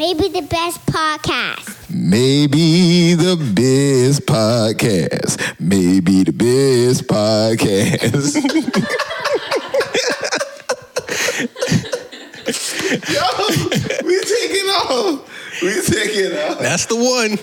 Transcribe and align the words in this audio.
Maybe 0.00 0.28
the 0.28 0.40
best 0.40 0.80
podcast. 0.86 1.76
Maybe 1.90 3.12
the 3.12 3.36
best 3.36 4.24
podcast. 4.24 5.36
Maybe 5.60 6.22
the 6.22 6.32
best 6.32 7.06
podcast. 7.06 8.34
Yo, 13.12 13.22
we 14.06 14.18
taking 14.20 14.68
off. 14.70 15.60
We 15.60 15.82
taking 15.82 16.32
off. 16.48 16.58
That's 16.60 16.86
the 16.86 16.96
one. 16.96 17.36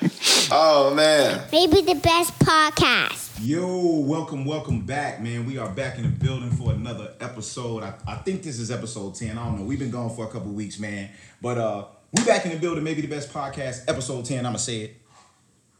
Oh 0.50 0.94
man. 0.94 1.42
Maybe 1.52 1.82
the 1.82 1.94
best 1.96 2.32
podcast. 2.38 3.27
Yo, 3.40 4.00
welcome, 4.00 4.44
welcome 4.44 4.84
back, 4.84 5.20
man. 5.20 5.46
We 5.46 5.58
are 5.58 5.70
back 5.70 5.96
in 5.96 6.02
the 6.02 6.08
building 6.08 6.50
for 6.50 6.72
another 6.72 7.14
episode. 7.20 7.84
I, 7.84 7.94
I 8.04 8.16
think 8.16 8.42
this 8.42 8.58
is 8.58 8.72
episode 8.72 9.14
10. 9.14 9.38
I 9.38 9.44
don't 9.44 9.60
know. 9.60 9.64
We've 9.64 9.78
been 9.78 9.92
gone 9.92 10.10
for 10.10 10.24
a 10.24 10.28
couple 10.28 10.50
weeks, 10.50 10.80
man. 10.80 11.10
But 11.40 11.56
uh 11.58 11.84
we 12.12 12.24
back 12.24 12.46
in 12.46 12.50
the 12.52 12.58
building, 12.58 12.82
maybe 12.82 13.00
the 13.00 13.06
best 13.06 13.32
podcast, 13.32 13.84
episode 13.86 14.24
10. 14.24 14.44
I'ma 14.44 14.56
say 14.56 14.80
it. 14.80 14.96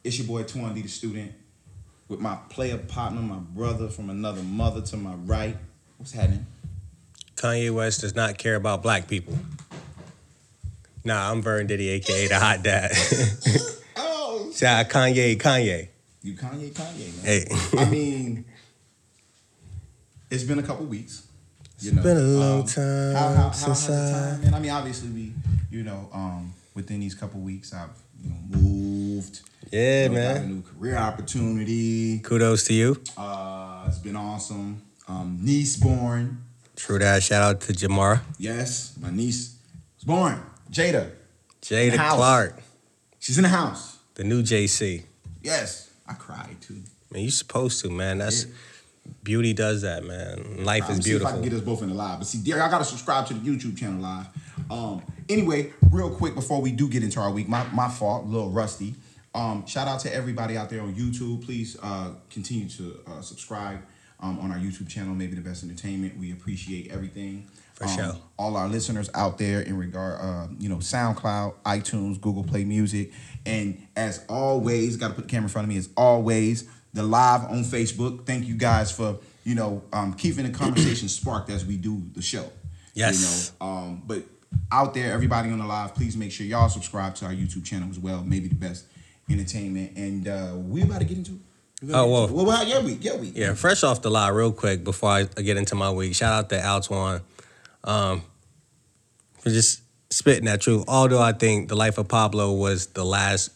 It's 0.04 0.18
your 0.18 0.28
boy 0.28 0.44
Twan 0.44 0.72
D 0.72 0.82
the 0.82 0.88
student 0.88 1.32
with 2.06 2.20
my 2.20 2.36
player 2.48 2.78
partner, 2.78 3.20
my 3.20 3.38
brother 3.38 3.88
from 3.88 4.08
another 4.08 4.42
mother 4.42 4.80
to 4.82 4.96
my 4.96 5.14
right. 5.14 5.56
What's 5.96 6.12
happening? 6.12 6.46
Kanye 7.34 7.74
West 7.74 8.02
does 8.02 8.14
not 8.14 8.38
care 8.38 8.54
about 8.54 8.84
black 8.84 9.08
people. 9.08 9.36
Nah, 11.04 11.32
I'm 11.32 11.42
Vern 11.42 11.66
Diddy, 11.66 11.88
aka 11.88 12.28
the 12.28 12.38
Hot 12.38 12.62
Dad. 12.62 12.92
Oh, 14.00 14.52
Shout 14.54 14.86
out 14.86 14.92
Kanye, 14.92 15.36
Kanye. 15.36 15.88
You 16.28 16.34
Kanye, 16.34 16.70
Kanye, 16.72 17.16
man. 17.16 17.24
Hey. 17.24 17.46
I 17.78 17.84
mean, 17.90 18.44
it's 20.30 20.44
been 20.44 20.58
a 20.58 20.62
couple 20.62 20.86
weeks. 20.86 21.26
You 21.80 21.92
It's 21.92 22.02
been 22.02 22.16
a 22.16 22.20
long 22.20 22.66
time 22.66 23.14
How, 23.14 23.28
how, 23.28 23.34
how 23.44 23.50
since 23.52 23.86
has 23.86 24.10
the 24.12 24.16
I- 24.18 24.30
time 24.30 24.40
been? 24.42 24.54
I 24.54 24.58
mean, 24.60 24.70
obviously, 24.70 25.08
we, 25.10 25.32
you 25.70 25.82
know, 25.84 26.08
um, 26.12 26.52
within 26.74 27.00
these 27.00 27.14
couple 27.14 27.40
weeks, 27.40 27.72
I've 27.72 27.90
you 28.22 28.30
know 28.30 28.36
moved. 28.58 29.40
Yeah, 29.70 30.04
you 30.04 30.08
know, 30.10 30.14
got 30.14 30.36
a 30.36 30.40
man. 30.40 30.48
new 30.48 30.62
career 30.62 30.96
opportunity. 30.96 32.18
Kudos 32.20 32.64
to 32.64 32.74
you. 32.74 33.00
Uh, 33.16 33.84
it's 33.86 33.98
been 33.98 34.16
awesome. 34.16 34.82
Um, 35.06 35.38
niece 35.40 35.76
born. 35.76 36.42
True 36.76 36.98
that. 36.98 37.22
Shout 37.22 37.42
out 37.42 37.60
to 37.62 37.72
Jamara. 37.72 38.20
Yes, 38.38 38.94
my 39.00 39.10
niece 39.10 39.56
was 39.96 40.04
born. 40.04 40.40
Jada. 40.70 41.10
Jada 41.62 41.96
Clark, 42.14 42.60
She's 43.18 43.36
in 43.38 43.42
the 43.42 43.48
house. 43.48 43.98
the 44.14 44.24
new 44.24 44.42
JC. 44.42 45.02
Yes, 45.42 45.87
I 46.08 46.14
cried 46.14 46.56
too. 46.60 46.82
Man, 47.10 47.22
you 47.22 47.30
supposed 47.30 47.82
to, 47.82 47.90
man. 47.90 48.18
That's 48.18 48.46
beauty 49.22 49.52
does 49.52 49.82
that, 49.82 50.04
man. 50.04 50.64
Life 50.64 50.84
I'm 50.88 50.98
is 50.98 51.04
See 51.04 51.12
if 51.12 51.24
I 51.24 51.32
can 51.32 51.42
get 51.42 51.52
us 51.52 51.60
both 51.60 51.82
in 51.82 51.88
the 51.88 51.94
live. 51.94 52.18
But 52.18 52.26
see, 52.26 52.38
Derek, 52.38 52.62
I 52.62 52.70
gotta 52.70 52.84
subscribe 52.84 53.26
to 53.26 53.34
the 53.34 53.40
YouTube 53.40 53.76
channel 53.76 54.00
live. 54.00 54.26
Um, 54.70 55.02
anyway, 55.28 55.72
real 55.90 56.10
quick 56.10 56.34
before 56.34 56.60
we 56.60 56.72
do 56.72 56.88
get 56.88 57.02
into 57.02 57.20
our 57.20 57.30
week, 57.30 57.48
my 57.48 57.64
my 57.72 57.88
fault, 57.88 58.24
a 58.24 58.28
little 58.28 58.50
rusty. 58.50 58.94
Um, 59.34 59.66
shout 59.66 59.86
out 59.88 60.00
to 60.00 60.14
everybody 60.14 60.56
out 60.56 60.68
there 60.70 60.80
on 60.82 60.94
YouTube. 60.94 61.44
Please 61.44 61.76
uh, 61.82 62.12
continue 62.30 62.68
to 62.70 63.00
uh, 63.06 63.20
subscribe 63.20 63.80
um, 64.20 64.38
on 64.40 64.50
our 64.50 64.58
YouTube 64.58 64.88
channel, 64.88 65.14
maybe 65.14 65.34
the 65.36 65.42
best 65.42 65.62
entertainment. 65.62 66.18
We 66.18 66.32
appreciate 66.32 66.90
everything. 66.90 67.46
For 67.74 67.84
Um, 67.84 67.90
sure. 67.90 68.16
All 68.36 68.56
our 68.56 68.68
listeners 68.68 69.08
out 69.14 69.38
there 69.38 69.60
in 69.60 69.76
regard, 69.78 70.20
uh, 70.20 70.48
you 70.58 70.68
know, 70.68 70.76
SoundCloud, 70.78 71.54
iTunes, 71.64 72.20
Google 72.20 72.42
Play 72.42 72.64
Music, 72.64 73.12
and 73.48 73.88
as 73.96 74.24
always, 74.28 74.96
got 74.96 75.08
to 75.08 75.14
put 75.14 75.24
the 75.24 75.30
camera 75.30 75.46
in 75.46 75.48
front 75.48 75.64
of 75.64 75.70
me. 75.70 75.78
As 75.78 75.88
always, 75.96 76.68
the 76.92 77.02
live 77.02 77.44
on 77.44 77.64
Facebook. 77.64 78.26
Thank 78.26 78.46
you 78.46 78.54
guys 78.54 78.92
for 78.92 79.18
you 79.44 79.54
know 79.54 79.82
um, 79.92 80.14
keeping 80.14 80.44
the 80.44 80.56
conversation 80.56 81.08
sparked 81.08 81.50
as 81.50 81.64
we 81.64 81.76
do 81.76 82.02
the 82.12 82.22
show. 82.22 82.50
Yes. 82.94 83.52
You 83.60 83.66
know, 83.66 83.72
um, 83.72 84.02
but 84.06 84.22
out 84.70 84.94
there, 84.94 85.12
everybody 85.12 85.50
on 85.50 85.58
the 85.58 85.66
live, 85.66 85.94
please 85.94 86.16
make 86.16 86.32
sure 86.32 86.46
y'all 86.46 86.68
subscribe 86.68 87.14
to 87.16 87.26
our 87.26 87.32
YouTube 87.32 87.64
channel 87.64 87.88
as 87.90 87.98
well. 87.98 88.22
Maybe 88.24 88.48
the 88.48 88.54
best 88.54 88.84
entertainment, 89.30 89.96
and 89.96 90.28
uh, 90.28 90.52
we 90.56 90.82
about 90.82 91.00
to 91.00 91.06
get 91.06 91.16
into. 91.16 91.40
Oh, 91.92 92.10
well. 92.10 92.28
well, 92.28 92.44
well, 92.44 92.66
yeah, 92.66 92.80
we, 92.80 92.94
yeah, 92.94 93.16
we. 93.16 93.28
Yeah, 93.28 93.54
fresh 93.54 93.84
off 93.84 94.02
the 94.02 94.10
lot, 94.10 94.34
real 94.34 94.50
quick 94.50 94.82
before 94.82 95.10
I 95.10 95.22
get 95.24 95.56
into 95.56 95.76
my 95.76 95.90
week. 95.90 96.14
Shout 96.14 96.32
out 96.32 96.48
to 96.50 96.58
Altwan 96.58 97.22
um, 97.84 98.22
for 99.38 99.50
just 99.50 99.82
spitting 100.18 100.46
that 100.46 100.60
truth. 100.60 100.84
Although 100.88 101.22
I 101.22 101.32
think 101.32 101.68
the 101.68 101.76
life 101.76 101.96
of 101.98 102.08
Pablo 102.08 102.52
was 102.52 102.86
the 102.88 103.04
last. 103.04 103.50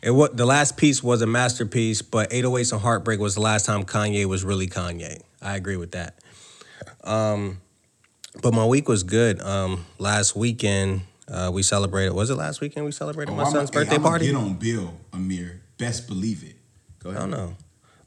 It 0.00 0.10
what 0.10 0.36
the 0.36 0.46
last 0.46 0.76
piece 0.76 1.02
was 1.02 1.22
a 1.22 1.26
masterpiece, 1.26 2.02
but 2.02 2.30
808s 2.30 2.72
and 2.72 2.80
Heartbreak 2.80 3.20
was 3.20 3.34
the 3.34 3.40
last 3.40 3.66
time 3.66 3.84
Kanye 3.84 4.24
was 4.26 4.42
really 4.44 4.66
Kanye. 4.66 5.20
I 5.40 5.56
agree 5.56 5.76
with 5.76 5.92
that. 5.92 6.18
Um, 7.04 7.60
but 8.42 8.54
my 8.54 8.64
week 8.66 8.88
was 8.88 9.02
good. 9.02 9.40
Um, 9.40 9.84
last 9.98 10.34
weekend 10.34 11.02
uh, 11.28 11.50
we 11.52 11.62
celebrated. 11.62 12.12
Was 12.14 12.30
it 12.30 12.34
last 12.36 12.60
weekend 12.60 12.84
we 12.86 12.92
celebrated 12.92 13.32
Oh, 13.32 13.36
my 13.36 13.42
I'm- 13.44 13.52
son's 13.52 13.70
hey, 13.70 13.74
birthday 13.80 13.94
I'ma 13.96 14.08
party? 14.08 14.26
Get 14.26 14.36
on 14.36 14.54
Bill 14.54 14.94
Amir. 15.12 15.60
Best 15.78 16.08
believe 16.08 16.42
it. 16.42 16.56
Go 17.00 17.10
ahead. 17.10 17.22
I 17.22 17.24
don't 17.26 17.30
know. 17.30 17.56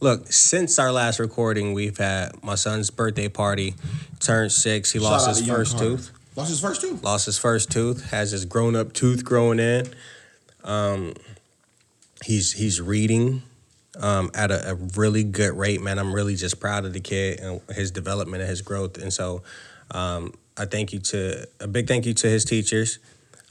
Look, 0.02 0.32
since 0.32 0.78
our 0.80 0.92
last 0.92 1.20
recording, 1.20 1.74
we've 1.74 1.98
had 1.98 2.44
my 2.44 2.56
son's 2.56 2.90
birthday 2.90 3.30
party. 3.30 3.76
Turned 4.20 4.52
six. 4.52 4.92
He 4.92 5.00
Shout 5.00 5.12
lost 5.12 5.28
his 5.30 5.48
first 5.48 5.78
Carter. 5.78 5.90
tooth. 5.98 6.12
Lost 6.36 6.50
his 6.50 6.60
first 6.60 6.82
tooth. 6.82 7.04
Lost 7.04 7.26
his 7.26 7.38
first 7.38 7.72
tooth. 7.72 8.10
Has 8.12 8.32
his 8.32 8.46
grown 8.46 8.76
up 8.76 8.94
tooth 8.94 9.24
growing 9.24 9.60
in. 9.60 9.88
Um, 10.64 11.14
he's 12.24 12.52
he's 12.54 12.82
reading 12.82 13.44
um, 14.02 14.32
at 14.34 14.52
a, 14.52 14.72
a 14.72 14.76
really 14.76 15.24
good 15.24 15.54
rate, 15.58 15.82
man. 15.82 15.98
I'm 16.00 16.14
really 16.14 16.36
just 16.36 16.60
proud 16.60 16.86
of 16.86 16.94
the 16.94 17.00
kid 17.00 17.40
and 17.40 17.62
his 17.70 17.92
development 17.92 18.42
and 18.42 18.50
his 18.50 18.62
growth. 18.62 18.98
And 18.98 19.14
so, 19.14 19.44
um, 19.92 20.34
I 20.58 20.66
thank 20.66 20.92
you 20.92 21.00
to 21.00 21.48
a 21.60 21.68
big 21.68 21.88
thank 21.88 22.06
you 22.06 22.14
to 22.16 22.28
his 22.28 22.44
teachers. 22.46 23.00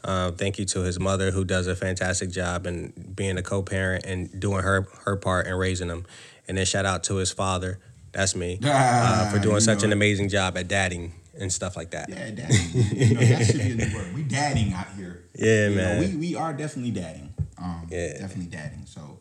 Uh, 0.03 0.33
thank 0.33 0.59
you 0.59 0.67
to 0.67 0.81
his 0.81 1.01
mother, 1.01 1.31
who 1.31 1.45
does 1.45 1.67
a 1.67 1.75
fantastic 1.75 2.31
job 2.31 2.67
and 2.67 3.17
being 3.17 3.39
a 3.39 3.43
co-parent 3.43 4.05
and 4.05 4.39
doing 4.39 4.63
her 4.63 4.87
her 5.05 5.17
part 5.17 5.47
and 5.47 5.59
raising 5.59 5.89
him. 5.89 6.05
And 6.47 6.59
then 6.59 6.67
shout 6.67 6.85
out 6.85 7.05
to 7.05 7.17
his 7.17 7.33
father, 7.33 7.79
that's 8.13 8.37
me, 8.37 8.59
uh, 8.63 8.69
Ah, 8.69 9.31
for 9.33 9.39
doing 9.39 9.61
such 9.61 9.79
know 9.79 9.87
an 9.87 9.93
amazing 9.93 10.29
job 10.29 10.59
at 10.59 10.69
dadding 10.69 11.15
and 11.39 11.53
stuff 11.53 11.77
like 11.77 11.91
that. 11.93 12.09
Yeah, 12.09 12.31
dadding. 12.31 12.71
you 12.75 13.15
know, 13.15 13.21
that 13.21 13.47
should 13.47 13.57
be 13.63 13.73
a 13.73 13.75
new 13.75 13.97
word. 13.97 14.15
We 14.15 14.23
dadding 14.23 14.73
out 14.73 14.87
here. 14.97 15.25
Yeah, 15.35 15.69
You 15.69 15.75
know, 15.77 15.83
man. 15.83 16.01
we 16.01 16.17
we 16.17 16.35
are 16.37 16.53
definitely 16.53 16.93
dadding. 16.93 17.33
Um, 17.59 17.87
Yeah. 17.91 18.19
definitely 18.19 18.47
dadding. 18.47 18.85
So, 18.87 19.19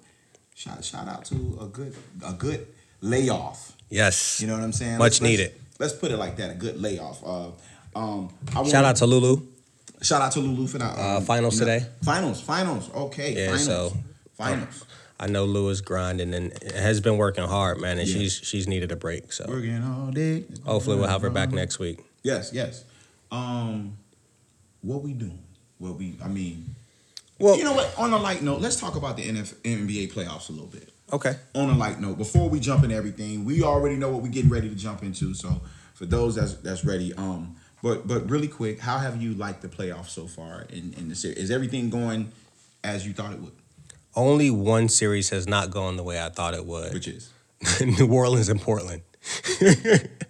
shout 0.55 0.83
shout 0.83 1.07
out 1.07 1.25
to 1.25 1.35
a 1.61 1.65
good 1.67 1.95
a 2.25 2.33
good 2.33 2.67
layoff. 3.01 3.73
Yes. 3.89 4.39
You 4.41 4.47
know 4.47 4.53
what 4.53 4.63
I'm 4.63 4.73
saying? 4.73 4.97
Much 4.97 5.21
Let's- 5.21 5.21
needed. 5.21 5.51
Let's, 5.79 5.79
let's 5.79 5.93
put 5.93 6.11
it 6.11 6.17
like 6.17 6.37
that. 6.37 6.49
A 6.51 6.55
good 6.55 6.81
layoff. 6.81 7.23
Uh, 7.23 7.47
um, 7.95 8.29
I 8.53 8.57
wanna- 8.59 8.69
Shout 8.69 8.85
out 8.85 8.95
to 8.97 9.05
Lulu. 9.05 9.41
shout 10.01 10.21
out 10.21 10.31
to 10.33 10.39
Lulu 10.39 10.67
for 10.67 10.77
that. 10.79 10.97
Uh, 10.97 11.17
um, 11.17 11.25
finals 11.25 11.59
you 11.59 11.65
know- 11.65 11.79
today? 11.79 11.85
Finals, 12.03 12.41
finals. 12.41 12.89
Okay, 12.93 13.33
Yeah, 13.35 13.45
finals, 13.47 13.65
so- 13.65 13.97
finals. 14.37 14.83
I 15.19 15.27
know 15.27 15.45
Lou 15.45 15.69
is 15.69 15.81
grinding 15.81 16.33
and 16.33 16.51
has 16.75 16.99
been 16.99 17.17
working 17.17 17.43
hard, 17.45 17.79
man, 17.79 17.99
and 17.99 18.07
Yeah. 18.07 18.17
she's 18.19 18.33
she's 18.33 18.67
needed 18.67 18.91
a 18.91 18.95
break. 18.95 19.31
So 19.31 19.45
Working 19.47 19.81
all 19.83 20.11
day. 20.11 20.45
hopefully 20.65 20.97
we'll 20.97 21.07
have 21.07 21.21
her 21.21 21.29
back 21.29 21.51
next 21.51 21.79
week. 21.79 21.99
Yes, 22.23 22.51
yes. 22.53 22.83
Um, 23.31 23.97
what 24.81 25.01
we 25.03 25.13
doing? 25.13 25.39
What 25.77 25.97
we? 25.97 26.15
I 26.23 26.27
mean, 26.27 26.75
Well, 27.39 27.57
you 27.57 27.63
know 27.63 27.73
what? 27.73 27.93
On 27.97 28.11
a 28.13 28.17
light 28.17 28.41
note, 28.41 28.61
let's 28.61 28.75
talk 28.79 28.95
about 28.95 29.17
the 29.17 29.23
NF, 29.27 29.53
NBA 29.63 30.11
playoffs 30.13 30.49
a 30.49 30.51
little 30.51 30.67
bit. 30.67 30.89
okay. 31.11 31.35
On 31.55 31.69
a 31.69 31.77
light 31.77 31.99
note, 31.99 32.17
before 32.17 32.49
we 32.49 32.59
jump 32.59 32.83
into 32.83 32.95
everything, 32.95 33.45
we 33.45 33.63
already 33.63 33.95
know 33.95 34.09
what 34.09 34.21
we're 34.23 34.29
getting 34.29 34.49
ready 34.51 34.69
to 34.69 34.75
jump 34.75 35.03
into. 35.03 35.33
So 35.33 35.61
for 35.93 36.05
those 36.05 36.35
that's 36.35 36.53
that's 36.55 36.83
ready, 36.85 37.13
um, 37.13 37.55
but 37.81 38.07
but 38.07 38.29
really 38.29 38.47
quick, 38.47 38.79
how 38.79 38.97
have 38.99 39.21
you 39.21 39.33
liked 39.35 39.61
the 39.61 39.67
playoffs 39.69 40.09
so 40.09 40.27
far 40.27 40.65
in 40.69 40.93
in 40.97 41.07
the 41.09 41.15
series? 41.15 41.37
Is 41.37 41.51
everything 41.51 41.89
going 41.89 42.31
as 42.83 43.05
you 43.07 43.13
thought 43.13 43.33
it 43.33 43.39
would? 43.39 43.51
Only 44.15 44.49
one 44.51 44.89
series 44.89 45.29
has 45.29 45.47
not 45.47 45.71
gone 45.71 45.97
the 45.97 46.03
way 46.03 46.21
I 46.23 46.29
thought 46.29 46.53
it 46.53 46.65
would. 46.65 46.93
Which 46.93 47.07
is, 47.07 47.31
New 47.81 48.11
Orleans 48.11 48.49
and 48.49 48.61
Portland. 48.61 49.01
hey 49.59 49.69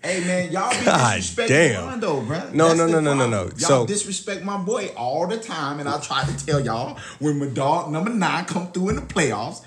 man, 0.03 0.51
y'all 0.51 0.69
be 0.77 0.85
God 0.85 1.19
disrespecting 1.19 1.47
damn. 1.47 1.85
Rondo, 1.87 2.21
bro. 2.21 2.51
No, 2.53 2.67
That's 2.67 2.77
no, 2.77 2.87
no, 2.87 2.99
no, 2.99 3.13
no, 3.15 3.27
no. 3.27 3.43
Y'all 3.45 3.57
So- 3.57 3.85
disrespect 3.87 4.43
my 4.43 4.57
boy 4.57 4.91
all 4.95 5.27
the 5.27 5.37
time, 5.37 5.79
and 5.79 5.89
I 5.89 5.99
try 5.99 6.23
to 6.23 6.45
tell 6.45 6.59
y'all 6.59 6.99
when 7.19 7.39
my 7.39 7.47
dog 7.47 7.91
number 7.91 8.11
nine 8.11 8.45
come 8.45 8.71
through 8.71 8.89
in 8.89 8.95
the 8.97 9.01
playoffs, 9.01 9.63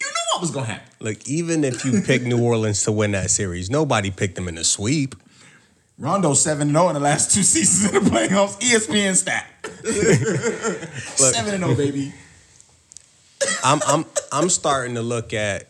you 0.00 0.06
know 0.06 0.22
what 0.32 0.40
was 0.40 0.50
gonna 0.52 0.66
happen. 0.66 0.88
Look, 1.00 1.26
even 1.26 1.64
if 1.64 1.84
you 1.84 2.02
pick 2.02 2.22
New 2.22 2.40
Orleans 2.40 2.84
to 2.84 2.92
win 2.92 3.10
that 3.12 3.30
series, 3.30 3.68
nobody 3.68 4.10
picked 4.12 4.36
them 4.36 4.46
in 4.48 4.54
the 4.54 4.64
sweep. 4.64 5.16
Rondo 5.98 6.32
7 6.34 6.68
0 6.68 6.88
in 6.88 6.94
the 6.94 7.00
last 7.00 7.32
two 7.34 7.42
seasons 7.42 7.92
in 7.92 8.04
the 8.04 8.10
playoffs. 8.10 8.58
ESPN 8.60 9.14
stat. 9.16 9.46
7 11.04 11.58
0, 11.60 11.74
baby. 11.74 12.12
I'm 13.62 13.80
I'm 13.86 14.04
I'm 14.30 14.48
starting 14.48 14.94
to 14.96 15.02
look 15.02 15.32
at 15.32 15.68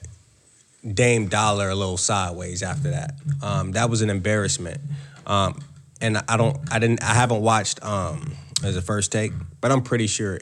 Dame 0.89 1.29
Dollar 1.29 1.71
a 1.71 1.75
little 1.75 1.97
sideways 1.97 2.63
after 2.63 2.91
that. 2.91 3.15
Um, 3.43 3.73
that 3.73 3.91
was 3.91 4.03
an 4.03 4.11
embarrassment. 4.11 4.81
Um, 5.27 5.61
and 6.01 6.19
I 6.29 6.37
don't 6.37 6.59
I 6.73 6.79
didn't 6.79 7.03
I 7.03 7.15
haven't 7.15 7.43
watched 7.43 7.83
um 7.85 8.33
as 8.65 8.77
a 8.77 8.83
first 8.83 9.13
take, 9.13 9.33
but 9.61 9.73
I'm 9.73 9.83
pretty 9.83 10.07
sure 10.07 10.41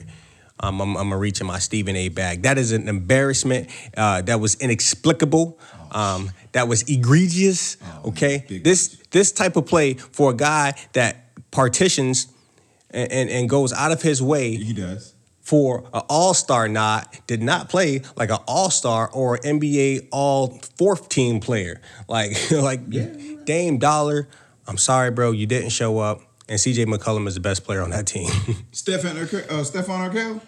um, 0.62 0.80
I'm, 0.80 0.96
I'm 0.96 1.08
gonna 1.08 1.18
reach 1.18 1.40
in 1.40 1.46
my 1.46 1.58
Stephen 1.58 1.96
A. 1.96 2.08
bag. 2.08 2.42
That 2.42 2.58
is 2.58 2.72
an 2.72 2.88
embarrassment. 2.88 3.68
Uh, 3.96 4.22
that 4.22 4.40
was 4.40 4.56
inexplicable. 4.56 5.58
Um, 5.90 6.30
that 6.52 6.68
was 6.68 6.82
egregious. 6.82 7.76
Oh, 7.82 8.10
okay, 8.10 8.44
this 8.62 9.02
this 9.10 9.32
type 9.32 9.56
of 9.56 9.66
play 9.66 9.94
for 9.94 10.30
a 10.30 10.34
guy 10.34 10.74
that 10.92 11.16
partitions 11.50 12.28
and, 12.90 13.10
and, 13.10 13.30
and 13.30 13.48
goes 13.48 13.72
out 13.72 13.92
of 13.92 14.02
his 14.02 14.22
way 14.22 14.54
He 14.56 14.72
does. 14.72 15.14
For 15.50 15.80
an 15.92 16.02
All 16.08 16.32
Star 16.32 16.68
nod, 16.68 17.06
did 17.26 17.42
not 17.42 17.68
play 17.68 18.02
like 18.14 18.30
an 18.30 18.38
All 18.46 18.70
Star 18.70 19.10
or 19.12 19.36
NBA 19.38 20.06
All 20.12 20.60
Fourth 20.78 21.08
Team 21.08 21.40
player. 21.40 21.80
Like 22.06 22.36
like 22.52 22.88
Dame 23.44 23.78
Dollar. 23.78 24.28
I'm 24.68 24.78
sorry, 24.78 25.10
bro, 25.10 25.32
you 25.32 25.46
didn't 25.46 25.70
show 25.70 25.98
up. 25.98 26.20
And 26.48 26.56
CJ 26.58 26.86
McCollum 26.86 27.26
is 27.26 27.34
the 27.34 27.40
best 27.40 27.64
player 27.64 27.82
on 27.82 27.90
that 27.90 28.06
team. 28.06 28.30
Stefan 28.70 29.16
Urkel, 29.16 29.50
uh, 29.50 29.64
Stefan 29.64 30.10
Urkel. 30.10 30.40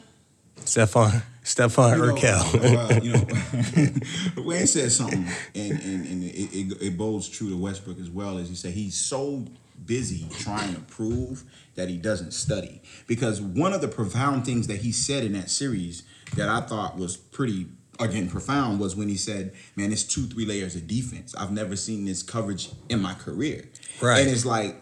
Stephon 0.61 1.23
Stephon 1.43 1.97
You 1.97 2.07
know, 2.07 2.15
Urkel. 2.15 2.91
uh, 2.91 3.01
you 3.03 4.37
know, 4.37 4.45
Wayne 4.45 4.69
said 4.69 4.93
something, 4.93 5.27
and, 5.57 5.73
and, 5.73 6.07
and 6.07 6.23
it, 6.23 6.55
it, 6.55 6.83
it 6.83 6.97
bodes 6.97 7.29
true 7.29 7.51
to 7.51 7.57
Westbrook 7.57 7.99
as 7.99 8.09
well. 8.09 8.39
As 8.39 8.49
he 8.49 8.55
said, 8.55 8.73
he's 8.73 8.95
so 8.95 9.45
busy 9.85 10.27
trying 10.39 10.75
to 10.75 10.81
prove 10.83 11.43
that 11.75 11.89
he 11.89 11.97
doesn't 11.97 12.33
study. 12.33 12.83
Because 13.07 13.41
one 13.41 13.73
of 13.73 13.81
the 13.81 13.89
profound 13.89 14.45
things 14.45 14.67
that 14.67 14.79
he 14.79 14.93
said 14.93 15.25
in 15.25 15.33
that 15.33 15.51
series 15.51 16.03
that 16.37 16.49
I 16.49 16.61
thought 16.61 16.97
was 16.97 17.17
pretty 17.17 17.67
again 18.01 18.29
profound 18.29 18.81
was 18.81 18.97
when 18.97 19.09
he 19.09 19.17
said, 19.17 19.53
"Man, 19.77 19.93
it's 19.93 20.03
two, 20.05 20.27
three 20.27 20.47
layers 20.47 20.75
of 20.75 20.87
defense. 20.87 21.35
I've 21.37 21.53
never 21.53 21.77
seen 21.77 22.05
this 22.05 22.23
coverage 22.23 22.71
in 22.89 23.01
my 23.01 23.15
career." 23.15 23.69
Right. 24.01 24.21
and 24.21 24.31
it's 24.31 24.45
like 24.45 24.77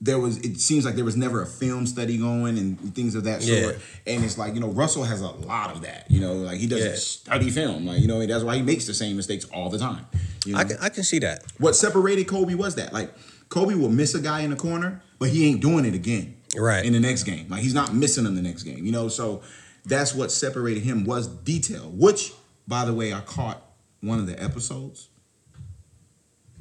there 0.00 0.18
was 0.18 0.38
it 0.38 0.58
seems 0.60 0.84
like 0.84 0.96
there 0.96 1.04
was 1.04 1.16
never 1.16 1.42
a 1.42 1.46
film 1.46 1.86
study 1.86 2.18
going 2.18 2.58
and 2.58 2.94
things 2.94 3.14
of 3.14 3.24
that 3.24 3.40
sort. 3.42 3.76
Yeah. 4.06 4.14
And 4.14 4.24
it's 4.24 4.36
like, 4.36 4.54
you 4.54 4.60
know, 4.60 4.68
Russell 4.68 5.04
has 5.04 5.20
a 5.20 5.28
lot 5.28 5.70
of 5.74 5.82
that. 5.82 6.10
You 6.10 6.20
know, 6.20 6.34
like 6.34 6.58
he 6.58 6.66
doesn't 6.66 6.90
Yeah. 6.90 6.96
study 6.96 7.50
film. 7.50 7.86
Like, 7.86 8.00
you 8.00 8.08
know, 8.08 8.24
that's 8.26 8.42
why 8.42 8.56
he 8.56 8.62
makes 8.62 8.86
the 8.86 8.94
same 8.94 9.16
mistakes 9.16 9.44
all 9.46 9.70
the 9.70 9.78
time. 9.78 10.04
You 10.44 10.54
know? 10.54 10.58
I 10.58 10.64
can 10.64 10.76
I 10.80 10.88
can 10.88 11.04
see 11.04 11.20
that. 11.20 11.44
what 11.58 11.76
separated 11.76 12.26
Kobe 12.26 12.54
was 12.54 12.74
that. 12.74 12.92
Like 12.92 13.12
Kobe 13.48 13.74
will 13.74 13.90
miss 13.90 14.14
a 14.16 14.20
guy 14.20 14.40
in 14.40 14.50
the 14.50 14.56
corner, 14.56 15.02
but 15.22 15.30
he 15.30 15.46
ain't 15.48 15.60
doing 15.60 15.84
it 15.84 15.94
again. 15.94 16.34
Right. 16.56 16.84
In 16.84 16.94
the 16.94 16.98
next 16.98 17.22
game. 17.22 17.46
Like 17.48 17.62
he's 17.62 17.74
not 17.74 17.94
missing 17.94 18.26
in 18.26 18.34
the 18.34 18.42
next 18.42 18.64
game. 18.64 18.84
You 18.84 18.90
know, 18.90 19.06
so 19.06 19.42
that's 19.86 20.12
what 20.16 20.32
separated 20.32 20.82
him 20.82 21.04
was 21.04 21.28
detail. 21.28 21.92
Which, 21.94 22.32
by 22.66 22.84
the 22.84 22.92
way, 22.92 23.14
I 23.14 23.20
caught 23.20 23.62
one 24.00 24.18
of 24.18 24.26
the 24.26 24.42
episodes. 24.42 25.10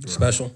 Special. 0.06 0.54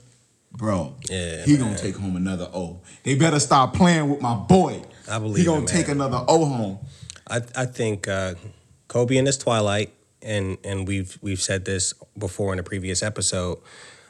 Bro, 0.51 0.97
Yeah, 1.09 1.45
he 1.45 1.57
gonna 1.57 1.75
take 1.75 1.95
home 1.95 2.15
another 2.15 2.47
O. 2.53 2.79
They 3.01 3.15
better 3.15 3.39
stop 3.39 3.73
playing 3.73 4.07
with 4.07 4.21
my 4.21 4.35
boy. 4.35 4.83
I 5.09 5.17
believe 5.17 5.37
he 5.37 5.43
gonna 5.45 5.61
man. 5.61 5.67
take 5.67 5.87
another 5.87 6.23
O 6.27 6.45
home. 6.45 6.77
I 7.27 7.41
I 7.55 7.65
think 7.65 8.07
uh, 8.07 8.35
Kobe 8.87 9.17
in 9.17 9.25
his 9.25 9.39
twilight, 9.39 9.91
and 10.21 10.59
and 10.63 10.87
we've 10.87 11.17
we've 11.23 11.41
said 11.41 11.65
this 11.65 11.95
before 12.15 12.53
in 12.53 12.59
a 12.59 12.63
previous 12.63 13.01
episode. 13.01 13.57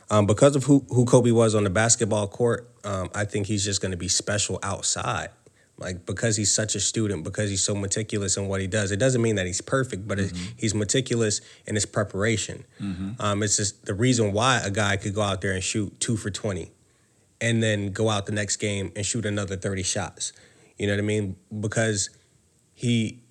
Um, 0.09 0.25
because 0.27 0.55
of 0.55 0.65
who 0.65 0.85
who 0.89 1.05
Kobe 1.05 1.31
was 1.31 1.55
on 1.55 1.63
the 1.63 1.69
basketball 1.69 2.27
court, 2.27 2.69
um, 2.83 3.09
I 3.15 3.25
think 3.25 3.47
he's 3.47 3.63
just 3.65 3.81
going 3.81 3.91
to 3.91 3.97
be 3.97 4.07
special 4.07 4.59
outside. 4.61 5.29
Like 5.77 6.05
because 6.05 6.37
he's 6.37 6.53
such 6.53 6.75
a 6.75 6.79
student, 6.79 7.23
because 7.25 7.49
he's 7.49 7.61
so 7.63 7.75
meticulous 7.75 8.37
in 8.37 8.47
what 8.47 8.61
he 8.61 8.67
does. 8.67 8.91
It 8.91 8.97
doesn't 8.97 9.21
mean 9.21 9.35
that 9.35 9.45
he's 9.45 9.59
perfect, 9.59 10.07
but 10.07 10.19
it- 10.19 10.31
he's 10.55 10.73
meticulous 10.73 11.41
in 11.65 11.75
his 11.75 11.85
preparation. 11.85 12.63
Um, 13.19 13.43
it's 13.43 13.57
just 13.57 13.85
the 13.85 13.93
reason 13.93 14.31
why 14.31 14.61
a 14.63 14.71
guy 14.71 14.95
could 14.95 15.13
go 15.13 15.21
out 15.21 15.41
there 15.41 15.51
and 15.51 15.61
shoot 15.63 15.99
two 15.99 16.15
for 16.15 16.29
twenty, 16.29 16.71
and 17.41 17.61
then 17.61 17.91
go 17.91 18.09
out 18.09 18.25
the 18.25 18.31
next 18.31 18.55
game 18.57 18.91
and 18.95 19.05
shoot 19.05 19.25
another 19.25 19.57
thirty 19.57 19.83
shots. 19.83 20.31
You 20.77 20.87
know 20.87 20.93
what 20.93 20.99
I 20.99 21.03
mean? 21.03 21.35
Because 21.59 22.09
he 22.73 23.23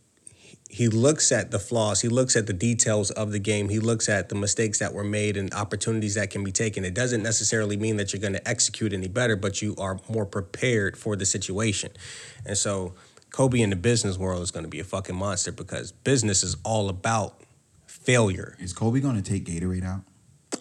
he 0.74 0.88
looks 0.88 1.30
at 1.30 1.50
the 1.52 1.58
flaws 1.58 2.00
he 2.00 2.08
looks 2.08 2.34
at 2.34 2.46
the 2.46 2.52
details 2.52 3.10
of 3.12 3.30
the 3.30 3.38
game 3.38 3.68
he 3.68 3.78
looks 3.78 4.08
at 4.08 4.28
the 4.28 4.34
mistakes 4.34 4.80
that 4.80 4.92
were 4.92 5.04
made 5.04 5.36
and 5.36 5.54
opportunities 5.54 6.14
that 6.16 6.30
can 6.30 6.42
be 6.42 6.50
taken 6.50 6.84
it 6.84 6.94
doesn't 6.94 7.22
necessarily 7.22 7.76
mean 7.76 7.96
that 7.96 8.12
you're 8.12 8.20
going 8.20 8.32
to 8.32 8.48
execute 8.48 8.92
any 8.92 9.06
better 9.08 9.36
but 9.36 9.62
you 9.62 9.74
are 9.78 10.00
more 10.08 10.26
prepared 10.26 10.96
for 10.96 11.14
the 11.14 11.24
situation 11.24 11.90
and 12.44 12.58
so 12.58 12.92
kobe 13.30 13.60
in 13.60 13.70
the 13.70 13.76
business 13.76 14.18
world 14.18 14.42
is 14.42 14.50
going 14.50 14.64
to 14.64 14.70
be 14.70 14.80
a 14.80 14.84
fucking 14.84 15.14
monster 15.14 15.52
because 15.52 15.92
business 15.92 16.42
is 16.42 16.56
all 16.64 16.88
about 16.88 17.40
failure 17.86 18.56
Is 18.58 18.72
Kobe 18.72 19.00
gonna 19.00 19.22
take 19.22 19.44
Gatorade 19.44 19.84
out? 19.84 20.00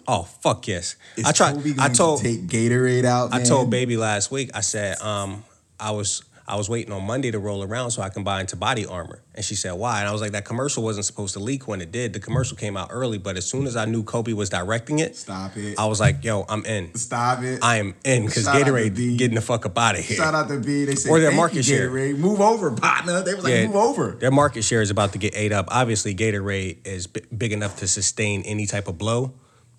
oh 0.08 0.22
fuck 0.22 0.66
yes 0.68 0.96
Is 1.16 1.24
i 1.24 1.32
tried 1.32 1.54
Kobe 1.56 1.72
i 1.72 1.74
going 1.74 1.92
told 1.92 2.20
to 2.20 2.24
take 2.24 2.46
Gatorade 2.46 3.04
out. 3.04 3.34
I 3.34 3.42
told 3.42 3.70
baby 3.70 3.96
last 3.96 4.30
week. 4.30 4.50
I 4.54 4.60
said, 4.60 5.00
um, 5.00 5.44
I 5.78 5.90
was 5.90 6.22
I 6.46 6.56
was 6.56 6.68
waiting 6.68 6.92
on 6.92 7.04
Monday 7.06 7.30
to 7.30 7.38
roll 7.38 7.62
around 7.62 7.92
so 7.92 8.02
I 8.02 8.10
can 8.10 8.22
buy 8.22 8.40
into 8.40 8.54
body 8.54 8.84
armor. 8.84 9.22
And 9.34 9.42
she 9.42 9.54
said, 9.54 9.72
why? 9.72 10.00
And 10.00 10.08
I 10.08 10.12
was 10.12 10.20
like, 10.20 10.32
that 10.32 10.44
commercial 10.44 10.82
wasn't 10.82 11.06
supposed 11.06 11.32
to 11.34 11.40
leak 11.40 11.66
when 11.66 11.80
it 11.80 11.90
did. 11.90 12.12
The 12.12 12.20
commercial 12.20 12.54
came 12.56 12.76
out 12.76 12.88
early, 12.90 13.16
but 13.16 13.38
as 13.38 13.46
soon 13.46 13.66
as 13.66 13.76
I 13.76 13.86
knew 13.86 14.02
Kobe 14.02 14.34
was 14.34 14.50
directing 14.50 14.98
it, 14.98 15.16
Stop 15.16 15.56
it. 15.56 15.78
I 15.78 15.86
was 15.86 16.00
like, 16.00 16.22
yo, 16.22 16.44
I'm 16.48 16.66
in. 16.66 16.94
Stop 16.96 17.42
it. 17.42 17.60
I 17.62 17.76
am 17.76 17.94
in 18.04 18.26
because 18.26 18.44
Shout 18.44 18.56
out 18.56 18.64
to 18.66 18.72
Gatorade 18.72 19.16
getting 19.16 19.36
the 19.36 19.40
fuck 19.40 19.64
up 19.64 19.78
out 19.78 19.98
of 19.98 20.04
here. 20.04 20.18
Shout 20.18 20.34
out 20.34 20.48
to 20.48 20.58
B. 20.60 20.84
They 20.84 20.94
said, 20.96 21.10
Or 21.10 21.18
their 21.18 21.30
"Thank 21.30 21.38
market 21.38 21.56
you, 21.56 21.62
share. 21.62 21.88
Gatorade. 21.90 22.18
Move 22.18 22.40
over, 22.42 22.70
partner. 22.72 23.22
They 23.22 23.34
was 23.34 23.44
like, 23.44 23.52
Yeah. 23.54 23.66
move 23.66 23.76
over. 23.76 24.10
Their 24.12 24.30
market 24.30 24.64
share 24.64 24.82
is 24.82 24.90
about 24.90 25.12
to 25.12 25.18
get 25.18 25.34
ate 25.34 25.52
up. 25.52 25.66
Obviously, 25.70 26.14
Gatorade 26.14 26.86
is 26.86 27.06
b- 27.06 27.22
big 27.36 27.52
enough 27.52 27.76
to 27.78 27.88
sustain 27.88 28.42
any 28.42 28.66
type 28.66 28.86
of 28.86 28.98
blow, 28.98 29.32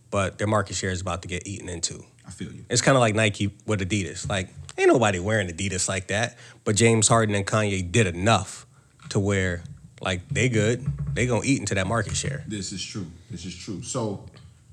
but 0.10 0.40
their 0.40 0.48
market 0.48 0.76
share 0.76 0.90
is 0.90 1.02
about 1.02 1.22
to 1.22 1.28
get 1.28 1.46
eaten 1.46 1.70
into. 1.70 2.04
I 2.28 2.32
feel 2.32 2.52
you. 2.52 2.66
It's 2.70 2.82
kind 2.82 2.96
of 2.98 3.02
like 3.02 3.16
Nike 3.16 3.54
with 3.66 3.82
Adidas. 3.82 4.28
Like, 4.30 4.50
ain't 4.78 4.88
nobody 4.88 5.20
wearing 5.20 5.48
Adidas 5.48 5.88
like 5.88 6.08
that. 6.08 6.38
But 6.64 6.76
James 6.76 7.08
Harden 7.08 7.36
and 7.36 7.46
Kanye 7.46 7.92
did 7.92 8.08
enough 8.08 8.66
to 9.10 9.20
where, 9.20 9.64
like, 10.02 10.28
they 10.30 10.50
good. 10.50 10.86
They 11.14 11.28
gonna 11.28 11.46
eat 11.46 11.60
into 11.60 11.76
that 11.76 11.88
market 11.88 12.16
share. 12.16 12.44
This 12.48 12.72
is 12.72 12.84
true. 12.84 13.08
This 13.30 13.46
is 13.46 13.56
true. 13.56 13.82
So, 13.84 14.26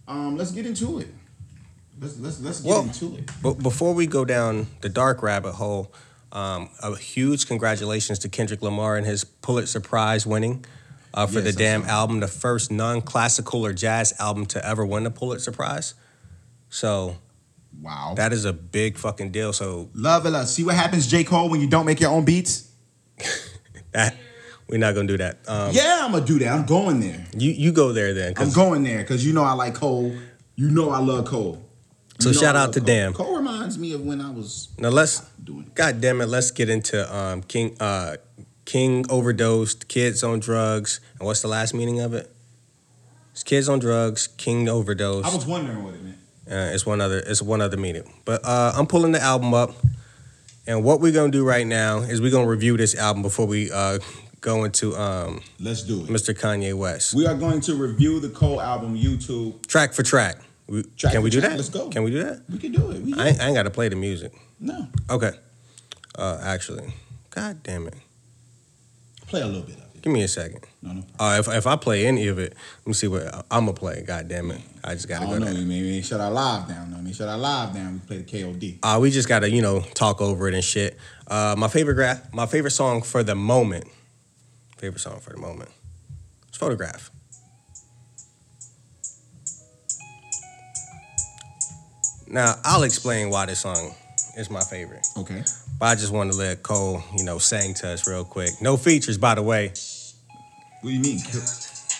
um, 0.08 0.36
let's 0.36 0.50
get 0.50 0.66
into 0.66 0.98
it. 0.98 1.08
Let's 2.00 2.18
let's 2.18 2.40
let's 2.40 2.60
get 2.60 2.68
Well- 2.68 2.82
into 2.82 3.16
it. 3.16 3.30
But 3.42 3.54
before 3.62 3.94
we 3.94 4.06
go 4.06 4.24
down 4.24 4.66
the 4.80 4.88
dark 4.88 5.22
rabbit 5.22 5.52
hole, 5.52 5.92
um, 6.32 6.70
a 6.82 6.96
huge 6.96 7.46
congratulations 7.46 8.18
to 8.20 8.28
Kendrick 8.28 8.62
Lamar 8.62 8.96
and 8.96 9.06
his 9.06 9.22
Pulitzer 9.24 9.80
Prize 9.80 10.26
winning 10.26 10.64
uh, 11.14 11.26
for 11.26 11.40
Yes, 11.40 11.44
the 11.44 11.52
damn 11.52 11.84
album, 11.84 12.20
the 12.20 12.26
first 12.28 12.70
non-classical 12.72 13.64
or 13.66 13.74
jazz 13.74 14.14
album 14.18 14.46
to 14.46 14.66
ever 14.66 14.84
win 14.86 15.04
the 15.04 15.10
Pulitzer 15.10 15.52
Prize. 15.52 15.92
So 16.70 17.18
Wow. 17.80 18.14
that 18.16 18.32
is 18.32 18.44
a 18.44 18.52
big 18.52 18.96
fucking 18.96 19.30
deal. 19.32 19.52
So 19.52 19.90
Love 19.94 20.26
it. 20.26 20.46
See 20.46 20.64
what 20.64 20.74
happens, 20.74 21.06
J. 21.06 21.24
Cole, 21.24 21.48
when 21.50 21.60
you 21.60 21.68
don't 21.68 21.86
make 21.86 22.00
your 22.00 22.10
own 22.10 22.24
beats? 22.24 22.70
that 23.92 24.16
we're 24.68 24.78
not 24.78 24.94
gonna 24.94 25.08
do 25.08 25.18
that. 25.18 25.38
Um, 25.46 25.70
yeah, 25.72 26.00
I'm 26.02 26.12
gonna 26.12 26.24
do 26.24 26.38
that. 26.38 26.52
I'm 26.52 26.64
going 26.64 27.00
there. 27.00 27.26
You 27.36 27.50
you 27.50 27.72
go 27.72 27.92
there 27.92 28.14
then. 28.14 28.34
I'm 28.36 28.50
going 28.52 28.82
there 28.82 28.98
because 28.98 29.24
you 29.24 29.32
know 29.32 29.44
I 29.44 29.52
like 29.52 29.74
Cole. 29.74 30.16
You 30.56 30.70
know 30.70 30.90
I 30.90 30.98
love 30.98 31.26
Cole. 31.26 31.62
So 32.20 32.28
You 32.28 32.34
know 32.34 32.40
shout 32.40 32.56
out 32.56 32.72
to 32.74 32.80
Cole. 32.80 32.86
Damn. 32.86 33.12
Cole 33.12 33.36
reminds 33.36 33.78
me 33.78 33.92
of 33.92 34.02
when 34.02 34.20
I 34.20 34.30
was 34.30 34.68
Now 34.78 34.88
let's 34.88 35.20
doing 35.44 35.64
it. 35.66 35.74
God 35.74 36.00
damn 36.00 36.20
it, 36.20 36.26
let's 36.26 36.50
get 36.50 36.70
into 36.70 37.14
um, 37.14 37.42
King 37.42 37.76
uh, 37.80 38.16
King 38.64 39.04
overdosed, 39.10 39.88
kids 39.88 40.22
on 40.22 40.40
drugs, 40.40 41.00
and 41.18 41.26
what's 41.26 41.42
the 41.42 41.48
last 41.48 41.74
meaning 41.74 42.00
of 42.00 42.14
it? 42.14 42.34
It's 43.32 43.42
kids 43.42 43.68
on 43.68 43.78
drugs, 43.78 44.28
King 44.36 44.68
overdosed. 44.68 45.26
I 45.26 45.34
was 45.34 45.46
wondering 45.46 45.82
what 45.84 45.94
it 45.94 46.02
meant. 46.02 46.18
Uh, 46.52 46.70
it's 46.74 46.84
one 46.84 47.00
other. 47.00 47.18
It's 47.18 47.40
one 47.40 47.60
other 47.62 47.76
meaning. 47.78 48.02
But 48.26 48.44
uh, 48.44 48.72
I'm 48.76 48.86
pulling 48.86 49.12
the 49.12 49.20
album 49.22 49.54
up, 49.54 49.70
and 50.66 50.84
what 50.84 51.00
we're 51.00 51.12
gonna 51.12 51.32
do 51.32 51.44
right 51.44 51.66
now 51.66 51.98
is 52.00 52.20
we're 52.20 52.30
gonna 52.30 52.46
review 52.46 52.76
this 52.76 52.94
album 52.94 53.22
before 53.22 53.46
we 53.46 53.70
uh, 53.72 53.98
go 54.42 54.64
into 54.64 54.94
um, 54.96 55.40
Let's 55.58 55.82
do 55.82 56.00
it. 56.02 56.08
Mr. 56.08 56.38
Kanye 56.38 56.74
West, 56.74 57.14
We 57.14 57.26
are 57.26 57.34
going 57.34 57.60
to 57.62 57.74
review 57.74 58.20
the 58.20 58.28
Cole 58.28 58.60
album 58.60 58.96
YouTube. 58.96 59.66
track 59.66 59.94
for 59.94 60.02
track. 60.02 60.36
We, 60.68 60.82
Track 60.96 61.12
can 61.14 61.22
we 61.22 61.30
do 61.30 61.40
track, 61.40 61.52
that? 61.52 61.56
let's 61.56 61.68
go. 61.70 61.88
Can 61.88 62.02
we 62.02 62.10
do 62.10 62.22
that? 62.24 62.42
We 62.48 62.58
can 62.58 62.72
do 62.72 62.90
it. 62.92 63.02
We 63.02 63.14
I 63.14 63.28
ain't, 63.28 63.40
I 63.40 63.46
ain't 63.46 63.54
got 63.56 63.64
to 63.64 63.70
play 63.70 63.88
the 63.88 63.96
music. 63.96 64.32
no. 64.60 64.86
Okay. 65.10 65.32
Uh, 66.16 66.38
actually, 66.42 66.92
God 67.30 67.62
damn 67.62 67.86
it. 67.88 67.94
Play 69.26 69.40
a 69.40 69.46
little 69.46 69.62
bit 69.62 69.76
of 69.76 69.82
it. 69.91 69.91
Give 70.02 70.12
me 70.12 70.24
a 70.24 70.28
second. 70.28 70.64
No, 70.82 70.94
no. 70.94 71.04
Uh, 71.18 71.36
if 71.38 71.46
if 71.48 71.64
I 71.64 71.76
play 71.76 72.06
any 72.06 72.26
of 72.26 72.40
it, 72.40 72.54
let 72.80 72.86
me 72.88 72.92
see 72.92 73.06
what 73.06 73.22
I'm 73.52 73.66
gonna 73.66 73.72
play. 73.72 74.02
God 74.02 74.26
damn 74.26 74.50
it! 74.50 74.60
I 74.82 74.94
just 74.94 75.06
gotta 75.06 75.26
don't 75.26 75.38
go 75.38 75.44
know. 75.44 75.52
You 75.52 75.64
maybe 75.64 76.02
shut 76.02 76.20
our 76.20 76.30
live 76.30 76.66
down. 76.68 76.90
No, 76.90 76.96
I 76.96 77.00
mean 77.02 77.14
shut 77.14 77.28
our 77.28 77.38
live 77.38 77.72
down. 77.72 77.94
We 77.94 77.98
play 78.00 78.16
the 78.18 78.24
KOD. 78.24 78.78
Uh, 78.82 78.98
we 79.00 79.12
just 79.12 79.28
gotta 79.28 79.48
you 79.48 79.62
know 79.62 79.80
talk 79.94 80.20
over 80.20 80.48
it 80.48 80.54
and 80.54 80.64
shit. 80.64 80.98
Uh, 81.28 81.54
my 81.56 81.68
favorite 81.68 81.94
gra- 81.94 82.20
my 82.32 82.46
favorite 82.46 82.72
song 82.72 83.02
for 83.02 83.22
the 83.22 83.36
moment. 83.36 83.84
Favorite 84.78 84.98
song 84.98 85.20
for 85.20 85.30
the 85.30 85.38
moment. 85.38 85.70
It's 86.48 86.58
photograph. 86.58 87.12
Now 92.26 92.56
I'll 92.64 92.82
explain 92.82 93.30
why 93.30 93.46
this 93.46 93.60
song 93.60 93.94
is 94.36 94.50
my 94.50 94.60
favorite, 94.62 95.06
Okay. 95.16 95.42
but 95.78 95.86
I 95.86 95.94
just 95.94 96.12
want 96.12 96.32
to 96.32 96.38
let 96.38 96.62
Cole 96.62 97.02
you 97.16 97.24
know 97.24 97.38
sing 97.38 97.74
to 97.74 97.88
us 97.90 98.06
real 98.08 98.24
quick. 98.24 98.50
No 98.60 98.76
features, 98.76 99.18
by 99.18 99.34
the 99.34 99.42
way. 99.42 99.68
What 100.80 100.90
do 100.90 100.96
you 100.96 101.00
mean? 101.00 101.20
Kill, 101.20 101.42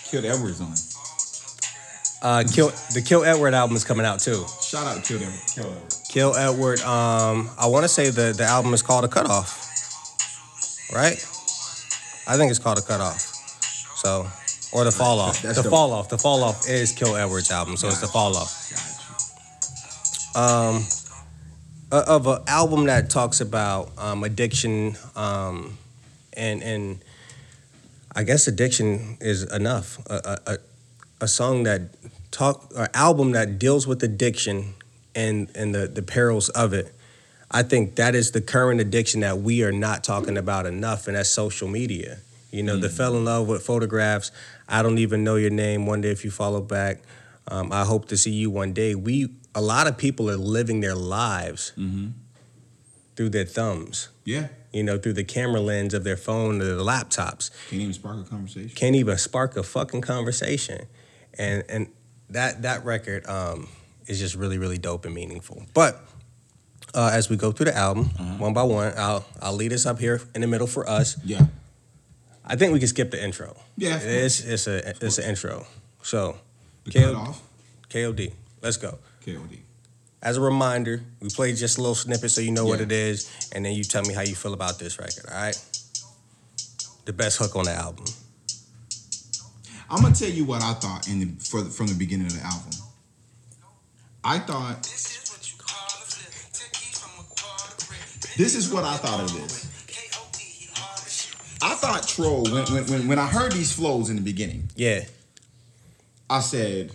Killed 0.05 0.25
Edwards 0.25 0.59
on. 0.61 0.73
Uh, 2.21 2.43
Kill 2.53 2.69
the 2.93 3.01
Kill 3.05 3.23
Edward 3.23 3.53
album 3.53 3.75
is 3.75 3.83
coming 3.83 4.05
out 4.05 4.19
too. 4.19 4.43
Shout 4.61 4.85
out 4.87 5.03
to 5.03 5.17
Killed 5.17 5.21
Edwards. 5.23 5.53
Killed 6.09 6.35
Kill 6.35 6.35
Edward. 6.35 6.79
Um, 6.81 7.49
I 7.59 7.67
want 7.67 7.83
to 7.83 7.89
say 7.89 8.09
the 8.09 8.33
the 8.35 8.45
album 8.45 8.73
is 8.73 8.81
called 8.81 9.03
a 9.05 9.07
cutoff, 9.07 9.59
right? 10.93 11.17
I 12.27 12.37
think 12.37 12.49
it's 12.49 12.59
called 12.59 12.77
a 12.77 12.81
cutoff. 12.81 13.19
So, 13.97 14.25
or 14.73 14.83
the 14.85 14.91
fall 14.91 15.19
off. 15.19 15.41
That's 15.41 15.57
the 15.57 15.63
dope. 15.63 15.71
fall 15.71 15.91
off. 15.91 16.09
The 16.09 16.17
fall 16.17 16.43
off 16.43 16.67
is 16.69 16.91
Kill 16.93 17.15
Edward's 17.15 17.51
album, 17.51 17.75
so 17.77 17.87
it's 17.87 17.99
the 18.01 18.07
fall 18.07 18.35
off. 18.37 18.59
Um, 20.35 20.83
of 21.99 22.27
an 22.27 22.39
album 22.47 22.85
that 22.85 23.09
talks 23.09 23.39
about 23.41 23.91
um, 23.97 24.23
addiction, 24.23 24.95
um, 25.15 25.77
and 26.33 26.63
and 26.63 27.03
I 28.15 28.23
guess 28.23 28.47
addiction 28.47 29.17
is 29.21 29.43
enough. 29.43 29.99
A, 30.07 30.39
a, 30.47 30.57
a, 31.21 31.27
song 31.27 31.63
that 31.63 31.81
talk, 32.31 32.71
an 32.75 32.87
album 32.93 33.31
that 33.31 33.59
deals 33.59 33.85
with 33.85 34.03
addiction 34.03 34.73
and 35.15 35.49
and 35.55 35.73
the 35.73 35.87
the 35.87 36.01
perils 36.01 36.49
of 36.49 36.73
it. 36.73 36.93
I 37.51 37.61
think 37.61 37.95
that 37.95 38.15
is 38.15 38.31
the 38.31 38.41
current 38.41 38.81
addiction 38.81 39.21
that 39.21 39.39
we 39.39 39.63
are 39.63 39.71
not 39.71 40.03
talking 40.03 40.37
about 40.37 40.65
enough, 40.65 41.07
and 41.07 41.15
that's 41.15 41.29
social 41.29 41.67
media. 41.67 42.17
You 42.49 42.63
know, 42.63 42.77
the 42.77 42.89
fell 42.89 43.15
in 43.15 43.25
love 43.25 43.47
with 43.47 43.65
photographs. 43.65 44.31
I 44.69 44.83
don't 44.83 44.99
even 44.99 45.23
know 45.23 45.35
your 45.35 45.49
name. 45.49 45.85
One 45.85 46.01
day, 46.01 46.09
if 46.09 46.23
you 46.23 46.31
follow 46.31 46.61
back, 46.61 47.01
um, 47.47 47.71
I 47.71 47.83
hope 47.83 48.07
to 48.09 48.17
see 48.17 48.31
you 48.31 48.49
one 48.51 48.73
day. 48.73 48.93
We 48.95 49.29
a 49.55 49.61
lot 49.61 49.87
of 49.87 49.97
people 49.97 50.29
are 50.29 50.37
living 50.37 50.81
their 50.81 50.95
lives 50.95 51.73
Mm-hmm. 51.77 52.07
through 53.15 53.29
their 53.29 53.45
thumbs. 53.45 54.09
Yeah. 54.25 54.47
You 54.71 54.83
know, 54.83 54.97
through 54.97 55.13
the 55.13 55.23
camera 55.23 55.59
lens 55.61 55.93
of 55.93 56.03
their 56.03 56.17
phone 56.17 56.59
or 56.61 56.65
their 56.65 56.75
laptops. 56.77 57.51
Can't 57.69 57.81
even 57.81 57.93
spark 57.93 58.17
a 58.19 58.23
conversation. 58.29 58.69
Can't 58.75 58.95
even 58.95 59.17
spark 59.17 59.55
a 59.55 59.61
fucking 59.63 60.01
conversation, 60.01 60.87
and 61.37 61.63
and 61.69 61.87
that 62.29 62.63
that 62.63 62.83
record 62.83 63.27
um, 63.27 63.67
is 64.07 64.17
just 64.19 64.33
really 64.35 64.57
really 64.57 64.79
dope 64.79 65.05
and 65.05 65.13
meaningful. 65.13 65.63
But 65.75 66.01
uh, 66.95 67.11
as 67.13 67.29
we 67.29 67.35
go 67.37 67.51
through 67.51 67.65
the 67.67 67.77
album 67.77 68.09
Uh-huh. 68.17 68.33
one 68.39 68.53
by 68.53 68.63
one, 68.63 68.93
I'll 68.97 69.23
I'll 69.43 69.53
lead 69.55 69.73
us 69.73 69.85
up 69.85 69.99
here 69.99 70.21
in 70.33 70.41
the 70.41 70.47
middle 70.47 70.67
for 70.67 70.89
us. 70.89 71.17
Yeah. 71.23 71.45
I 72.45 72.55
think 72.55 72.73
we 72.73 72.79
can 72.79 72.87
skip 72.87 73.11
the 73.11 73.23
intro. 73.23 73.55
Yeah. 73.77 73.99
It's 73.99 74.39
it's 74.41 74.65
a 74.65 74.95
it's 75.05 75.19
an 75.19 75.25
intro. 75.29 75.67
So 76.01 76.37
The 76.85 76.91
K- 76.91 77.01
cut 77.03 77.15
off. 77.15 77.41
KOD, 77.89 78.33
let's 78.63 78.77
go. 78.77 78.97
KOD. 79.25 79.59
As 80.21 80.37
a 80.37 80.41
reminder, 80.41 81.01
we 81.19 81.29
played 81.29 81.57
just 81.57 81.77
a 81.77 81.81
little 81.81 81.95
snippet 81.95 82.31
so 82.31 82.39
you 82.41 82.51
know 82.51 82.65
what 82.65 82.79
it 82.79 82.91
is, 82.91 83.49
and 83.53 83.65
then 83.65 83.73
you 83.73 83.83
tell 83.83 84.03
me 84.03 84.13
how 84.13 84.21
you 84.21 84.35
feel 84.35 84.53
about 84.53 84.79
this 84.79 84.97
record. 84.97 85.25
All 85.29 85.35
right. 85.35 85.57
The 87.05 87.11
best 87.13 87.37
hook 87.39 87.55
on 87.57 87.65
the 87.65 87.71
album. 87.71 88.05
I'm 89.89 90.01
gonna 90.01 90.15
tell 90.15 90.29
you 90.29 90.45
what 90.45 90.63
I 90.63 90.73
thought 90.73 91.07
in 91.09 91.19
the 91.19 91.25
for 91.43 91.61
the, 91.61 91.69
from 91.69 91.87
the 91.87 91.93
beginning 91.95 92.27
of 92.27 92.33
the 92.39 92.45
album. 92.45 92.71
I 94.23 94.39
thought 94.39 94.83
this 98.37 98.55
is 98.55 98.71
what 98.71 98.83
I 98.83 98.95
thought 98.97 99.19
of 99.19 99.33
this. 99.33 99.69
I 101.61 101.75
thought 101.75 102.07
troll 102.07 102.43
when 102.43 102.63
when 102.65 102.85
when, 102.85 103.07
when 103.09 103.19
I 103.19 103.27
heard 103.27 103.51
these 103.51 103.73
flows 103.73 104.09
in 104.09 104.15
the 104.15 104.21
beginning, 104.21 104.69
Yeah. 104.75 105.03
I 106.29 106.39
said, 106.39 106.91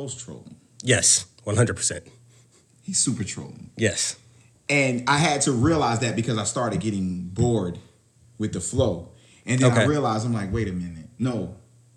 Cole's 0.00 0.14
trolling. 0.24 0.56
Yes. 0.82 1.26
One 1.44 1.56
hundred 1.56 1.76
percent. 1.76 2.04
He's 2.82 2.98
super 2.98 3.22
trolling. 3.22 3.70
Yes. 3.76 4.16
And 4.70 5.04
I 5.06 5.18
had 5.18 5.42
to 5.42 5.52
realize 5.52 5.98
that 5.98 6.16
because 6.16 6.38
I 6.38 6.44
started 6.44 6.80
getting 6.80 7.28
bored 7.28 7.78
with 8.38 8.54
the 8.54 8.60
flow. 8.60 9.10
And 9.44 9.60
then 9.60 9.72
I 9.72 9.84
realized, 9.84 10.24
I'm 10.24 10.32
like, 10.32 10.50
wait 10.52 10.68
a 10.68 10.72
minute. 10.72 11.08
No, 11.18 11.56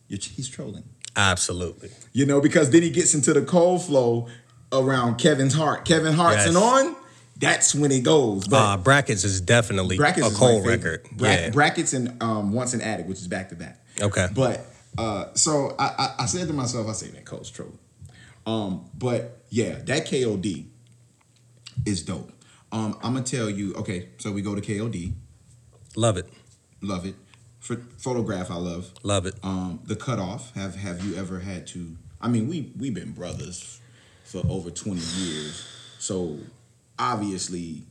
he's 0.09 0.49
trolling. 0.49 0.83
Absolutely. 1.15 1.91
You 2.11 2.25
know, 2.25 2.41
because 2.41 2.71
then 2.71 2.81
he 2.81 2.89
gets 2.89 3.13
into 3.13 3.31
the 3.31 3.43
Cole 3.43 3.79
flow 3.79 4.27
around 4.73 5.17
Kevin's 5.17 5.53
heart. 5.53 5.85
Kevin 5.85 6.13
Hart's 6.13 6.45
Yes. 6.45 6.47
and 6.47 6.57
on, 6.57 6.95
that's 7.37 7.73
when 7.73 7.91
it 7.91 8.03
goes. 8.03 8.47
But 8.49 8.57
uh, 8.57 8.77
brackets 8.77 9.23
is 9.23 9.39
definitely 9.39 9.95
brackets 9.95 10.29
a 10.29 10.35
Cole 10.35 10.61
record. 10.61 11.07
Bra- 11.13 11.29
yeah. 11.29 11.49
Brackets 11.51 11.93
and 11.93 12.21
um, 12.21 12.51
Once 12.51 12.73
an 12.73 12.81
Addict, 12.81 13.07
which 13.07 13.19
is 13.19 13.27
back 13.29 13.49
to 13.49 13.55
back. 13.55 13.79
Okay. 14.01 14.27
But 14.33 14.65
uh, 14.97 15.33
so 15.35 15.75
I, 15.79 15.85
I, 15.97 16.23
I 16.23 16.25
said 16.25 16.47
to 16.47 16.53
myself, 16.53 16.89
I 16.89 16.93
say 16.93 17.07
that 17.09 17.23
Cole's 17.23 17.49
trolling. 17.49 17.77
Um, 18.45 18.89
but 18.97 19.43
yeah, 19.49 19.75
that 19.85 20.05
KOD 20.07 20.65
is 21.85 22.03
dope. 22.03 22.31
Um, 22.71 22.97
I'm 23.03 23.13
gonna 23.13 23.25
tell 23.25 23.49
you. 23.49 23.73
Okay, 23.75 24.09
so 24.17 24.31
we 24.31 24.41
go 24.41 24.55
to 24.55 24.61
KOD. 24.61 25.13
Love 25.95 26.17
it. 26.17 26.27
Love 26.81 27.05
it. 27.05 27.15
For 27.59 27.77
photograph, 27.97 28.51
I 28.51 28.55
love. 28.55 28.91
Love 29.03 29.25
it. 29.25 29.35
Um, 29.43 29.79
the 29.85 29.95
cutoff. 29.95 30.53
Have 30.55 30.75
Have 30.75 31.03
you 31.05 31.15
ever 31.15 31.39
had 31.39 31.67
to? 31.67 31.95
I 32.19 32.27
mean, 32.27 32.47
we 32.47 32.71
we've 32.77 32.93
been 32.93 33.11
brothers 33.11 33.79
for 34.23 34.41
over 34.49 34.69
twenty 34.71 35.01
years, 35.01 35.63
so 35.99 36.39
obviously, 36.97 37.83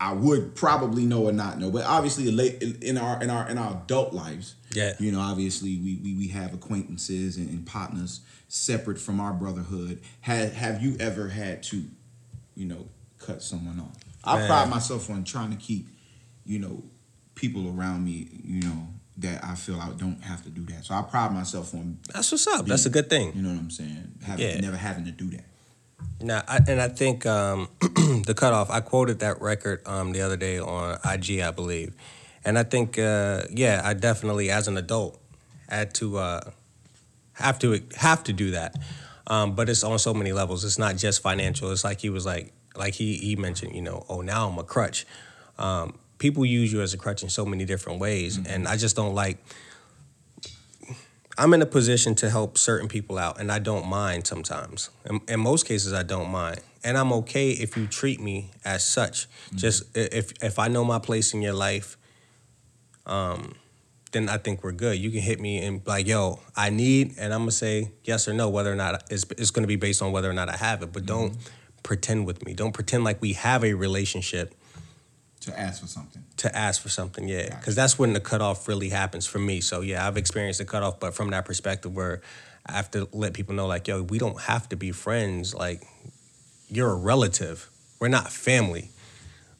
I 0.00 0.12
would 0.12 0.54
probably 0.54 1.04
know 1.06 1.26
or 1.26 1.32
not 1.32 1.58
know. 1.58 1.70
But 1.70 1.84
obviously, 1.86 2.30
late 2.30 2.62
in 2.62 2.98
our 2.98 3.22
in 3.22 3.30
our 3.30 3.48
in 3.48 3.58
our 3.58 3.72
adult 3.82 4.12
lives, 4.12 4.54
Yeah. 4.74 4.92
you 4.98 5.12
know, 5.12 5.20
obviously 5.20 5.76
we 5.78 5.96
we, 6.02 6.14
we 6.14 6.28
have 6.28 6.52
acquaintances 6.54 7.36
and, 7.36 7.48
and 7.48 7.66
partners 7.66 8.20
separate 8.54 8.98
from 8.98 9.20
our 9.20 9.32
brotherhood. 9.32 10.00
Have 10.22 10.52
Have 10.54 10.82
you 10.82 10.96
ever 10.98 11.28
had 11.28 11.62
to, 11.64 11.84
you 12.54 12.66
know, 12.66 12.88
cut 13.18 13.42
someone 13.42 13.78
off? 13.80 13.96
I 14.24 14.36
Man. 14.36 14.46
pride 14.48 14.68
myself 14.68 15.08
on 15.08 15.24
trying 15.24 15.50
to 15.50 15.56
keep, 15.56 15.88
you 16.44 16.58
know, 16.58 16.82
people 17.34 17.68
around 17.74 18.04
me, 18.04 18.28
you 18.44 18.60
know, 18.62 18.88
that 19.18 19.42
I 19.44 19.54
feel 19.54 19.80
I 19.80 19.90
don't 19.90 20.22
have 20.24 20.42
to 20.44 20.50
do 20.50 20.64
that. 20.74 20.84
So 20.84 20.94
I 20.94 21.02
pride 21.02 21.32
myself 21.32 21.72
on, 21.74 21.98
That's 22.12 22.30
what's 22.32 22.46
up. 22.48 22.66
That's 22.66 22.86
a 22.86 22.90
good 22.90 23.08
thing. 23.08 23.32
you 23.34 23.42
know 23.42 23.50
what 23.50 23.58
I'm 23.58 23.70
saying, 23.70 24.12
having 24.24 24.46
Yeah. 24.46 24.60
never 24.60 24.76
having 24.76 25.04
to 25.06 25.10
do 25.12 25.30
that. 25.30 25.44
Now, 26.20 26.42
I, 26.48 26.60
and 26.68 26.80
I 26.82 26.88
think 26.88 27.24
um, 27.24 27.68
the 27.80 28.34
cutoff. 28.36 28.68
I 28.70 28.80
quoted 28.80 29.20
that 29.20 29.40
record 29.40 29.80
um, 29.86 30.12
the 30.12 30.20
other 30.22 30.36
day 30.36 30.58
on 30.58 30.98
IG, 31.04 31.40
I 31.40 31.50
believe, 31.50 31.94
and 32.44 32.58
I 32.58 32.62
think, 32.64 32.98
uh, 32.98 33.42
yeah, 33.50 33.80
I 33.84 33.94
definitely, 33.94 34.50
as 34.50 34.66
an 34.68 34.76
adult, 34.76 35.18
had 35.68 35.94
to 35.94 36.18
uh, 36.18 36.50
have 37.40 37.58
to 37.60 37.80
have 37.96 38.24
to 38.24 38.32
do 38.32 38.52
that. 38.52 38.76
Um, 39.26 39.54
but 39.54 39.68
it's 39.68 39.84
on 39.84 39.98
so 39.98 40.12
many 40.12 40.32
levels. 40.32 40.64
It's 40.64 40.78
not 40.78 40.96
just 40.96 41.22
financial. 41.22 41.70
It's 41.70 41.84
like 41.84 42.00
he 42.00 42.10
was 42.10 42.26
like, 42.26 42.52
like 42.76 42.94
he 42.94 43.16
he 43.16 43.36
mentioned, 43.36 43.74
you 43.74 43.82
know, 43.82 44.04
oh 44.08 44.20
now 44.20 44.48
I'm 44.48 44.58
a 44.58 44.64
crutch. 44.64 45.06
Um, 45.58 45.98
people 46.18 46.44
use 46.44 46.72
you 46.72 46.80
as 46.80 46.94
a 46.94 46.98
crutch 46.98 47.22
in 47.22 47.28
so 47.28 47.44
many 47.44 47.64
different 47.64 48.00
ways, 48.00 48.38
and 48.46 48.66
I 48.66 48.76
just 48.76 48.96
don't 48.96 49.14
like. 49.14 49.38
I'm 51.38 51.54
in 51.54 51.62
a 51.62 51.66
position 51.66 52.14
to 52.16 52.28
help 52.28 52.58
certain 52.58 52.86
people 52.88 53.16
out, 53.16 53.40
and 53.40 53.50
I 53.50 53.60
don't 53.60 53.86
mind 53.86 54.26
sometimes. 54.26 54.90
In, 55.08 55.20
in 55.26 55.40
most 55.40 55.64
cases, 55.64 55.94
I 55.94 56.02
don't 56.02 56.28
mind, 56.30 56.60
and 56.84 56.98
I'm 56.98 57.12
okay 57.14 57.50
if 57.50 57.76
you 57.76 57.86
treat 57.86 58.20
me 58.20 58.50
as 58.64 58.84
such. 58.84 59.26
Just 59.54 59.96
if 59.96 60.32
if 60.42 60.58
I 60.58 60.68
know 60.68 60.84
my 60.84 60.98
place 60.98 61.32
in 61.32 61.40
your 61.40 61.54
life, 61.54 61.96
um, 63.06 63.54
then 64.12 64.28
I 64.28 64.38
think 64.38 64.62
we're 64.64 64.72
good. 64.72 64.98
You 64.98 65.10
can 65.10 65.20
hit 65.20 65.40
me 65.40 65.64
and 65.64 65.82
like, 65.86 66.06
"Yo, 66.06 66.40
I 66.56 66.70
need," 66.70 67.14
and 67.18 67.32
I'm 67.32 67.40
gonna 67.40 67.52
say 67.52 67.92
yes 68.04 68.28
or 68.28 68.34
no, 68.34 68.48
whether 68.48 68.72
or 68.72 68.76
not 68.76 69.04
it's, 69.10 69.24
it's 69.38 69.50
gonna 69.50 69.66
be 69.66 69.76
based 69.76 70.02
on 70.02 70.12
whether 70.12 70.28
or 70.28 70.32
not 70.34 70.48
I 70.48 70.56
have 70.56 70.82
it. 70.82 70.92
But 70.92 71.06
don't 71.06 71.32
mm-hmm. 71.32 71.82
pretend 71.82 72.26
with 72.26 72.44
me. 72.44 72.54
Don't 72.54 72.72
pretend 72.72 73.04
like 73.04 73.20
we 73.22 73.34
have 73.34 73.64
a 73.64 73.74
relationship 73.74 74.54
To 75.42 75.58
ask 75.58 75.80
for 75.80 75.86
something. 75.86 76.24
to 76.38 76.56
ask 76.56 76.82
for 76.82 76.88
something, 76.88 77.28
yeah, 77.28 77.56
because 77.56 77.74
that's 77.74 77.98
when 77.98 78.12
the 78.12 78.20
cutoff 78.20 78.66
really 78.68 78.88
happens 78.88 79.26
for 79.26 79.38
me. 79.38 79.60
So 79.60 79.80
yeah, 79.80 80.06
I've 80.06 80.16
experienced 80.16 80.58
the 80.58 80.64
cutoff, 80.64 80.98
but 81.00 81.14
from 81.14 81.30
that 81.30 81.44
perspective, 81.44 81.94
where 81.94 82.20
I 82.66 82.72
have 82.72 82.90
to 82.92 83.08
let 83.12 83.32
people 83.32 83.54
know, 83.54 83.66
like, 83.66 83.88
yo, 83.88 84.02
we 84.02 84.18
don't 84.18 84.40
have 84.40 84.68
to 84.68 84.76
be 84.76 84.92
friends. 84.92 85.54
Like, 85.54 85.82
you're 86.68 86.90
a 86.90 86.96
relative. 86.96 87.70
We're 87.98 88.08
not 88.08 88.30
family. 88.30 88.90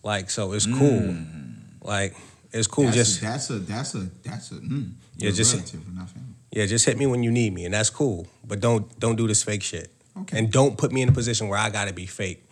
Like, 0.02 0.30
so 0.30 0.52
it's 0.52 0.66
cool. 0.66 1.00
Mm-hmm. 1.00 1.86
Like, 1.86 2.14
it's 2.52 2.66
cool. 2.66 2.84
That's 2.84 2.96
just 2.96 3.18
a, 3.20 3.24
that's 3.24 3.50
a 3.50 3.58
that's 3.58 3.94
a 3.94 3.98
that's 4.22 4.50
a 4.52 4.54
mm, 4.54 4.92
Yeah, 5.16 5.30
just- 5.30 5.54
relative, 5.54 5.86
we're 5.86 5.94
not 5.98 6.10
family. 6.10 6.28
yeah, 6.52 6.66
just 6.66 6.84
hit 6.86 6.98
me 6.98 7.06
when 7.06 7.22
you 7.22 7.30
need 7.30 7.52
me, 7.54 7.64
and 7.64 7.74
that's 7.74 7.90
cool. 7.90 8.26
But 8.46 8.60
don't 8.60 8.98
don't 8.98 9.16
do 9.16 9.26
this 9.26 9.42
fake 9.42 9.62
shit. 9.62 9.90
Okay. 10.22 10.38
And 10.38 10.50
don't 10.50 10.76
put 10.76 10.92
me 10.92 11.02
in 11.02 11.08
a 11.08 11.12
position 11.12 11.48
where 11.48 11.58
I 11.58 11.70
gotta 11.70 11.92
be 11.92 12.06
fake. 12.06 12.44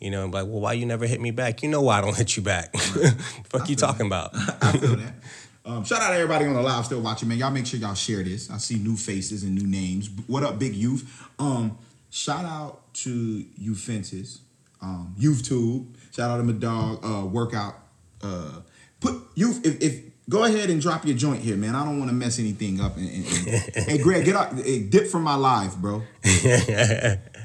You 0.00 0.10
know, 0.10 0.24
like, 0.26 0.46
well, 0.46 0.60
why 0.60 0.72
you 0.74 0.86
never 0.86 1.06
hit 1.06 1.20
me 1.20 1.30
back? 1.30 1.62
You 1.62 1.68
know 1.68 1.82
why 1.82 1.98
I 1.98 2.00
don't 2.00 2.16
hit 2.22 2.36
you 2.36 2.42
back. 2.42 2.74
Fuck 2.78 3.68
you 3.68 3.76
feel 3.76 3.88
talking 3.88 4.06
about? 4.06 4.30
I 4.62 4.72
feel 4.78 4.96
that. 4.96 5.14
Um, 5.62 5.84
shout 5.84 6.00
out 6.00 6.08
to 6.08 6.14
everybody 6.14 6.46
on 6.46 6.54
the 6.54 6.62
live 6.62 6.86
still 6.86 7.02
watching, 7.02 7.28
man. 7.28 7.36
Y'all 7.38 7.50
make 7.50 7.66
sure 7.66 7.78
y'all 7.78 7.92
share 7.94 8.22
this. 8.24 8.50
I 8.50 8.56
see 8.56 8.76
new 8.76 8.96
faces 8.96 9.42
and 9.42 9.54
new 9.54 9.66
names. 9.68 10.08
What 10.26 10.42
up, 10.42 10.58
big 10.58 10.74
youth? 10.74 11.28
Um, 11.38 11.76
shout 12.08 12.46
out 12.46 12.94
to 12.94 13.44
you 13.58 13.74
fences, 13.74 14.40
um, 14.80 15.14
youth 15.18 15.44
tube. 15.46 15.94
Shout 16.12 16.30
out 16.30 16.38
to 16.38 16.44
my 16.44 16.52
dog. 16.54 17.04
Uh, 17.04 17.26
workout. 17.26 17.74
Uh, 18.22 18.60
put 19.00 19.14
you 19.34 19.50
If, 19.64 19.82
if 19.82 20.00
go 20.28 20.44
ahead 20.44 20.70
and 20.70 20.80
drop 20.80 21.04
your 21.04 21.16
joint 21.16 21.42
here, 21.42 21.56
man. 21.56 21.74
I 21.74 21.84
don't 21.84 21.98
want 21.98 22.10
to 22.10 22.14
mess 22.14 22.38
anything 22.38 22.80
up. 22.80 22.96
And, 22.96 23.08
and, 23.08 23.24
and- 23.26 23.86
hey, 23.86 23.98
Greg, 23.98 24.24
get 24.24 24.36
up. 24.36 24.52
Hey, 24.54 24.80
dip 24.82 25.08
from 25.08 25.22
my 25.24 25.34
live, 25.34 25.76
bro. 25.80 26.02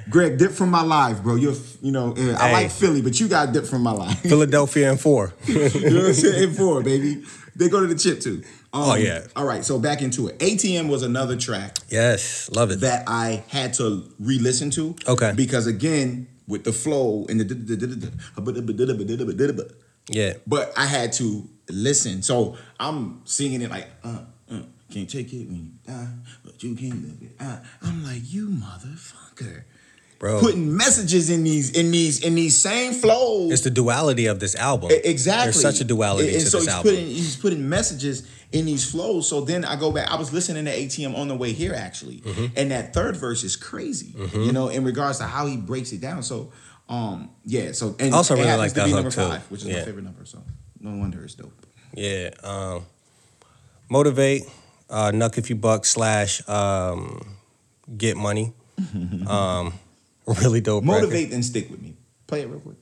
Greg, 0.10 0.38
dip 0.38 0.52
from 0.52 0.70
my 0.70 0.84
live, 0.84 1.24
bro. 1.24 1.36
You're, 1.36 1.56
you 1.82 1.92
know, 1.92 2.12
uh, 2.16 2.36
I 2.40 2.48
Hey. 2.50 2.54
like 2.54 2.72
Philly, 2.72 3.02
but 3.02 3.20
you 3.20 3.28
got 3.28 3.54
dip 3.54 3.66
from 3.66 3.82
my 3.82 3.92
live. 3.92 4.20
Philadelphia 4.20 4.92
and 4.92 5.00
four. 5.02 5.34
you 5.48 5.56
know 5.56 5.64
what 5.64 6.06
I'm 6.08 6.14
saying? 6.14 6.54
Four, 6.54 6.84
baby, 6.84 7.24
they 7.56 7.70
go 7.70 7.80
to 7.82 7.88
the 7.88 7.96
chip 7.96 8.20
too. 8.22 8.44
Um, 8.72 8.82
Oh, 8.84 8.96
yeah. 8.96 9.26
All 9.36 9.46
right, 9.46 9.64
so 9.66 9.80
back 9.80 10.02
into 10.04 10.28
it. 10.28 10.38
ATM 10.40 10.90
was 10.90 11.02
another 11.02 11.38
track 11.38 11.78
yes, 11.90 12.50
love 12.52 12.70
it. 12.72 12.82
that 12.82 13.06
I 13.08 13.44
had 13.48 13.74
to 13.76 14.04
re-listen 14.20 14.70
to. 14.72 14.96
Okay. 15.08 15.32
Because 15.36 15.66
again, 15.66 16.28
with 16.48 16.66
the 16.66 16.74
flow 16.74 17.26
and 17.30 17.40
the 17.40 17.46
Yeah. 20.10 20.34
but 20.46 20.72
I 20.78 20.86
had 20.86 21.14
to 21.14 21.48
listen. 21.70 22.22
So 22.22 22.58
I'm 22.80 23.22
singing 23.26 23.62
it 23.62 23.70
like, 23.72 23.88
uh, 24.04 24.20
uh, 24.52 24.60
can't 24.92 25.10
take 25.10 25.34
it 25.34 25.48
when 25.48 25.56
you 25.56 25.72
die, 25.94 26.08
but 26.44 26.62
you 26.64 26.76
can't 26.76 27.02
live 27.04 27.22
it. 27.22 27.36
Uh, 27.40 27.58
I'm 27.82 28.04
like, 28.04 28.22
you 28.32 28.50
motherfucker. 28.50 29.64
Bro. 30.18 30.40
putting 30.40 30.76
messages 30.76 31.30
in 31.30 31.44
these 31.44 31.72
in 31.72 31.92
these 31.92 32.24
in 32.24 32.36
these 32.36 32.58
same 32.60 32.94
flows. 32.94 33.52
It's 33.52 33.64
the 33.64 33.70
duality 33.70 34.28
of 34.28 34.40
this 34.40 34.56
album. 34.56 34.90
Exactly. 35.04 35.44
There's 35.52 35.62
such 35.62 35.82
a 35.82 35.84
duality 35.84 36.30
and, 36.30 36.38
and 36.38 36.46
to 36.46 36.50
so 36.52 36.58
this 36.60 36.66
he's 36.68 36.74
album. 36.74 36.92
Putting, 36.94 37.06
he's 37.08 37.36
putting 37.36 37.68
messages 37.70 38.26
in 38.54 38.66
these 38.66 38.90
flows. 38.90 39.28
So 39.28 39.42
then 39.42 39.66
I 39.66 39.76
go 39.76 39.92
back. 39.92 40.10
I 40.10 40.16
was 40.16 40.32
listening 40.32 40.64
to 40.66 40.72
ATM 40.72 41.18
on 41.18 41.28
the 41.28 41.36
way 41.36 41.52
here 41.52 41.74
actually, 41.76 42.22
Mm-hmm. 42.22 42.46
and 42.56 42.72
that 42.72 42.94
third 42.94 43.18
verse 43.18 43.44
is 43.44 43.58
crazy. 43.58 44.14
You 44.34 44.54
know, 44.54 44.70
in 44.70 44.86
regards 44.86 45.18
to 45.18 45.26
how 45.26 45.48
he 45.48 45.58
breaks 45.58 45.92
it 45.92 46.00
down. 46.00 46.24
So, 46.24 46.54
um, 46.90 47.30
yeah. 47.46 47.72
So 47.72 47.96
and 48.00 48.14
Also 48.14 48.36
really 48.36 48.56
like 48.56 48.70
to 48.74 48.76
that 48.76 48.88
hook, 48.88 48.96
number 48.96 49.12
too. 49.12 49.22
five, 49.22 49.42
which 49.52 49.62
is 49.62 49.68
my 49.68 49.82
favorite 49.82 50.04
number. 50.06 50.26
So 50.26 50.44
no 50.80 50.96
wonder 50.98 51.24
it's 51.24 51.36
dope. 51.36 51.54
Yeah. 51.94 52.30
Um, 52.44 52.86
motivate, 53.90 54.44
uh, 54.90 55.12
Nuck 55.12 55.38
If 55.38 55.50
You 55.50 55.56
Buck 55.56 55.86
slash 55.86 56.48
um, 56.50 57.36
Get 57.98 58.18
Money. 58.18 58.54
um, 59.28 59.74
really 60.28 60.60
dope. 60.62 60.84
record. 60.84 61.02
Motivate 61.02 61.32
and 61.32 61.44
stick 61.46 61.70
with 61.70 61.82
me. 61.82 61.96
Play 62.28 62.42
it 62.42 62.48
real 62.50 62.60
quick. 62.60 62.76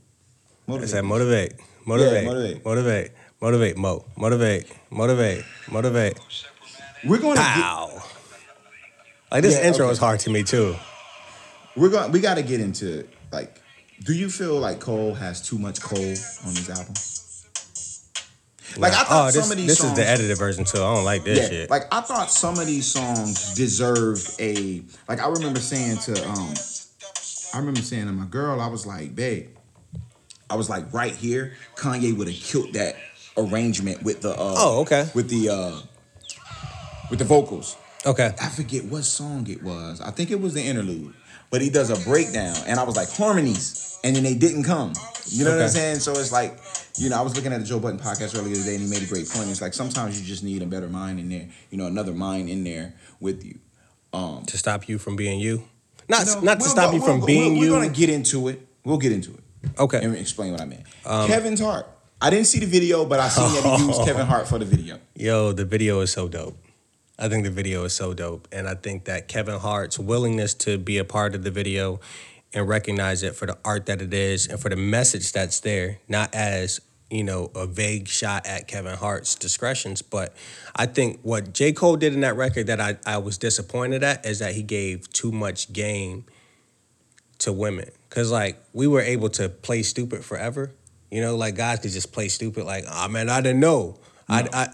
I 0.69 0.85
said 0.85 1.03
motivate, 1.03 1.53
motivate, 1.85 2.25
motivate. 2.25 2.65
motivate, 2.65 3.11
motivate, 3.41 3.77
mo, 3.77 4.05
motivate, 4.17 4.65
motivate, 4.89 5.43
motivate. 5.69 6.17
We're 7.05 7.19
going 7.19 7.35
to 7.35 7.41
Pow. 7.43 8.01
Like 9.29 9.41
this 9.43 9.55
Yeah, 9.59 9.67
intro 9.67 9.85
okay. 9.85 9.91
is 9.91 9.97
hard 9.99 10.19
to 10.21 10.29
me 10.29 10.43
too. 10.43 10.75
we're 11.75 11.89
going 11.89 12.11
we 12.13 12.21
got 12.21 12.35
to 12.35 12.43
get 12.43 12.61
into 12.61 13.05
like 13.31 13.59
do 14.05 14.13
you 14.13 14.29
feel 14.29 14.59
like 14.59 14.79
Cole 14.79 15.13
has 15.13 15.41
too 15.41 15.57
much 15.57 15.81
Cole 15.81 15.97
on 15.99 16.55
his 16.55 16.69
album? 16.69 16.93
Like 18.77 18.93
I 18.93 19.03
thought 19.03 19.07
oh, 19.09 19.31
this, 19.31 19.43
some 19.43 19.51
of 19.51 19.57
these 19.57 19.67
songs. 19.67 19.67
this 19.67 19.77
songs, 19.77 19.91
is 19.91 19.97
the 20.05 20.09
edited 20.09 20.37
version 20.37 20.65
too. 20.65 20.79
I 20.79 20.95
don't 20.95 21.05
like 21.05 21.23
this 21.23 21.37
yeah, 21.39 21.47
shit. 21.47 21.69
like 21.69 21.83
I 21.93 22.01
thought 22.01 22.31
some 22.31 22.57
of 22.57 22.65
these 22.65 22.87
songs 22.91 23.53
deserved 23.53 24.35
a 24.39 24.81
like 25.07 25.19
I 25.19 25.27
remember 25.29 25.59
saying 25.59 25.97
to 25.97 26.27
um 26.29 26.53
I 27.53 27.59
remember 27.59 27.81
saying 27.81 28.07
to 28.07 28.13
my 28.13 28.25
girl 28.25 28.59
I 28.59 28.67
was 28.67 28.87
like, 28.87 29.15
"Babe, 29.15 29.49
I 30.49 30.55
was 30.55 30.69
like 30.71 30.91
right 30.91 31.13
here, 31.13 31.53
Kanye 31.75 32.17
would 32.17 32.27
have 32.27 32.35
killed 32.35 32.73
that 32.73 32.95
arrangement 33.37 34.01
with 34.01 34.21
the 34.21 34.31
uh 34.31 34.55
Oh, 34.57 34.81
okay. 34.81 35.07
with 35.13 35.29
the 35.29 35.49
uh 35.49 35.79
with 37.11 37.19
the 37.19 37.25
vocals. 37.25 37.77
okay. 38.07 38.33
I 38.41 38.49
forget 38.49 38.85
what 38.85 39.03
song 39.03 39.47
it 39.49 39.61
was. 39.61 40.01
I 40.01 40.09
think 40.09 40.31
it 40.31 40.41
was 40.41 40.55
the 40.55 40.63
interlude. 40.63 41.13
But 41.53 41.61
he 41.61 41.69
does 41.69 41.91
a 41.91 42.09
breakdown, 42.09 42.55
and 42.65 42.79
I 42.79 42.83
was 42.83 42.95
like 42.95 43.11
harmonies, 43.11 43.99
and 44.03 44.15
then 44.15 44.23
they 44.23 44.33
didn't 44.33 44.63
come. 44.63 44.93
You 45.27 45.45
know 45.45 45.51
what 45.51 45.61
I'm 45.61 45.69
saying? 45.69 45.99
So 45.99 46.13
it's 46.13 46.31
like, 46.31 46.57
you 46.97 47.11
know, 47.11 47.15
I 47.19 47.21
was 47.21 47.35
looking 47.35 47.53
at 47.53 47.59
the 47.59 47.63
Joe 47.67 47.79
Budden 47.79 47.99
podcast 47.99 48.35
earlier 48.35 48.55
today, 48.55 48.73
and 48.73 48.83
he 48.83 48.89
made 48.89 49.03
a 49.03 49.05
great 49.05 49.29
point. 49.29 49.51
It's 49.51 49.61
like 49.61 49.75
sometimes 49.75 50.19
you 50.19 50.25
just 50.25 50.43
need 50.43 50.63
a 50.63 50.65
better 50.65 50.87
mind 50.87 51.19
in 51.19 51.29
there, 51.29 51.47
you 51.69 51.77
know, 51.77 51.85
another 51.85 52.11
mind 52.11 52.49
in 52.49 52.63
there 52.63 52.95
with 53.19 53.45
you. 53.45 53.59
Um, 54.13 54.43
To 54.47 54.57
stop 54.57 54.89
you 54.89 54.97
from 54.97 55.15
being 55.15 55.39
you. 55.39 55.63
Not 56.09 56.41
not 56.41 56.59
to 56.59 56.65
stop 56.67 56.89
go- 56.89 56.97
you 56.97 57.03
from 57.03 57.19
we'll- 57.19 57.27
being 57.27 57.59
we're, 57.59 57.65
you. 57.65 57.71
We're 57.73 57.81
gonna 57.83 57.93
get 57.93 58.09
into 58.09 58.47
it. 58.47 58.67
We'll 58.83 58.97
get 58.97 59.11
into 59.11 59.35
it 59.35 59.79
okay. 59.79 60.03
and 60.03 60.15
explain 60.15 60.53
what 60.53 60.61
I 60.61 60.65
meant. 60.65 60.85
Kevin's 61.05 61.59
Heart. 61.59 61.85
I 62.19 62.31
didn't 62.31 62.47
see 62.47 62.61
the 62.61 62.65
video, 62.65 63.05
but 63.05 63.19
I 63.19 63.29
seen 63.29 63.53
that 63.53 63.77
he 63.77 63.85
used 63.85 64.01
Kevin 64.05 64.25
Hart 64.25 64.47
for 64.47 64.57
the 64.57 64.65
video. 64.65 64.97
Yo, 65.15 65.51
the 65.51 65.65
video 65.65 65.99
is 66.01 66.11
so 66.11 66.27
dope. 66.27 66.57
I 67.17 67.29
think 67.29 67.43
the 67.43 67.51
video 67.51 67.83
is 67.83 67.93
so 67.93 68.13
dope. 68.13 68.47
And 68.51 68.67
I 68.67 68.75
think 68.75 69.05
that 69.05 69.27
Kevin 69.27 69.59
Hart's 69.59 69.99
willingness 69.99 70.53
to 70.55 70.77
be 70.77 70.97
a 70.97 71.05
part 71.05 71.35
of 71.35 71.43
the 71.43 71.51
video 71.51 71.99
and 72.53 72.67
recognize 72.67 73.23
it 73.23 73.35
for 73.35 73.45
the 73.45 73.57
art 73.63 73.85
that 73.87 74.01
it 74.01 74.13
is 74.13 74.47
and 74.47 74.59
for 74.59 74.69
the 74.69 74.75
message 74.75 75.31
that's 75.31 75.59
there, 75.59 75.99
not 76.07 76.33
as, 76.33 76.79
you 77.09 77.23
know, 77.23 77.51
a 77.55 77.65
vague 77.65 78.07
shot 78.07 78.45
at 78.45 78.67
Kevin 78.67 78.97
Hart's 78.97 79.35
discretions. 79.35 80.01
But 80.01 80.35
I 80.75 80.85
think 80.85 81.19
what 81.21 81.53
J. 81.53 81.71
Cole 81.71 81.97
did 81.97 82.13
in 82.13 82.21
that 82.21 82.35
record 82.35 82.67
that 82.67 82.81
I, 82.81 82.97
I 83.05 83.17
was 83.17 83.37
disappointed 83.37 84.03
at 84.03 84.25
is 84.25 84.39
that 84.39 84.55
he 84.55 84.63
gave 84.63 85.11
too 85.13 85.31
much 85.31 85.71
game 85.71 86.25
to 87.39 87.53
women. 87.53 87.89
Cause 88.09 88.31
like 88.31 88.63
we 88.73 88.85
were 88.87 89.01
able 89.01 89.29
to 89.29 89.49
play 89.49 89.83
stupid 89.83 90.23
forever. 90.23 90.71
You 91.09 91.21
know, 91.21 91.35
like 91.35 91.55
guys 91.55 91.79
could 91.79 91.91
just 91.91 92.11
play 92.11 92.27
stupid, 92.27 92.65
like, 92.65 92.85
oh 92.89 93.07
man, 93.07 93.29
I 93.29 93.41
didn't 93.41 93.59
know. 93.59 93.99
I, 94.27 94.47
I 94.51 94.67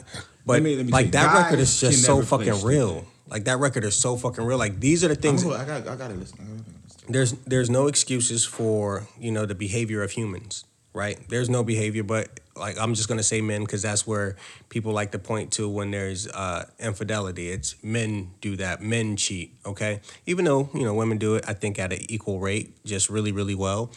but 0.46 0.54
Let 0.54 0.64
me- 0.64 0.76
let 0.78 0.86
me 0.86 0.92
like 0.92 1.12
that 1.12 1.34
record 1.36 1.60
is 1.60 1.80
just 1.80 2.04
so 2.04 2.22
fucking 2.22 2.64
real. 2.64 3.06
Like 3.28 3.46
that 3.46 3.60
record 3.60 3.84
is 3.84 3.96
so 3.96 4.18
fucking 4.18 4.44
real. 4.44 4.58
Like 4.58 4.80
these 4.80 5.04
are 5.04 5.08
the 5.08 5.16
things. 5.16 5.44
I'm 5.44 5.52
I 5.52 5.66
got, 5.66 5.88
I 5.88 5.96
gotta 5.96 6.16
listen. 6.16 6.40
I 6.42 6.44
gotta 6.46 6.72
listen. 6.84 7.04
There's 7.10 7.32
there's 7.46 7.70
no 7.70 7.88
excuses 7.88 8.46
for 8.46 9.08
you 9.20 9.32
know 9.32 9.46
the 9.46 9.54
behavior 9.56 10.02
of 10.02 10.12
humans, 10.12 10.64
right? 10.94 11.20
There's 11.30 11.50
no 11.50 11.64
behavior, 11.64 12.04
but 12.04 12.40
like 12.56 12.78
I'm 12.80 12.96
just 12.96 13.08
gonna 13.08 13.22
say 13.24 13.42
men 13.42 13.62
because 13.62 13.84
that's 13.84 14.08
where 14.08 14.36
people 14.70 14.94
like 14.94 15.12
to 15.12 15.20
point 15.20 15.52
to 15.54 15.70
when 15.70 15.92
there's 15.92 16.28
uh, 16.28 16.66
infidelity. 16.80 17.50
It's 17.50 17.76
men 17.84 18.32
do 18.42 18.56
that. 18.56 18.82
Men 18.82 19.16
cheat. 19.16 19.54
Okay, 19.66 20.02
even 20.26 20.46
though 20.46 20.70
you 20.74 20.84
know 20.84 20.94
women 20.96 21.20
do 21.20 21.36
it, 21.36 21.46
I 21.48 21.54
think 21.54 21.78
at 21.78 21.94
an 21.94 22.00
equal 22.10 22.40
rate, 22.40 22.84
just 22.84 23.10
really 23.12 23.32
really 23.32 23.56
well. 23.56 23.92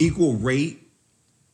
equal 0.00 0.34
rate 0.34 0.88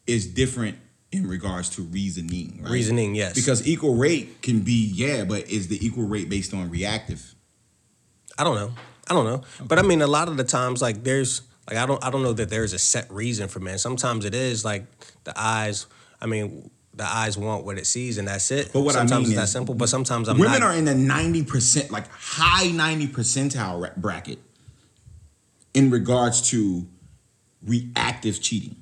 is 0.06 0.26
different 0.26 0.78
in 1.16 1.26
regards 1.26 1.70
to 1.70 1.82
reasoning, 1.82 2.60
right? 2.62 2.70
Reasoning, 2.70 3.14
yes. 3.14 3.34
Because 3.34 3.66
equal 3.66 3.94
rate 3.96 4.42
can 4.42 4.60
be, 4.60 4.86
yeah, 4.94 5.24
but 5.24 5.48
is 5.48 5.68
the 5.68 5.84
equal 5.84 6.04
rate 6.04 6.28
based 6.28 6.54
on 6.54 6.70
reactive? 6.70 7.34
I 8.38 8.44
don't 8.44 8.56
know. 8.56 8.72
I 9.08 9.14
don't 9.14 9.24
know. 9.24 9.42
But 9.64 9.78
I 9.78 9.82
mean, 9.82 10.02
a 10.02 10.06
lot 10.06 10.28
of 10.28 10.36
the 10.36 10.44
times, 10.44 10.82
like 10.82 11.04
there's 11.04 11.42
like 11.68 11.78
I 11.78 11.86
don't 11.86 12.02
I 12.04 12.10
don't 12.10 12.22
know 12.22 12.32
that 12.32 12.50
there's 12.50 12.72
a 12.72 12.78
set 12.78 13.10
reason 13.10 13.48
for 13.48 13.60
men. 13.60 13.78
Sometimes 13.78 14.24
it 14.24 14.34
is 14.34 14.64
like 14.64 14.84
the 15.24 15.32
eyes. 15.36 15.86
I 16.20 16.26
mean, 16.26 16.70
the 16.94 17.04
eyes 17.04 17.38
want 17.38 17.64
what 17.64 17.78
it 17.78 17.86
sees, 17.86 18.18
and 18.18 18.26
that's 18.26 18.50
it. 18.50 18.70
But 18.72 18.80
what 18.80 18.96
I 18.96 18.98
sometimes 18.98 19.28
mean 19.28 19.38
it's 19.38 19.40
that 19.40 19.48
simple. 19.48 19.74
But 19.74 19.88
sometimes 19.88 20.28
I'm 20.28 20.38
Women 20.38 20.60
not. 20.60 20.72
are 20.72 20.76
in 20.76 20.86
the 20.86 20.92
90%, 20.92 21.90
like 21.90 22.08
high 22.10 22.68
90 22.68 23.08
percentile 23.08 23.94
bracket 23.96 24.38
in 25.74 25.90
regards 25.90 26.50
to 26.50 26.86
reactive 27.62 28.40
cheating. 28.40 28.76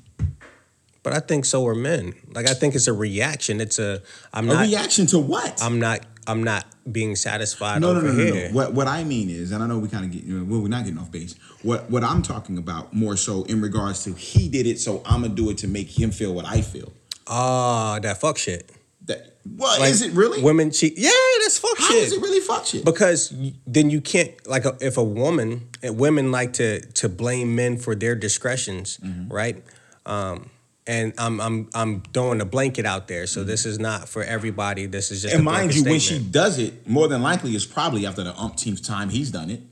But 1.05 1.13
I 1.13 1.21
think 1.21 1.45
so 1.45 1.65
are 1.69 1.75
men. 1.77 2.15
Like 2.35 2.49
I 2.51 2.55
think 2.55 2.75
it's 2.75 2.89
a 2.89 2.93
reaction. 2.93 3.61
It's 3.61 3.79
a 3.79 4.03
I'm 4.33 4.51
A 4.51 4.55
not. 4.55 4.67
reaction 4.67 5.07
to 5.09 5.21
what? 5.21 5.63
I'm 5.63 5.79
not. 5.79 6.01
I'm 6.27 6.43
not 6.43 6.65
being 6.91 7.17
satisfied 7.17 7.83
no, 7.83 7.93
no, 7.93 7.99
over 7.99 8.07
no, 8.09 8.13
no, 8.15 8.25
here. 8.25 8.49
no. 8.49 8.55
What 8.57 8.73
what 8.73 8.87
I 8.89 9.05
mean 9.05 9.29
is, 9.31 9.53
and 9.53 9.63
I 9.63 9.67
know 9.67 9.79
we 9.79 9.89
kind 9.89 10.07
of 10.07 10.11
get, 10.11 10.25
you 10.25 10.39
know, 10.39 10.45
well, 10.45 10.61
we're 10.63 10.69
not 10.69 10.85
getting 10.85 10.99
off 10.99 11.13
base. 11.13 11.35
What 11.63 11.89
what 11.91 12.03
I'm 12.03 12.23
talking 12.23 12.57
about 12.59 12.95
more 12.95 13.17
so 13.17 13.45
in 13.45 13.61
regards 13.61 14.03
to 14.05 14.15
he 14.15 14.49
did 14.49 14.67
it, 14.67 14.81
so 14.81 15.03
I'm 15.05 15.21
gonna 15.23 15.35
do 15.35 15.51
it 15.51 15.59
to 15.59 15.69
make 15.69 15.89
him 16.01 16.11
feel 16.11 16.33
what 16.35 16.47
I 16.47 16.63
feel. 16.63 16.93
Ah, 17.27 17.99
that 18.01 18.21
fuck 18.21 18.39
shit. 18.39 18.71
That 19.07 19.37
what 19.45 19.81
Like, 19.81 19.91
is 19.91 20.01
it 20.01 20.13
really? 20.13 20.43
Women 20.43 20.71
cheat. 20.71 20.95
Yeah, 20.97 21.11
that's 21.43 21.59
fuck 21.59 21.77
How 21.77 21.89
shit. 21.89 22.05
is 22.05 22.13
it 22.15 22.23
really 22.23 22.41
fuck 22.41 22.65
shit? 22.65 22.85
because 22.87 23.31
then 23.67 23.91
you 23.91 24.01
can't 24.01 24.31
like 24.47 24.65
a, 24.65 24.77
if 24.81 24.97
a 24.97 25.05
woman 25.05 25.69
and 25.83 25.99
women 25.99 26.33
like 26.33 26.55
to 26.55 26.81
to 26.81 27.09
blame 27.11 27.55
men 27.55 27.77
for 27.77 27.95
their 27.95 28.15
discretions 28.15 28.97
Mm-hmm. 29.05 29.31
right 29.31 29.63
um 30.07 30.49
and 30.87 31.13
I'm 31.19 31.41
I'm 31.41 31.69
I'm 31.75 32.01
throwing 32.13 32.41
a 32.41 32.45
blanket 32.45 32.85
out 32.87 33.09
there, 33.09 33.27
so 33.27 33.43
this 33.45 33.65
is 33.65 33.79
not 33.79 34.09
for 34.09 34.23
everybody. 34.23 34.87
This 34.87 35.11
is 35.11 35.23
just 35.23 35.35
and 35.35 35.45
mind 35.45 35.75
you, 35.75 35.85
when 35.85 35.99
she 36.01 36.19
does 36.19 36.59
it, 36.59 36.87
more 36.89 37.09
than 37.09 37.23
likely 37.23 37.53
it's 37.53 37.65
probably 37.67 38.07
after 38.07 38.23
the 38.23 38.35
umpteenth 38.37 38.83
time 38.87 39.09
he's 39.09 39.31
done 39.31 39.51
it. 39.51 39.63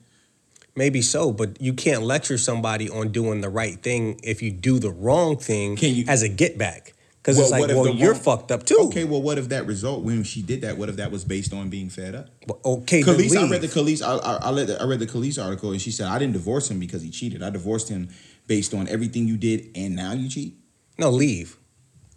maybe 0.74 1.02
so, 1.02 1.32
but 1.32 1.60
you 1.60 1.74
can't 1.74 2.02
lecture 2.02 2.38
somebody 2.38 2.88
on 2.88 3.12
doing 3.12 3.42
the 3.42 3.50
right 3.50 3.82
thing 3.82 4.18
if 4.22 4.40
you 4.40 4.50
do 4.50 4.78
the 4.78 4.90
wrong 4.90 5.36
thing 5.36 5.76
Can 5.76 5.94
you- 5.94 6.04
as 6.08 6.22
a 6.22 6.28
get 6.28 6.56
back. 6.56 6.94
Because 7.20 7.36
Well, 7.36 7.44
it's 7.44 7.52
like, 7.52 7.68
well, 7.68 7.88
you're 7.94 8.14
wrong- 8.14 8.20
fucked 8.20 8.50
up 8.50 8.64
too. 8.66 8.78
Okay, 8.88 9.04
well, 9.04 9.22
what 9.22 9.38
if 9.38 9.50
that 9.50 9.64
result 9.66 10.02
when 10.02 10.24
she 10.24 10.42
did 10.42 10.62
that? 10.62 10.76
What 10.76 10.88
if 10.88 10.96
that 10.96 11.12
was 11.12 11.24
based 11.24 11.52
on 11.52 11.68
being 11.68 11.88
fed 11.88 12.16
up? 12.16 12.30
Well, 12.48 12.58
okay, 12.78 13.00
Khalees, 13.00 13.36
I 13.36 13.48
read 13.48 13.60
the 13.60 13.68
Khalees. 13.68 14.02
I, 14.02 14.16
I, 14.16 14.48
I 14.48 14.52
read 14.52 14.66
the, 14.66 14.82
I 14.82 14.86
read 14.86 14.98
the 14.98 15.06
Khalees 15.06 15.40
article, 15.40 15.70
and 15.70 15.80
she 15.80 15.92
said 15.92 16.08
I 16.08 16.18
didn't 16.18 16.32
divorce 16.32 16.68
him 16.68 16.80
because 16.80 17.00
he 17.00 17.10
cheated. 17.10 17.40
I 17.40 17.50
divorced 17.50 17.88
him 17.90 18.08
based 18.48 18.74
on 18.74 18.88
everything 18.88 19.28
you 19.28 19.36
did, 19.36 19.70
and 19.76 19.94
now 19.94 20.14
you 20.14 20.28
cheat. 20.28 20.56
No, 20.98 21.10
leave. 21.10 21.56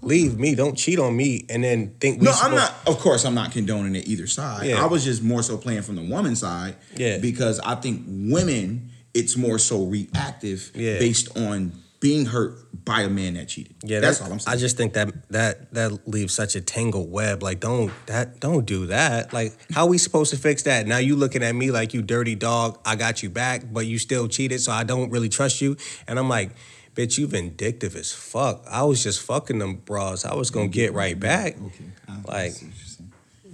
Leave 0.01 0.37
me. 0.37 0.53
Don't 0.53 0.75
cheat 0.77 0.99
on 0.99 1.15
me 1.17 1.45
and 1.49 1.63
then 1.63 1.95
think 1.99 2.19
we 2.19 2.25
no, 2.25 2.31
I'm 2.31 2.37
supposed- 2.37 2.55
not. 2.55 2.75
Of 2.87 2.99
course, 2.99 3.25
I'm 3.25 3.33
not 3.33 3.51
condoning 3.51 3.95
it 3.95 4.07
either 4.07 4.27
side. 4.27 4.67
Yeah. 4.67 4.83
I 4.83 4.85
was 4.85 5.03
just 5.03 5.23
more 5.23 5.41
so 5.41 5.57
playing 5.57 5.81
from 5.81 5.95
the 5.95 6.03
woman's 6.03 6.41
side. 6.41 6.75
Yeah. 6.95 7.17
Because 7.17 7.59
I 7.61 7.75
think 7.75 8.03
women, 8.07 8.91
it's 9.15 9.35
more 9.35 9.57
so 9.57 9.83
reactive 9.85 10.71
Yeah. 10.75 10.99
based 10.99 11.35
on 11.37 11.71
being 12.01 12.25
hurt 12.25 12.53
by 12.85 13.01
a 13.01 13.09
man 13.09 13.33
that 13.33 13.47
cheated. 13.47 13.73
Yeah, 13.83 13.99
that's 13.99 14.19
that- 14.19 14.25
all 14.25 14.33
I'm 14.33 14.39
saying. 14.39 14.55
I 14.55 14.59
just 14.59 14.77
think 14.77 14.93
that 14.93 15.11
that 15.31 15.73
that 15.73 16.07
leaves 16.07 16.35
such 16.35 16.55
a 16.55 16.61
tangled 16.61 17.09
web. 17.09 17.41
Like, 17.41 17.59
don't 17.59 17.91
that 18.05 18.39
don't 18.39 18.63
do 18.65 18.87
that. 18.87 19.33
Like, 19.33 19.57
how 19.71 19.87
we 19.87 19.97
supposed 19.97 20.29
to 20.31 20.37
fix 20.37 20.63
that? 20.63 20.85
Now 20.85 20.97
you 20.97 21.15
looking 21.15 21.41
at 21.41 21.55
me 21.55 21.71
like 21.71 21.95
you 21.95 22.03
dirty 22.03 22.35
dog. 22.35 22.77
I 22.85 22.95
got 22.95 23.23
you 23.23 23.29
back, 23.31 23.73
but 23.73 23.87
you 23.87 23.97
still 23.97 24.27
cheated, 24.27 24.61
so 24.61 24.71
I 24.71 24.83
don't 24.83 25.09
really 25.09 25.29
trust 25.29 25.61
you. 25.61 25.77
And 26.07 26.19
I'm 26.19 26.29
like, 26.29 26.51
bitch, 26.95 27.17
you 27.17 27.27
vindictive 27.27 27.95
as 27.95 28.11
fuck. 28.11 28.63
I 28.69 28.83
was 28.83 29.03
just 29.03 29.21
fucking 29.21 29.59
them 29.59 29.75
bras. 29.75 30.25
I 30.25 30.33
was 30.33 30.49
gonna 30.49 30.67
get 30.69 30.93
right 30.93 31.19
back. 31.19 31.55
Okay. 31.61 31.85
I- 32.07 32.21
Like- 32.27 32.51
see 32.53 32.65
what 32.65 32.73
you're. 32.75 32.81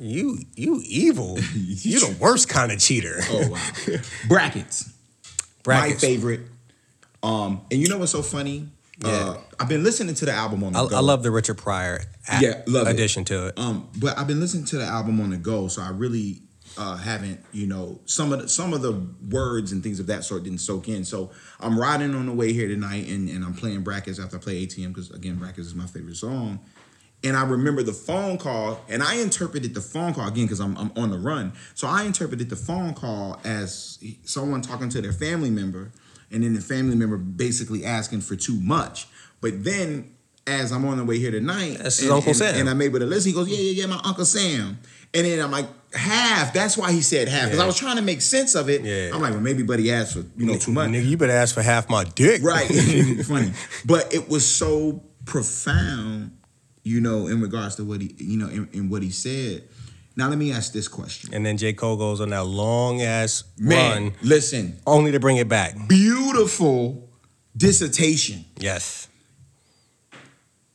You 0.04 0.40
you 0.56 0.82
evil. 0.86 1.38
you 1.56 2.00
the 2.00 2.16
worst 2.20 2.50
kind 2.50 2.72
of 2.72 2.80
cheater. 2.80 3.20
Oh 3.30 3.50
wow. 3.50 3.98
Brackets. 4.28 4.92
Brackets. 5.64 6.02
My 6.02 6.08
favorite. 6.10 6.40
Um, 7.22 7.62
and 7.70 7.80
you 7.80 7.88
know 7.88 8.00
what's 8.00 8.12
so 8.12 8.24
funny? 8.24 8.68
Yeah. 9.04 9.10
Uh, 9.12 9.38
I've 9.60 9.70
been 9.70 9.84
listening 9.84 10.16
to 10.16 10.26
the 10.26 10.32
album 10.32 10.64
on 10.64 10.74
the 10.74 10.80
I, 10.80 10.88
go. 10.88 10.96
I 10.98 11.02
love 11.02 11.22
the 11.22 11.30
Richard 11.30 11.58
Pryor 11.60 12.02
a- 12.32 12.42
Yeah, 12.42 12.62
love 12.68 12.88
it. 12.88 12.92
addition 12.96 13.26
to 13.26 13.48
it. 13.48 13.60
Um, 13.60 13.90
but 14.00 14.18
I've 14.18 14.26
been 14.28 14.40
listening 14.40 14.66
to 14.66 14.78
the 14.80 14.86
album 14.86 15.22
on 15.22 15.30
the 15.32 15.38
go, 15.38 15.68
so 15.68 15.82
I 15.84 15.90
really 15.90 16.42
uh, 16.78 16.98
haven't, 16.98 17.40
you 17.52 17.68
know, 17.68 18.00
some 18.06 18.32
of 18.34 18.42
the, 18.42 18.48
some 18.50 18.74
of 18.74 18.82
the 18.82 18.92
words 19.30 19.72
and 19.72 19.84
things 19.84 20.00
of 20.00 20.08
that 20.08 20.24
sort 20.24 20.44
didn't 20.44 20.60
soak 20.60 20.88
in. 20.90 21.04
So 21.06 21.32
I'm 21.60 21.80
riding 21.80 22.16
on 22.16 22.26
the 22.26 22.32
way 22.34 22.54
here 22.54 22.68
tonight, 22.68 23.08
and, 23.10 23.30
and 23.30 23.44
I'm 23.44 23.54
playing 23.54 23.82
brackets 23.84 24.20
after 24.20 24.38
I 24.38 24.40
play 24.40 24.66
ATM 24.66 24.90
because 24.90 25.12
again, 25.12 25.36
brackets 25.36 25.68
is 25.68 25.76
my 25.76 25.86
favorite 25.86 26.16
song. 26.18 26.60
And 27.24 27.38
I 27.38 27.44
remember 27.44 27.84
the 27.84 27.94
phone 27.94 28.38
call, 28.40 28.84
and 28.90 29.04
I 29.04 29.16
interpreted 29.16 29.76
the 29.76 29.82
phone 29.82 30.14
call 30.14 30.28
again 30.28 30.46
because 30.46 30.60
I'm, 30.60 30.76
I'm 30.78 30.92
on 30.96 31.12
the 31.12 31.20
run. 31.20 31.54
So 31.76 31.88
I 31.88 32.04
interpreted 32.04 32.50
the 32.50 32.56
phone 32.56 32.96
call 32.96 33.40
as 33.44 34.00
someone 34.24 34.62
talking 34.62 34.90
to 34.90 35.02
their 35.02 35.14
family 35.14 35.52
member, 35.52 35.92
and 36.32 36.44
then 36.44 36.56
the 36.56 36.62
family 36.62 36.96
member 36.96 37.18
basically 37.18 37.86
asking 37.86 38.22
for 38.22 38.36
too 38.36 38.60
much. 38.60 39.08
But 39.40 39.64
then, 39.64 40.16
as 40.48 40.72
I'm 40.72 40.84
on 40.86 40.98
the 40.98 41.04
way 41.06 41.20
here 41.20 41.30
tonight, 41.30 41.78
That's 41.78 41.98
his 41.98 42.06
and, 42.06 42.14
Uncle 42.14 42.30
and- 42.30 42.38
Sam. 42.38 42.56
and 42.62 42.70
I'm 42.70 42.82
able 42.82 42.98
to 43.00 43.06
listen, 43.06 43.30
he 43.30 43.36
goes, 43.36 43.50
"Yeah, 43.50 43.58
yeah, 43.58 43.82
yeah, 43.82 43.86
my 43.86 44.02
Uncle 44.04 44.26
Sam." 44.26 44.80
And 45.14 45.26
then 45.28 45.40
I'm 45.42 45.52
like, 45.52 45.68
half. 45.94 46.54
That's 46.54 46.78
why 46.78 46.92
he 46.92 47.02
said 47.02 47.28
half 47.28 47.46
because 47.46 47.58
Yeah. 47.58 47.64
I 47.64 47.68
was 47.68 47.78
trying 47.78 47.96
to 47.98 48.02
make 48.02 48.22
sense 48.22 48.56
of 48.56 48.70
it. 48.70 48.82
Yeah. 48.82 49.12
I'm 49.14 49.22
like, 49.22 49.32
well, 49.32 49.42
maybe 49.42 49.64
Buddy 49.64 49.92
asked 49.92 50.14
for 50.14 50.24
you 50.38 50.46
know 50.46 50.58
too 50.58 50.72
much. 50.72 50.90
Nigga, 50.90 51.06
you 51.06 51.18
better 51.18 51.32
ask 51.34 51.54
for 51.56 51.62
half 51.62 51.90
my 51.90 52.04
dick. 52.04 52.42
Right. 52.44 52.68
Funny. 53.26 53.52
But 53.86 54.14
it 54.14 54.30
was 54.30 54.46
so 54.50 55.04
profound, 55.26 56.38
you 56.84 57.02
know, 57.02 57.28
in 57.28 57.42
regards 57.42 57.76
to 57.76 57.84
what 57.84 58.02
he, 58.02 58.16
you 58.18 58.38
know, 58.38 58.48
in, 58.50 58.70
in 58.74 58.90
what 58.90 59.04
he 59.04 59.12
said. 59.12 59.68
Now 60.18 60.28
let 60.28 60.38
me 60.38 60.52
ask 60.52 60.74
this 60.74 60.88
question. 60.90 61.34
and 61.34 61.46
then 61.46 61.56
J. 61.58 61.72
Cole 61.74 61.96
goes 61.96 62.20
on 62.20 62.30
that 62.30 62.44
long 62.46 63.02
ass 63.02 63.44
Man, 63.58 64.04
run 64.04 64.14
listen, 64.22 64.78
only 64.86 65.12
to 65.14 65.20
bring 65.22 65.38
it 65.38 65.48
back. 65.48 65.76
beautiful 65.88 67.10
dissertation. 67.56 68.44
Yes. 68.60 69.08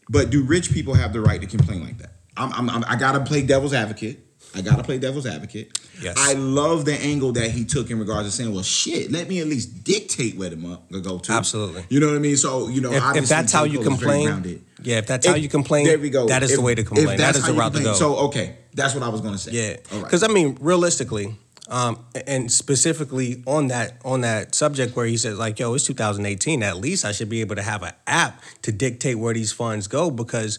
But 0.08 0.30
do 0.30 0.42
rich 0.42 0.72
people 0.72 0.94
have 0.94 1.12
the 1.12 1.20
right 1.20 1.40
to 1.40 1.46
complain 1.46 1.82
like 1.82 1.98
that? 1.98 2.12
I'm, 2.36 2.52
I'm, 2.52 2.70
I'm, 2.70 2.84
I 2.88 2.96
gotta 2.96 3.20
play 3.20 3.42
devil's 3.42 3.74
advocate. 3.74 4.25
I 4.56 4.62
gotta 4.62 4.82
play 4.82 4.98
devil's 4.98 5.26
advocate. 5.26 5.78
Yes. 6.00 6.16
I 6.18 6.32
love 6.32 6.84
the 6.86 6.94
angle 6.94 7.32
that 7.32 7.50
he 7.50 7.64
took 7.64 7.90
in 7.90 7.98
regards 7.98 8.26
to 8.28 8.32
saying, 8.32 8.52
"Well, 8.54 8.62
shit, 8.62 9.12
let 9.12 9.28
me 9.28 9.40
at 9.40 9.46
least 9.46 9.84
dictate 9.84 10.36
where 10.36 10.48
the 10.50 10.56
to 10.92 11.00
go 11.00 11.18
to." 11.18 11.32
Absolutely. 11.32 11.84
You 11.90 12.00
know 12.00 12.06
what 12.08 12.16
I 12.16 12.20
mean? 12.20 12.36
So 12.36 12.68
you 12.68 12.80
know, 12.80 12.92
If, 12.92 13.16
if 13.16 13.28
that's 13.28 13.52
how 13.52 13.64
you 13.64 13.80
is 13.80 13.86
complain, 13.86 14.62
yeah, 14.82 14.98
if 14.98 15.06
that's 15.06 15.26
how 15.26 15.34
you 15.34 15.48
complain, 15.48 15.84
There 15.86 15.98
we 15.98 16.10
go. 16.10 16.26
That 16.26 16.42
is 16.42 16.50
If- 16.52 16.56
the 16.56 16.62
way 16.62 16.74
to 16.74 16.80
if 16.80 16.86
complain. 16.88 17.18
That's 17.18 17.40
the 17.44 17.52
you 17.52 17.58
route 17.58 17.72
to 17.72 17.78
complain- 17.78 17.94
go. 17.94 17.98
So 17.98 18.16
okay, 18.28 18.56
that's 18.74 18.94
what 18.94 19.02
I 19.02 19.08
was 19.08 19.20
gonna 19.20 19.38
say. 19.38 19.52
Yeah, 19.52 19.76
All 19.92 19.98
right. 19.98 20.04
because 20.04 20.22
I 20.22 20.28
mean, 20.28 20.56
realistically, 20.60 21.36
um, 21.68 21.98
and 22.26 22.50
specifically 22.50 23.42
on 23.46 23.68
that 23.68 23.98
on 24.04 24.22
that 24.22 24.54
subject 24.54 24.96
where 24.96 25.06
he 25.06 25.16
says 25.16 25.38
like, 25.38 25.58
"Yo, 25.58 25.74
it's 25.74 25.84
2018. 25.84 26.62
At 26.62 26.78
least 26.78 27.04
I 27.04 27.12
should 27.12 27.28
be 27.28 27.40
able 27.42 27.56
to 27.56 27.62
have 27.62 27.82
an 27.82 27.92
app 28.06 28.42
to 28.62 28.72
dictate 28.72 29.18
where 29.18 29.34
these 29.34 29.52
funds 29.52 29.86
go 29.86 30.10
because." 30.10 30.58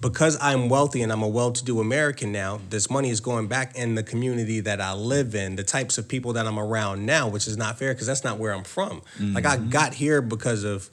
Because 0.00 0.36
I'm 0.42 0.68
wealthy 0.68 1.00
and 1.00 1.10
I'm 1.10 1.22
a 1.22 1.28
well-to-do 1.28 1.80
American 1.80 2.30
now, 2.30 2.60
this 2.68 2.90
money 2.90 3.08
is 3.08 3.20
going 3.20 3.46
back 3.46 3.74
in 3.76 3.94
the 3.94 4.02
community 4.02 4.60
that 4.60 4.78
I 4.78 4.92
live 4.92 5.34
in, 5.34 5.56
the 5.56 5.64
types 5.64 5.96
of 5.96 6.06
people 6.06 6.34
that 6.34 6.46
I'm 6.46 6.58
around 6.58 7.06
now, 7.06 7.28
which 7.28 7.46
is 7.46 7.56
not 7.56 7.78
fair 7.78 7.94
because 7.94 8.06
that's 8.06 8.22
not 8.22 8.38
where 8.38 8.52
I'm 8.52 8.64
from. 8.64 9.00
Like 9.18 9.46
I 9.46 9.56
mm-hmm. 9.56 9.70
got 9.70 9.94
here 9.94 10.20
because 10.20 10.64
of 10.64 10.90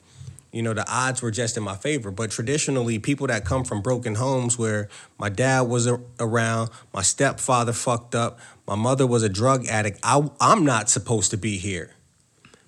you 0.52 0.62
know 0.62 0.72
the 0.72 0.88
odds 0.90 1.20
were 1.20 1.32
just 1.32 1.56
in 1.56 1.62
my 1.62 1.74
favor. 1.74 2.10
But 2.10 2.30
traditionally 2.30 2.98
people 2.98 3.26
that 3.26 3.44
come 3.44 3.64
from 3.64 3.82
broken 3.82 4.14
homes 4.14 4.56
where 4.56 4.88
my 5.18 5.28
dad 5.28 5.62
was 5.62 5.86
a- 5.86 6.00
around 6.18 6.70
my 6.94 7.02
stepfather 7.02 7.72
fucked 7.72 8.14
up 8.14 8.38
my 8.66 8.74
mother 8.74 9.06
was 9.06 9.22
a 9.22 9.28
drug 9.28 9.66
addict 9.66 9.98
I, 10.02 10.28
i'm 10.40 10.64
not 10.64 10.88
supposed 10.88 11.30
to 11.32 11.36
be 11.36 11.58
here. 11.58 11.90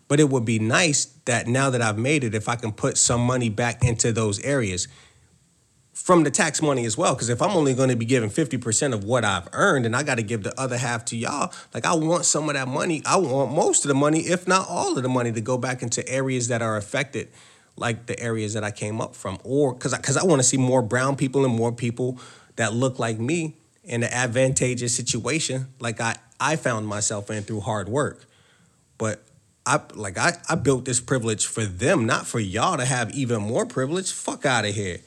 But 0.08 0.20
it 0.20 0.28
would 0.28 0.44
be 0.44 0.58
nice 0.58 1.06
that 1.24 1.46
now 1.46 1.70
that 1.70 1.82
i've 1.82 1.98
made 1.98 2.22
it 2.24 2.34
if 2.34 2.48
i 2.48 2.56
can 2.56 2.72
put 2.72 2.96
some 2.98 3.20
money 3.20 3.48
back 3.48 3.82
into 3.84 4.12
those 4.12 4.40
areas 4.40 4.88
from 5.96 6.24
the 6.24 6.30
tax 6.30 6.60
money 6.60 6.84
as 6.84 6.98
well 6.98 7.14
because 7.14 7.30
if 7.30 7.40
i'm 7.40 7.52
only 7.52 7.72
going 7.72 7.88
to 7.88 7.96
be 7.96 8.04
giving 8.04 8.28
50% 8.28 8.92
of 8.92 9.04
what 9.04 9.24
i've 9.24 9.48
earned 9.54 9.86
and 9.86 9.96
i 9.96 10.02
got 10.02 10.16
to 10.16 10.22
give 10.22 10.42
the 10.42 10.52
other 10.60 10.76
half 10.76 11.06
to 11.06 11.16
y'all 11.16 11.50
like 11.72 11.86
i 11.86 11.94
want 11.94 12.26
some 12.26 12.50
of 12.50 12.54
that 12.54 12.68
money 12.68 13.02
i 13.06 13.16
want 13.16 13.50
most 13.50 13.82
of 13.86 13.88
the 13.88 13.94
money 13.94 14.20
if 14.20 14.46
not 14.46 14.68
all 14.68 14.94
of 14.98 15.02
the 15.02 15.08
money 15.08 15.32
to 15.32 15.40
go 15.40 15.56
back 15.56 15.82
into 15.82 16.06
areas 16.06 16.48
that 16.48 16.60
are 16.60 16.76
affected 16.76 17.30
like 17.76 18.04
the 18.04 18.20
areas 18.20 18.52
that 18.52 18.62
i 18.62 18.70
came 18.70 19.00
up 19.00 19.16
from 19.16 19.38
or 19.42 19.72
because 19.72 19.94
I, 19.94 19.98
cause 19.98 20.18
I 20.18 20.24
want 20.24 20.40
to 20.40 20.46
see 20.46 20.58
more 20.58 20.82
brown 20.82 21.16
people 21.16 21.46
and 21.46 21.54
more 21.54 21.72
people 21.72 22.20
that 22.56 22.74
look 22.74 22.98
like 22.98 23.18
me 23.18 23.54
in 23.82 24.02
an 24.02 24.12
advantageous 24.12 24.94
situation 24.94 25.68
like 25.80 25.98
i 25.98 26.14
i 26.38 26.56
found 26.56 26.86
myself 26.86 27.30
in 27.30 27.42
through 27.42 27.60
hard 27.60 27.88
work 27.88 28.26
but 28.98 29.22
I 29.68 29.80
like 29.94 30.16
I, 30.16 30.34
I 30.48 30.54
built 30.54 30.84
this 30.84 31.00
privilege 31.00 31.44
for 31.44 31.64
them, 31.64 32.06
not 32.06 32.24
for 32.24 32.38
y'all 32.38 32.76
to 32.76 32.84
have 32.84 33.10
even 33.10 33.42
more 33.42 33.66
privilege. 33.66 34.12
Fuck 34.12 34.46
out 34.46 34.64
of 34.64 34.72
here. 34.76 34.98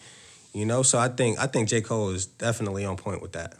You 0.53 0.65
know, 0.65 0.81
so 0.83 0.97
I 0.97 1.09
think 1.09 1.39
I 1.39 1.47
think 1.47 1.69
J. 1.69 1.81
Cole 1.81 2.09
is 2.09 2.25
definitely 2.25 2.83
on 2.85 2.97
point 2.97 3.21
with 3.21 3.33
that. 3.33 3.55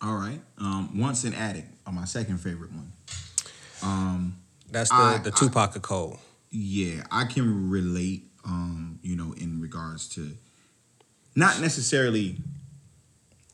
All 0.00 0.16
right. 0.16 0.40
Um, 0.58 0.98
Once 0.98 1.22
an 1.24 1.34
addict, 1.34 1.68
are 1.86 1.92
my 1.92 2.04
second 2.04 2.38
favorite 2.38 2.72
one. 2.72 2.92
Um, 3.82 4.36
That's 4.70 4.90
the 4.90 4.96
I- 4.96 5.18
the 5.18 5.30
I- 5.32 5.38
Tupac 5.38 5.76
of 5.76 5.82
Cole. 5.82 6.18
yeah, 6.50 7.04
I 7.10 7.24
can 7.24 7.70
relate. 7.70 8.28
Um, 8.44 8.98
you 9.02 9.14
know, 9.14 9.32
in 9.36 9.60
regards 9.60 10.08
to 10.16 10.36
not 11.36 11.60
necessarily 11.60 12.38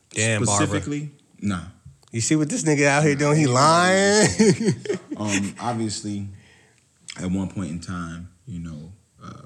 Damn, 0.09 0.43
Barbara. 0.43 0.65
specifically. 0.65 1.11
Nah. 1.41 1.65
You 2.11 2.21
see 2.21 2.35
what 2.35 2.49
this 2.49 2.63
nigga 2.63 2.87
out 2.87 3.03
here 3.03 3.13
doing? 3.13 3.37
He 3.37 3.45
lying. 3.45 4.27
um, 5.17 5.53
obviously, 5.61 6.27
at 7.21 7.29
one 7.29 7.49
point 7.49 7.69
in 7.69 7.79
time, 7.79 8.29
you 8.47 8.59
know, 8.59 8.91
uh, 9.23 9.43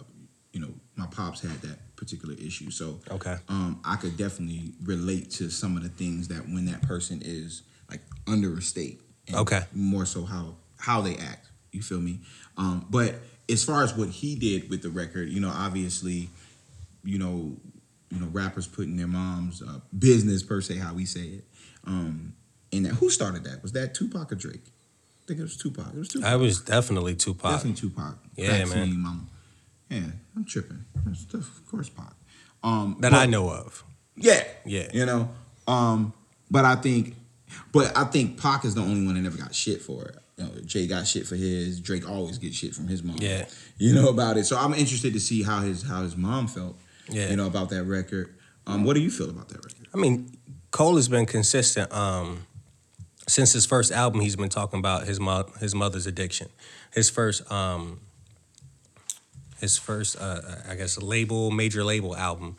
you 0.53 0.61
know, 0.61 0.69
my 0.95 1.07
pops 1.07 1.41
had 1.41 1.61
that 1.63 1.77
particular 2.03 2.35
issue, 2.35 2.69
so 2.69 2.99
okay. 3.09 3.37
um, 3.47 3.79
I 3.85 3.95
could 3.95 4.17
definitely 4.17 4.73
relate 4.83 5.31
to 5.31 5.49
some 5.49 5.77
of 5.77 5.83
the 5.83 5.89
things 5.89 6.27
that 6.27 6.41
when 6.47 6.65
that 6.65 6.81
person 6.81 7.21
is 7.23 7.63
like 7.89 8.01
under 8.27 8.57
a 8.57 8.61
state, 8.61 8.99
Okay. 9.33 9.61
more 9.73 10.05
so 10.05 10.25
how 10.25 10.55
how 10.77 11.01
they 11.01 11.15
act. 11.15 11.47
You 11.71 11.81
feel 11.81 12.01
me? 12.01 12.19
Um, 12.57 12.85
but 12.89 13.15
as 13.49 13.63
far 13.63 13.83
as 13.83 13.95
what 13.95 14.09
he 14.09 14.35
did 14.35 14.69
with 14.69 14.81
the 14.83 14.89
record, 14.89 15.29
you 15.29 15.39
know, 15.39 15.49
obviously, 15.53 16.29
you 17.03 17.17
know, 17.17 17.55
you 18.11 18.19
know, 18.19 18.27
rappers 18.27 18.67
putting 18.67 18.95
their 18.97 19.07
mom's 19.07 19.61
uh, 19.61 19.79
business 19.97 20.43
per 20.43 20.61
se, 20.61 20.77
how 20.77 20.93
we 20.93 21.05
say 21.05 21.21
it. 21.21 21.43
Um, 21.85 22.33
and 22.71 22.85
that, 22.85 22.93
who 22.95 23.09
started 23.09 23.43
that? 23.45 23.63
Was 23.63 23.71
that 23.71 23.95
Tupac 23.95 24.31
or 24.31 24.35
Drake? 24.35 24.61
I 24.65 25.23
think 25.27 25.39
it 25.39 25.43
was 25.43 25.57
Tupac. 25.57 25.87
It 25.95 25.97
was 25.97 26.09
Tupac. 26.09 26.29
I 26.29 26.35
was 26.35 26.61
definitely 26.61 27.15
Tupac. 27.15 27.51
Definitely 27.51 27.79
Tupac. 27.81 28.17
Yeah, 28.35 28.57
Vaccine, 28.57 29.01
man. 29.01 29.27
Yeah, 29.93 30.01
I'm 30.35 30.45
tripping. 30.45 30.83
That's, 31.05 31.25
that's, 31.25 31.47
of 31.47 31.67
course, 31.69 31.89
Pac. 31.89 32.13
Um, 32.63 32.97
That 32.99 33.11
but- 33.11 33.19
I 33.19 33.25
know 33.25 33.49
of. 33.49 33.83
Yeah, 34.15 34.43
Yeah. 34.65 34.87
You 34.93 35.05
know, 35.05 35.29
um, 35.67 36.13
but 36.51 36.65
I 36.65 36.75
think, 36.75 37.15
but 37.71 37.95
I 37.97 38.03
think 38.05 38.39
Pac 38.39 38.63
is 38.65 38.75
the 38.75 38.81
only 38.81 39.05
one 39.05 39.15
that 39.15 39.21
never 39.21 39.37
got 39.37 39.55
shit 39.55 39.81
for 39.81 40.05
it. 40.05 40.17
You 40.37 40.43
know, 40.45 40.51
Jay 40.65 40.87
got 40.87 41.07
shit 41.07 41.25
for 41.27 41.35
his. 41.35 41.79
Drake 41.79 42.07
always 42.09 42.37
gets 42.37 42.55
shit 42.55 42.73
from 42.75 42.87
his 42.87 43.01
mom. 43.03 43.17
Yeah. 43.19 43.45
you 43.77 43.93
know 43.93 44.09
about 44.09 44.37
it. 44.37 44.45
So 44.45 44.57
I'm 44.57 44.73
interested 44.73 45.13
to 45.13 45.19
see 45.19 45.41
how 45.43 45.61
his 45.61 45.83
how 45.83 46.03
his 46.03 46.15
mom 46.15 46.47
felt. 46.47 46.75
Yeah. 47.09 47.29
you 47.29 47.35
know 47.35 47.47
about 47.47 47.69
that 47.69 47.83
record. 47.83 48.33
Um, 48.65 48.83
what 48.83 48.93
do 48.95 49.01
you 49.01 49.09
feel 49.11 49.29
about 49.29 49.49
that 49.49 49.57
record? 49.57 49.87
I 49.93 49.97
mean, 49.97 50.37
Cole 50.71 50.95
has 50.95 51.07
been 51.07 51.25
consistent 51.25 51.91
um, 51.91 52.45
since 53.27 53.53
his 53.53 53.65
first 53.65 53.91
album. 53.91 54.21
He's 54.21 54.35
been 54.35 54.49
talking 54.49 54.79
about 54.79 55.05
his 55.07 55.19
mo- 55.19 55.51
his 55.59 55.75
mother's 55.75 56.07
addiction. 56.07 56.49
His 56.93 57.09
first 57.09 57.49
um, 57.51 57.99
his 59.63 59.77
first 59.77 60.11
uh, 60.19 60.41
I 60.71 60.75
guess 60.75 61.01
label 61.01 61.49
major 61.51 61.83
label 61.83 62.15
album. 62.15 62.55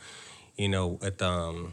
You 0.56 0.68
know, 0.74 0.98
at 1.02 1.20
um, 1.22 1.72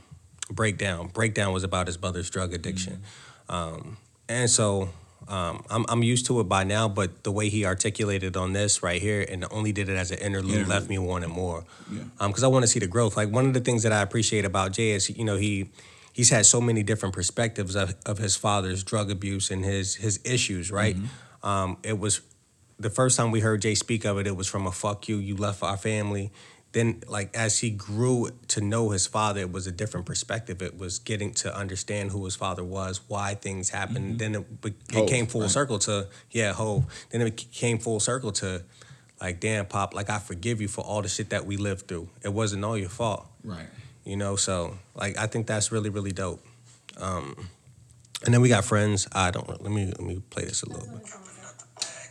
Breakdown. 0.50 1.08
Breakdown 1.14 1.54
was 1.54 1.64
about 1.64 1.88
his 1.88 1.98
mother's 2.02 2.30
drug 2.30 2.54
addiction, 2.54 3.02
um, 3.50 3.98
and 4.30 4.50
so. 4.50 4.90
Um, 5.28 5.64
I'm, 5.70 5.86
I'm 5.88 6.04
used 6.04 6.26
to 6.26 6.40
it 6.42 6.50
by 6.50 6.64
now, 6.66 6.90
but 6.90 7.24
the 7.24 7.32
way 7.32 7.48
he 7.48 7.64
articulated 7.64 8.36
on 8.36 8.54
this 8.54 8.82
right 8.82 9.00
here, 9.00 9.24
and 9.32 9.46
only 9.52 9.72
did 9.72 9.88
it 9.88 9.96
as 9.96 10.10
an 10.12 10.18
interlude, 10.18 10.50
Interlude. 10.50 10.68
left 10.68 10.90
me 10.90 10.98
wanting 10.98 11.30
more 11.30 11.64
Yeah. 11.92 12.04
because 12.28 12.44
I 12.44 12.48
want 12.48 12.64
to 12.64 12.68
see 12.68 12.80
the 12.80 12.88
growth. 12.88 13.16
Like 13.16 13.30
one 13.30 13.46
of 13.46 13.54
the 13.54 13.60
things 13.62 13.84
that 13.84 13.94
I 13.94 14.02
appreciate 14.02 14.46
about 14.46 14.74
Jay 14.74 14.92
is, 14.98 15.10
you 15.12 15.24
know, 15.24 15.38
he 15.38 15.70
he's 16.12 16.32
had 16.32 16.46
so 16.48 16.60
many 16.60 16.82
different 16.84 17.14
perspectives 17.14 17.76
of, 17.76 17.94
of 18.06 18.18
his 18.18 18.36
father's 18.36 18.84
drug 18.84 19.12
abuse 19.12 19.52
and 19.54 19.64
his 19.64 19.96
his 20.06 20.20
issues. 20.26 20.72
Right. 20.72 20.98
Um, 21.44 21.78
it 21.84 21.98
was 22.00 22.22
the 22.82 22.90
first 22.90 23.18
time 23.18 23.32
we 23.32 23.40
heard 23.40 23.62
Jay 23.62 23.76
speak 23.76 24.06
of 24.06 24.18
it. 24.18 24.28
It 24.28 24.36
was 24.36 24.48
from 24.48 24.68
a 24.68 24.72
"fuck 24.72 25.08
you, 25.08 25.18
you 25.18 25.36
left 25.36 25.64
our 25.64 25.78
family." 25.78 26.32
Then, 26.74 27.02
like 27.08 27.36
as 27.36 27.60
he 27.60 27.70
grew 27.70 28.30
to 28.48 28.62
know 28.62 28.92
his 28.92 29.06
father, 29.06 29.42
it 29.42 29.52
was 29.52 29.68
a 29.68 29.74
different 29.74 30.06
perspective. 30.06 30.62
It 30.62 30.78
was 30.78 31.00
getting 31.00 31.34
to 31.36 31.54
understand 31.54 32.12
who 32.12 32.24
his 32.24 32.36
father 32.36 32.64
was, 32.64 33.02
why 33.10 33.36
things 33.36 33.70
happened. 33.70 34.20
Then 34.20 34.36
it, 34.36 34.46
it 34.94 35.08
came 35.10 35.28
full 35.28 35.42
right. 35.42 35.50
circle 35.50 35.80
to 35.80 36.08
yeah, 36.32 36.54
Hove. 36.54 36.86
Then 37.10 37.22
it 37.22 37.36
came 37.52 37.78
full 37.78 38.00
circle 38.00 38.32
to 38.34 38.64
like, 39.20 39.42
damn, 39.42 39.66
pop, 39.66 39.94
like 39.94 40.10
I 40.10 40.20
forgive 40.20 40.62
you 40.62 40.70
for 40.70 40.80
all 40.82 41.02
the 41.02 41.10
shit 41.10 41.32
that 41.32 41.46
we 41.46 41.58
lived 41.58 41.88
through. 41.90 42.08
It 42.24 42.30
wasn't 42.34 42.64
all 42.64 42.78
your 42.78 42.90
fault, 42.90 43.28
Right. 43.44 43.68
you 44.06 44.16
know. 44.16 44.38
So 44.38 44.78
like, 44.96 45.18
I 45.18 45.28
think 45.28 45.48
that's 45.48 45.74
really 45.74 45.90
really 45.90 46.14
dope. 46.14 46.42
Um, 46.98 47.50
and 48.24 48.34
then 48.34 48.40
we 48.40 48.48
got 48.48 48.64
friends. 48.64 49.10
I 49.12 49.30
don't 49.32 49.48
let 49.62 49.72
me 49.74 49.88
let 49.88 50.02
me 50.02 50.22
play 50.30 50.46
this 50.46 50.64
a 50.64 50.70
little 50.70 50.88
bit. 50.88 51.06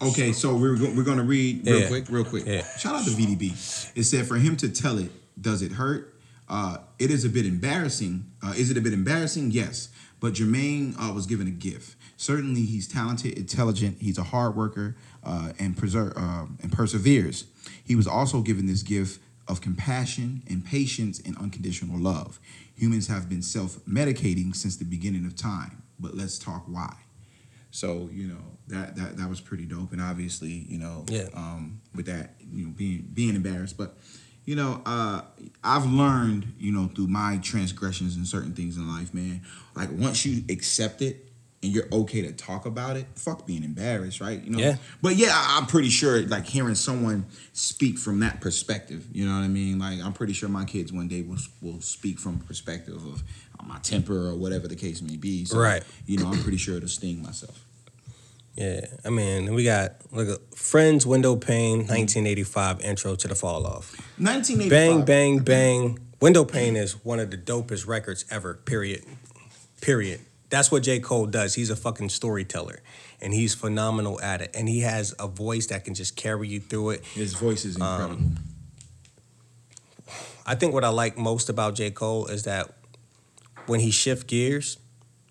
Okay, 0.03 0.33
so 0.33 0.57
we're 0.57 0.77
go- 0.77 0.93
we're 0.95 1.03
gonna 1.05 1.23
read 1.25 1.67
real 1.67 1.81
Yeah. 1.81 1.89
quick, 1.89 2.09
real 2.09 2.25
quick. 2.25 2.47
Yeah. 2.47 2.65
Shout 2.79 2.95
out 2.97 3.05
to 3.05 3.11
VDB. 3.11 3.53
It 3.95 4.05
said 4.05 4.27
for 4.27 4.37
him 4.37 4.57
to 4.59 4.69
tell 4.69 4.99
it, 4.99 5.13
does 5.41 5.61
it 5.63 5.73
hurt? 5.73 6.19
Uh, 6.49 6.79
it 6.99 7.11
is 7.11 7.25
a 7.25 7.29
bit 7.29 7.47
embarrassing. 7.47 8.25
Uh, 8.43 8.55
is 8.57 8.71
it 8.71 8.77
a 8.77 8.81
bit 8.81 8.93
embarrassing? 8.93 9.51
Yes. 9.51 9.89
But 10.19 10.35
Jermaine 10.35 10.95
uh, 10.99 11.13
was 11.13 11.27
given 11.27 11.47
a 11.47 11.51
gift. 11.53 11.97
Certainly, 12.17 12.63
he's 12.63 12.87
talented, 12.89 13.39
intelligent. 13.39 13.99
He's 14.01 14.19
a 14.19 14.25
hard 14.25 14.55
worker 14.57 14.97
uh, 15.23 15.53
and 15.59 15.77
preserve 15.77 16.13
uh, 16.17 16.47
and 16.63 16.73
perseveres. 16.73 17.45
He 17.85 17.95
was 17.95 18.07
also 18.07 18.41
given 18.43 18.67
this 18.67 18.83
gift 18.83 19.21
of 19.49 19.61
compassion 19.61 20.43
and 20.49 20.65
patience 20.65 21.21
and 21.25 21.37
unconditional 21.39 21.99
love. 21.99 22.39
Humans 22.77 23.07
have 23.09 23.29
been 23.29 23.43
self-medicating 23.43 24.55
since 24.57 24.77
the 24.77 24.85
beginning 24.85 25.25
of 25.27 25.37
time. 25.37 25.83
But 25.99 26.17
let's 26.17 26.39
talk 26.39 26.65
why. 26.67 26.95
So 27.70 28.09
you 28.12 28.26
know 28.28 28.42
that 28.68 28.96
that 28.96 29.16
that 29.18 29.28
was 29.28 29.40
pretty 29.40 29.64
dope, 29.66 29.92
and 29.92 30.00
obviously 30.00 30.50
you 30.68 30.78
know 30.78 31.04
Yeah. 31.09 31.28
um, 31.35 31.80
with 31.94 32.06
that 32.06 32.35
you 32.52 32.66
know 32.66 32.72
being 32.72 33.09
being 33.12 33.35
embarrassed, 33.35 33.76
but 33.76 33.96
you 34.44 34.56
know 34.56 34.83
uh, 34.87 35.22
I've 35.62 35.87
learned 35.87 36.54
you 36.59 36.72
know 36.72 36.90
through 36.94 37.09
my 37.09 37.38
transgressions 37.42 38.16
and 38.16 38.26
certain 38.26 38.54
things 38.54 38.76
in 38.76 38.88
life, 38.88 39.14
man. 39.14 39.42
Like 39.76 39.90
once 39.92 40.24
you 40.26 40.42
accept 40.48 41.00
it 41.02 41.26
and 41.62 41.72
you're 41.72 41.87
okay 41.92 42.22
to 42.22 42.33
talk 42.33 42.64
about 42.64 42.96
it, 42.96 43.06
fuck 43.16 43.46
being 43.46 43.62
embarrassed, 43.64 44.20
right? 44.20 44.42
You 44.42 44.50
know. 44.50 44.59
Yeah. 44.59 44.76
But 45.02 45.16
yeah, 45.16 45.28
I- 45.33 45.59
I'm 45.59 45.66
pretty 45.66 45.90
sure 45.90 46.20
like 46.22 46.46
hearing 46.46 46.74
someone 46.74 47.26
speak 47.52 47.98
from 47.98 48.20
that 48.20 48.40
perspective, 48.40 49.06
you 49.12 49.26
know 49.26 49.35
what 49.35 49.44
I 49.44 49.48
mean? 49.48 49.78
Like 49.78 50.00
I'm 50.00 50.12
pretty 50.14 50.33
sure 50.33 50.48
my 50.48 50.64
kids 50.64 50.92
one 50.92 51.06
day 51.06 51.22
will 51.22 51.38
will 51.61 51.80
speak 51.83 52.18
from 52.18 52.38
perspective 52.40 52.96
of 52.96 53.22
my 53.66 53.79
temper 53.79 54.29
or 54.29 54.35
whatever 54.35 54.68
the 54.68 54.77
case 54.77 55.03
may 55.03 55.16
be. 55.16 55.44
So, 55.44 55.59
Right. 55.59 55.83
You 56.07 56.18
know, 56.18 56.29
I'm 56.31 56.42
pretty 56.42 56.59
sure 56.59 56.77
it'll 56.77 56.88
sting 56.88 57.23
myself. 57.23 57.64
Yeah, 58.57 58.85
I 59.05 59.11
mean, 59.11 59.55
we 59.55 59.64
got 59.64 59.92
look 60.12 60.29
at 60.29 60.55
Friends, 60.59 61.07
Window 61.07 61.37
Pain, 61.37 61.79
1985 61.79 62.81
intro 62.81 63.14
to 63.14 63.29
the 63.29 63.35
Fall 63.35 63.64
Off. 63.66 63.94
1985. 64.18 64.70
Bang, 64.70 65.05
bang, 65.05 65.38
bang. 65.38 65.99
Window 66.20 66.44
Pain 66.44 66.77
is 66.77 67.03
one 67.05 67.20
of 67.20 67.31
the 67.31 67.38
dopest 67.38 67.87
records 67.87 68.25
ever. 68.31 68.55
Period. 68.55 69.05
Period. 69.81 70.20
That's 70.51 70.70
what 70.70 70.83
J. 70.83 70.99
Cole 70.99 71.27
does. 71.27 71.55
He's 71.55 71.70
a 71.70 71.77
fucking 71.77 72.09
storyteller, 72.11 72.83
and 73.20 73.33
he's 73.33 73.55
phenomenal 73.55 74.20
at 74.20 74.42
it. 74.42 74.51
And 74.53 74.68
he 74.68 74.81
has 74.81 75.14
a 75.18 75.29
voice 75.29 75.68
that 75.68 75.85
can 75.85 75.94
just 75.94 76.16
carry 76.16 76.49
you 76.49 76.61
through 76.61 76.90
it. 76.90 77.05
His 77.05 77.35
voice 77.35 77.64
is 77.64 77.77
incredible. 77.77 78.14
Um, 78.14 78.37
I 80.44 80.57
think 80.57 80.75
what 80.75 80.85
I 80.85 80.88
like 80.88 81.16
most 81.16 81.49
about 81.49 81.77
J. 81.77 81.92
Cole 81.92 82.27
is 82.27 82.42
that 82.42 82.75
when 83.70 83.78
he 83.78 83.92
shift 83.92 84.26
gears, 84.26 84.78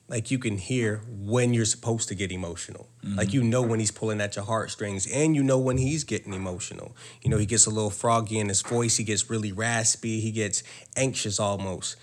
like 0.07 0.31
you 0.31 0.39
can 0.39 0.57
hear 0.57 1.01
when 1.09 1.53
you're 1.53 1.65
supposed 1.65 2.07
to 2.07 2.15
get 2.15 2.31
emotional. 2.31 2.87
Like 3.03 3.33
you 3.33 3.43
know 3.43 3.61
when 3.61 3.79
he's 3.79 3.91
pulling 3.91 4.21
at 4.21 4.37
your 4.37 4.45
heartstrings, 4.45 5.05
and 5.11 5.35
you 5.35 5.43
know 5.43 5.59
when 5.59 5.77
he's 5.77 6.05
getting 6.05 6.33
emotional. 6.33 6.95
You 7.21 7.29
know 7.29 7.37
he 7.37 7.45
gets 7.45 7.65
a 7.65 7.69
little 7.69 7.89
froggy 7.89 8.39
in 8.39 8.47
his 8.47 8.61
voice. 8.61 8.95
He 8.95 9.03
gets 9.03 9.29
really 9.29 9.51
raspy. 9.51 10.21
He 10.21 10.31
gets 10.31 10.63
anxious 10.95 11.37
almost, 11.39 11.97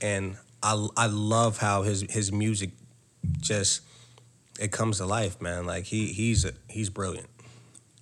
and 0.00 0.36
I 0.62 0.88
I 0.96 1.06
love 1.06 1.58
how 1.58 1.82
his 1.82 2.00
his 2.08 2.32
music 2.32 2.70
just 3.40 3.82
it 4.58 4.72
comes 4.72 4.98
to 4.98 5.06
life, 5.06 5.40
man. 5.40 5.66
Like 5.66 5.84
he 5.84 6.06
he's 6.06 6.46
a, 6.46 6.52
he's 6.68 6.88
brilliant. 6.88 7.28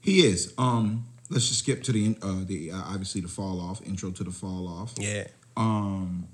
He 0.00 0.24
is. 0.24 0.54
Um, 0.56 1.06
let's 1.30 1.48
just 1.48 1.60
skip 1.60 1.82
to 1.84 1.92
the 1.92 2.16
uh, 2.22 2.44
the 2.44 2.70
uh, 2.70 2.76
obviously 2.76 3.20
the 3.20 3.28
fall 3.28 3.60
off 3.60 3.82
intro 3.84 4.12
to 4.12 4.24
the 4.24 4.30
fall 4.30 4.68
off. 4.68 4.94
Yeah. 4.98 5.26
Um, 5.56 6.28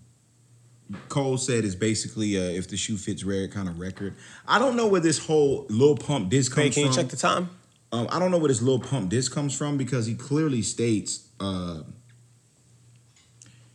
Cole 1.09 1.37
said 1.37 1.65
is 1.65 1.75
basically 1.77 2.37
uh, 2.39 2.43
if 2.51 2.69
the 2.69 2.77
shoe 2.77 2.97
fits 2.97 3.25
rare 3.25 3.47
kind 3.49 3.69
of 3.69 3.79
record. 3.79 4.15
I 4.47 4.59
don't 4.59 4.75
know 4.77 4.87
where 4.87 5.01
this 5.01 5.19
whole 5.19 5.67
Lil 5.69 5.97
Pump 5.97 6.31
disc 6.31 6.55
Hey, 6.55 6.63
comes 6.65 6.75
can 6.75 6.83
you 6.85 6.93
from. 6.93 6.97
check 7.03 7.11
the 7.11 7.17
time? 7.17 7.51
Um, 7.93 8.07
I 8.11 8.19
don't 8.19 8.31
know 8.31 8.39
where 8.39 8.49
this 8.49 8.63
Lil 8.63 8.79
Pump 8.81 9.09
disc 9.11 9.33
comes 9.33 9.57
from 9.57 9.77
because 9.77 10.07
he 10.07 10.15
clearly 10.15 10.63
states 10.63 11.29
uh, 11.41 11.83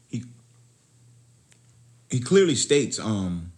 he 0.07 0.23
he 2.09 2.19
clearly 2.19 2.55
states 2.55 2.99
um, 2.99 3.51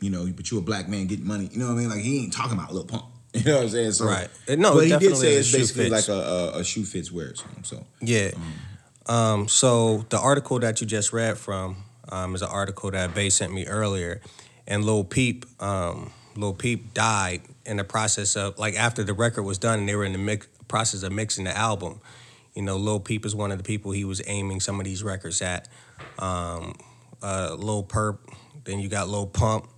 you 0.00 0.10
know, 0.10 0.26
but 0.34 0.50
you 0.50 0.58
a 0.58 0.62
black 0.62 0.88
man 0.88 1.06
getting 1.06 1.26
money. 1.26 1.48
You 1.52 1.58
know 1.58 1.66
what 1.66 1.72
I 1.72 1.76
mean? 1.76 1.88
Like 1.90 2.00
he 2.00 2.22
ain't 2.24 2.32
talking 2.32 2.58
about 2.58 2.72
Lil 2.72 2.84
Pump. 2.84 3.04
You 3.36 3.42
know 3.44 3.56
what 3.56 3.62
I'm 3.64 3.68
saying? 3.68 3.92
So, 3.92 4.06
Right. 4.06 4.28
Uh, 4.48 4.54
no, 4.54 4.72
but 4.74 4.86
he 4.86 4.96
did 4.96 5.14
say 5.14 5.34
it's 5.34 5.52
basically 5.52 5.90
fits. 5.90 6.08
like 6.08 6.16
a, 6.16 6.20
a, 6.56 6.60
a 6.60 6.64
shoe 6.64 6.84
fits 6.84 7.12
wear 7.12 7.34
song. 7.34 7.64
So 7.64 7.84
Yeah. 8.00 8.30
Um, 9.04 9.46
so 9.46 10.06
the 10.08 10.18
article 10.18 10.58
that 10.60 10.80
you 10.80 10.86
just 10.86 11.12
read 11.12 11.36
from 11.36 11.76
um, 12.10 12.34
is 12.34 12.42
an 12.42 12.48
article 12.48 12.90
that 12.90 13.14
Bay 13.14 13.30
sent 13.30 13.52
me 13.52 13.66
earlier, 13.66 14.20
and 14.66 14.84
Lil 14.84 15.04
Peep, 15.04 15.44
um, 15.60 16.12
Lil 16.36 16.54
Peep 16.54 16.94
died 16.94 17.42
in 17.64 17.76
the 17.76 17.84
process 17.84 18.36
of 18.36 18.58
like 18.58 18.74
after 18.74 19.02
the 19.02 19.14
record 19.14 19.42
was 19.42 19.58
done 19.58 19.80
and 19.80 19.88
they 19.88 19.96
were 19.96 20.04
in 20.04 20.12
the 20.12 20.18
mix, 20.18 20.46
process 20.68 21.02
of 21.02 21.12
mixing 21.12 21.44
the 21.44 21.56
album. 21.56 22.00
You 22.54 22.62
know, 22.62 22.76
Lil 22.76 23.00
Peep 23.00 23.26
is 23.26 23.34
one 23.34 23.52
of 23.52 23.58
the 23.58 23.64
people 23.64 23.92
he 23.92 24.04
was 24.04 24.22
aiming 24.26 24.60
some 24.60 24.80
of 24.80 24.84
these 24.86 25.02
records 25.02 25.42
at. 25.42 25.68
Um, 26.18 26.74
uh, 27.22 27.54
Lil 27.58 27.84
Perp, 27.84 28.18
then 28.64 28.78
you 28.80 28.88
got 28.88 29.08
Lil 29.08 29.26
Pump, 29.26 29.68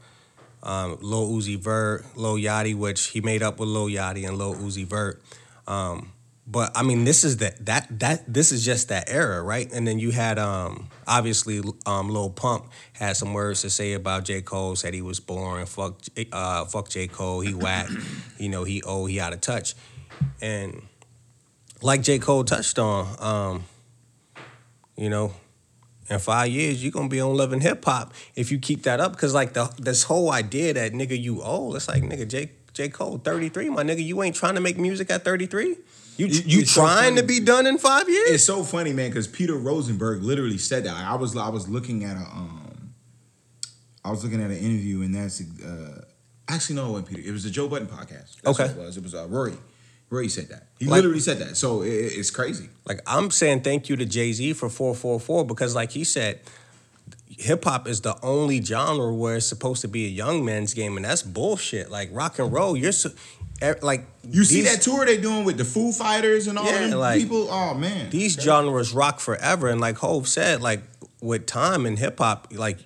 um, 0.62 0.98
Lil 1.00 1.30
Uzi 1.30 1.58
Vert, 1.58 2.04
Lil 2.16 2.36
Yachty, 2.36 2.76
which 2.76 3.08
he 3.08 3.20
made 3.20 3.42
up 3.42 3.58
with 3.58 3.68
Lil 3.68 3.86
Yachty 3.86 4.26
and 4.26 4.38
Lil 4.38 4.54
Uzi 4.54 4.86
Vert. 4.86 5.22
Um, 5.66 6.12
but 6.50 6.72
I 6.74 6.82
mean, 6.82 7.04
this 7.04 7.24
is 7.24 7.38
that 7.38 7.66
that 7.66 7.86
that 8.00 8.32
this 8.32 8.52
is 8.52 8.64
just 8.64 8.88
that 8.88 9.10
era, 9.10 9.42
right? 9.42 9.70
And 9.70 9.86
then 9.86 9.98
you 9.98 10.12
had 10.12 10.38
um, 10.38 10.88
obviously 11.06 11.62
um, 11.84 12.08
Lil 12.08 12.30
Pump 12.30 12.70
had 12.94 13.18
some 13.18 13.34
words 13.34 13.60
to 13.62 13.70
say 13.70 13.92
about 13.92 14.24
J 14.24 14.40
Cole. 14.40 14.74
Said 14.74 14.94
he 14.94 15.02
was 15.02 15.20
boring. 15.20 15.66
Fuck, 15.66 16.00
uh, 16.32 16.64
fuck 16.64 16.88
J 16.88 17.06
Cole. 17.06 17.40
He 17.40 17.52
whack. 17.52 17.90
you 18.38 18.48
know, 18.48 18.64
he 18.64 18.82
oh 18.82 19.04
he 19.04 19.20
out 19.20 19.34
of 19.34 19.42
touch. 19.42 19.74
And 20.40 20.82
like 21.82 22.02
J 22.02 22.18
Cole 22.18 22.44
touched 22.44 22.78
on, 22.78 23.14
um, 23.18 23.64
you 24.96 25.10
know, 25.10 25.34
in 26.08 26.18
five 26.18 26.48
years 26.48 26.82
you're 26.82 26.92
gonna 26.92 27.08
be 27.08 27.20
on 27.20 27.36
loving 27.36 27.60
Hip 27.60 27.84
Hop 27.84 28.14
if 28.34 28.50
you 28.50 28.58
keep 28.58 28.84
that 28.84 29.00
up. 29.00 29.14
Cause 29.18 29.34
like 29.34 29.52
the 29.52 29.70
this 29.76 30.04
whole 30.04 30.32
idea 30.32 30.72
that 30.72 30.92
nigga 30.92 31.20
you 31.20 31.42
old, 31.42 31.76
it's 31.76 31.88
like 31.88 32.02
nigga 32.02 32.26
J 32.26 32.52
J 32.72 32.88
Cole 32.88 33.18
33, 33.18 33.68
my 33.68 33.82
nigga, 33.82 34.02
you 34.02 34.22
ain't 34.22 34.36
trying 34.36 34.54
to 34.54 34.62
make 34.62 34.78
music 34.78 35.10
at 35.10 35.24
33. 35.24 35.76
You 36.18 36.26
you 36.26 36.60
it's 36.62 36.72
so 36.72 36.82
trying 36.82 37.14
to 37.16 37.22
be 37.22 37.38
done 37.40 37.66
in 37.66 37.78
five 37.78 38.08
years? 38.08 38.30
It's 38.30 38.44
so 38.44 38.64
funny, 38.64 38.92
man, 38.92 39.08
because 39.10 39.28
Peter 39.28 39.54
Rosenberg 39.54 40.22
literally 40.22 40.58
said 40.58 40.84
that. 40.84 40.94
I 40.96 41.14
was 41.14 41.36
I 41.36 41.48
was 41.48 41.68
looking 41.68 42.04
at 42.04 42.16
a 42.16 42.20
um, 42.20 42.92
I 44.04 44.10
was 44.10 44.24
looking 44.24 44.42
at 44.42 44.50
an 44.50 44.56
interview, 44.58 45.02
and 45.02 45.14
that's 45.14 45.40
uh, 45.64 46.04
actually 46.48 46.74
no, 46.76 46.86
it 46.86 46.90
wasn't 46.90 47.08
Peter. 47.10 47.22
It 47.28 47.32
was 47.32 47.44
the 47.44 47.50
Joe 47.50 47.68
Budden 47.68 47.86
podcast. 47.88 48.40
That's 48.42 48.58
Okay. 48.60 48.64
what 48.74 48.82
it 48.82 48.86
was. 48.86 48.96
It 48.96 49.02
was 49.04 49.14
uh, 49.14 49.26
Rory. 49.28 49.54
Rory 50.10 50.28
said 50.28 50.48
that. 50.48 50.68
He 50.78 50.86
Like- 50.86 50.96
literally 50.96 51.20
said 51.20 51.38
that. 51.38 51.56
So 51.56 51.82
it, 51.82 51.88
it's 51.90 52.30
crazy. 52.30 52.68
Like 52.84 53.00
I'm 53.06 53.30
saying 53.30 53.60
thank 53.60 53.88
you 53.88 53.94
to 53.96 54.04
Jay 54.04 54.32
Z 54.32 54.54
for 54.54 54.68
444 54.68 55.44
because 55.46 55.74
like 55.76 55.92
he 55.92 56.02
said, 56.02 56.40
hip 57.30 57.64
hop 57.64 57.86
is 57.88 58.00
the 58.00 58.16
only 58.22 58.62
genre 58.62 59.12
where 59.12 59.36
it's 59.36 59.46
supposed 59.46 59.82
to 59.82 59.88
be 59.88 60.06
a 60.06 60.08
young 60.08 60.44
man's 60.44 60.74
game, 60.74 60.96
and 60.96 61.04
that's 61.04 61.22
bullshit. 61.22 61.90
Like 61.90 62.10
rock 62.12 62.38
and 62.38 62.52
roll, 62.52 62.76
you're 62.76 62.92
so, 62.92 63.10
eh, 63.60 63.74
like 63.82 64.06
You 64.30 64.44
see 64.44 64.62
that 64.62 64.82
tour 64.82 65.04
they 65.06 65.18
doing 65.18 65.44
with 65.44 65.56
the 65.58 65.64
Foo 65.64 65.92
Fighters 65.92 66.46
and 66.46 66.58
all 66.58 66.66
Yeah, 66.66 66.88
them 66.88 66.98
like, 66.98 67.20
people? 67.20 67.48
Oh 67.50 67.74
man, 67.74 68.10
these 68.10 68.36
Okay. 68.36 68.44
genres 68.44 68.92
rock 68.92 69.20
forever, 69.20 69.68
and 69.68 69.80
like 69.80 69.98
Hove 69.98 70.26
said, 70.28 70.60
like 70.62 70.82
with 71.20 71.46
time 71.46 71.86
and 71.86 71.98
hip 71.98 72.18
hop, 72.18 72.48
like. 72.52 72.78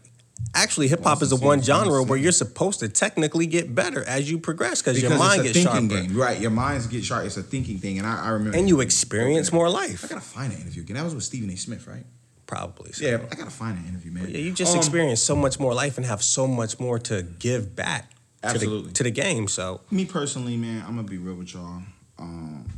Actually, 0.54 0.88
hip 0.88 1.02
hop 1.02 1.22
is 1.22 1.30
the 1.30 1.36
the 1.36 1.46
one 1.46 1.62
genre 1.62 2.02
where 2.02 2.18
you're 2.18 2.30
supposed 2.32 2.80
to 2.80 2.88
technically 2.88 3.46
get 3.46 3.74
better 3.74 4.04
as 4.04 4.30
you 4.30 4.38
progress 4.38 4.82
because 4.82 4.96
because 4.96 5.08
your 5.10 5.18
mind 5.18 5.40
it's 5.46 5.52
gets 5.54 5.64
a 5.66 5.70
thinking 5.70 5.88
sharper 5.88 6.08
game, 6.08 6.16
right? 6.18 6.40
Your 6.40 6.50
minds 6.50 6.86
get 6.88 7.04
sharp. 7.04 7.24
It's 7.24 7.38
a 7.38 7.42
thinking 7.42 7.78
thing, 7.78 7.96
and 7.98 8.06
I, 8.06 8.24
I 8.26 8.28
remember. 8.30 8.58
and 8.58 8.68
you 8.68 8.80
experience 8.80 9.48
Okay. 9.48 9.56
more 9.56 9.70
life. 9.70 10.04
I 10.04 10.08
gotta 10.08 10.20
find 10.20 10.52
that 10.52 10.60
interview 10.60 10.82
again. 10.82 10.96
That 10.96 11.04
was 11.04 11.14
with 11.14 11.24
Stephen 11.24 11.48
A. 11.48 11.56
Smith, 11.56 11.86
right? 11.86 12.04
Probably. 12.52 12.92
So. 12.92 13.06
Yeah, 13.06 13.18
I 13.30 13.34
gotta 13.34 13.50
find 13.50 13.78
an 13.78 13.86
interview, 13.88 14.12
man. 14.12 14.28
Yeah, 14.28 14.36
you 14.36 14.52
just 14.52 14.72
Um, 14.72 14.78
experience 14.78 15.22
so 15.22 15.34
much 15.34 15.58
more 15.58 15.72
life 15.72 15.96
and 15.96 16.04
have 16.04 16.22
so 16.22 16.46
much 16.46 16.78
more 16.78 16.98
to 16.98 17.22
give 17.22 17.74
back 17.74 18.10
to 18.42 18.48
Absolutely. 18.48 18.88
the, 18.88 18.92
to 18.94 19.02
the 19.04 19.10
game. 19.10 19.48
So 19.48 19.80
Me 19.90 20.04
personally, 20.04 20.58
man, 20.58 20.82
I'm 20.86 20.94
gonna 20.96 21.08
be 21.08 21.16
real 21.16 21.36
with 21.36 21.54
y'all. 21.54 21.80
Um, 22.18 22.68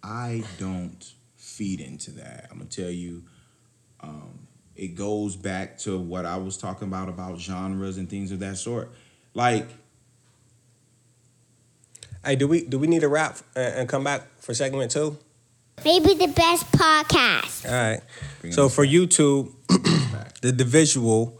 I 0.00 0.44
don't 0.60 1.12
feed 1.36 1.80
into 1.80 2.12
that. 2.12 2.46
I'm 2.52 2.58
gonna 2.58 2.70
tell 2.70 2.88
you, 2.88 3.24
um, 3.98 4.46
it 4.76 4.94
goes 4.94 5.34
back 5.34 5.76
to 5.78 5.98
what 5.98 6.24
I 6.24 6.36
was 6.36 6.56
talking 6.56 6.86
about 6.86 7.08
about 7.08 7.40
genres 7.40 7.98
and 7.98 8.08
things 8.08 8.30
of 8.30 8.38
that 8.38 8.58
sort. 8.58 8.92
Like, 9.34 9.68
Hey, 12.24 12.36
do 12.36 12.46
we 12.46 12.64
do 12.64 12.78
we 12.78 12.86
need 12.86 13.02
a 13.02 13.08
wrap 13.08 13.38
and 13.56 13.88
come 13.88 14.04
back 14.04 14.22
for 14.38 14.54
segment 14.54 14.92
two? 14.92 15.18
Maybe 15.84 16.14
the 16.14 16.28
best 16.28 16.70
podcast. 16.72 17.66
All 17.66 17.72
right. 17.72 18.00
So 18.52 18.68
for 18.68 18.84
YouTube, 18.86 19.52
back. 20.12 20.34
the 20.40 20.52
the 20.52 20.64
visual. 20.64 21.36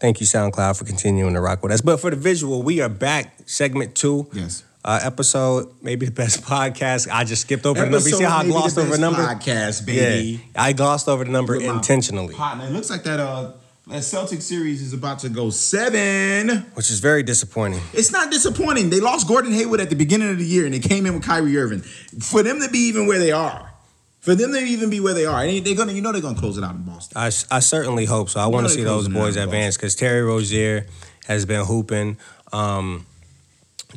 Thank 0.00 0.20
you, 0.20 0.26
SoundCloud, 0.26 0.78
for 0.78 0.84
continuing 0.84 1.34
to 1.34 1.40
rock 1.40 1.60
with 1.62 1.72
us. 1.72 1.80
But 1.80 1.98
for 2.00 2.10
the 2.10 2.16
visual, 2.16 2.62
we 2.62 2.80
are 2.80 2.88
back. 2.88 3.34
Segment 3.46 3.94
two. 3.96 4.28
yes, 4.32 4.62
Uh, 4.84 5.00
episode, 5.02 5.74
maybe 5.82 6.06
the 6.06 6.12
best 6.12 6.42
podcast. 6.54 7.08
I 7.12 7.24
just 7.24 7.42
skipped 7.42 7.66
over 7.66 7.80
the 7.80 7.86
number. 7.90 8.08
You 8.08 8.14
see 8.16 8.22
how 8.24 8.36
I 8.38 8.42
maybe 8.42 8.52
the 8.52 8.58
glossed 8.58 8.78
over 8.78 8.94
a 8.94 8.98
number? 8.98 9.20
Podcast, 9.22 9.80
Yeah, 9.88 9.94
baby. 9.94 10.44
I 10.54 10.72
glossed 10.72 11.08
over 11.08 11.24
the 11.24 11.30
number 11.32 11.56
With 11.56 11.66
my 11.66 11.74
intentionally, 11.74 12.34
Partner, 12.34 12.66
it 12.66 12.70
looks 12.72 12.90
like 12.90 13.02
that. 13.04 13.18
Uh, 13.18 13.52
that 13.88 14.04
Celtic 14.04 14.42
series 14.42 14.82
is 14.82 14.92
about 14.92 15.20
to 15.20 15.28
go 15.28 15.50
seven. 15.50 16.66
which 16.74 16.90
is 16.90 17.00
very 17.00 17.22
disappointing. 17.22 17.80
It's 17.92 18.12
not 18.12 18.30
disappointing. 18.30 18.90
They 18.90 19.00
lost 19.00 19.26
Gordon 19.26 19.52
Hayward 19.52 19.80
at 19.80 19.90
the 19.90 19.96
beginning 19.96 20.30
of 20.30 20.38
the 20.38 20.44
year, 20.44 20.64
and 20.64 20.74
they 20.74 20.78
came 20.78 21.06
in 21.06 21.14
with 21.14 21.22
Kyrie 21.24 21.56
Irving. 21.56 21.80
For 21.80 22.42
them 22.42 22.60
to 22.60 22.68
be 22.68 22.78
even 22.78 23.06
where 23.06 23.18
they 23.18 23.32
are, 23.32 23.72
For 24.20 24.34
them 24.34 24.52
to 24.52 24.58
even 24.58 24.90
be 24.90 25.00
where 25.00 25.14
they 25.14 25.24
are, 25.24 25.46
they're 25.60 25.74
gonna, 25.74 25.92
you 25.92 26.02
know, 26.02 26.12
they're 26.12 26.20
gonna 26.20 26.38
close 26.38 26.58
it 26.58 26.64
out 26.64 26.74
in 26.74 26.82
Boston. 26.82 27.16
I, 27.16 27.26
I 27.50 27.60
certainly 27.60 28.04
hope 28.04 28.28
so. 28.28 28.40
I 28.40 28.46
want 28.46 28.66
to 28.66 28.72
see 28.72 28.84
those 28.84 29.08
boys 29.08 29.36
advance 29.36 29.76
because 29.76 29.94
Terry 29.94 30.22
Rozier 30.22 30.86
has 31.26 31.46
been 31.46 31.64
hooping. 31.64 32.18
Um, 32.52 33.06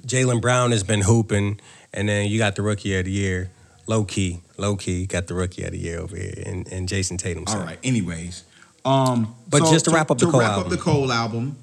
Jaylen 0.01 0.39
Brown 0.41 0.71
has 0.71 0.83
been 0.83 1.01
hooping, 1.01 1.59
and 1.93 2.07
then 2.07 2.29
you 2.29 2.37
got 2.37 2.55
the 2.55 2.61
rookie 2.61 2.97
of 2.97 3.05
the 3.05 3.11
year, 3.11 3.51
low 3.87 4.05
key, 4.05 4.41
low 4.57 4.75
key, 4.77 5.05
got 5.05 5.27
the 5.27 5.33
rookie 5.33 5.63
of 5.63 5.71
the 5.71 5.77
year 5.79 5.99
over 5.99 6.15
here, 6.15 6.33
and, 6.45 6.67
and 6.71 6.87
Jayson 6.87 7.17
Tatum. 7.17 7.43
All 7.47 7.59
right. 7.59 7.79
Anyways, 7.83 8.43
um, 8.85 9.35
But 9.49 9.59
just 9.69 9.85
to 9.85 9.91
wrap 9.91 10.11
up 10.11 10.17
the 10.17 10.25
Cole 10.27 10.39
wrap 10.39 10.51
album. 10.51 10.63
up 10.65 10.69
the 10.77 10.77
Cole 10.83 11.11
album, 11.11 11.57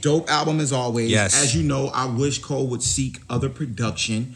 dope 0.00 0.28
album 0.30 0.60
as 0.60 0.72
always. 0.72 1.10
Yes. 1.10 1.40
As 1.42 1.54
you 1.56 1.62
know, 1.62 1.88
I 1.88 2.06
wish 2.06 2.38
Cole 2.40 2.66
would 2.68 2.82
seek 2.82 3.20
other 3.30 3.48
production 3.48 4.34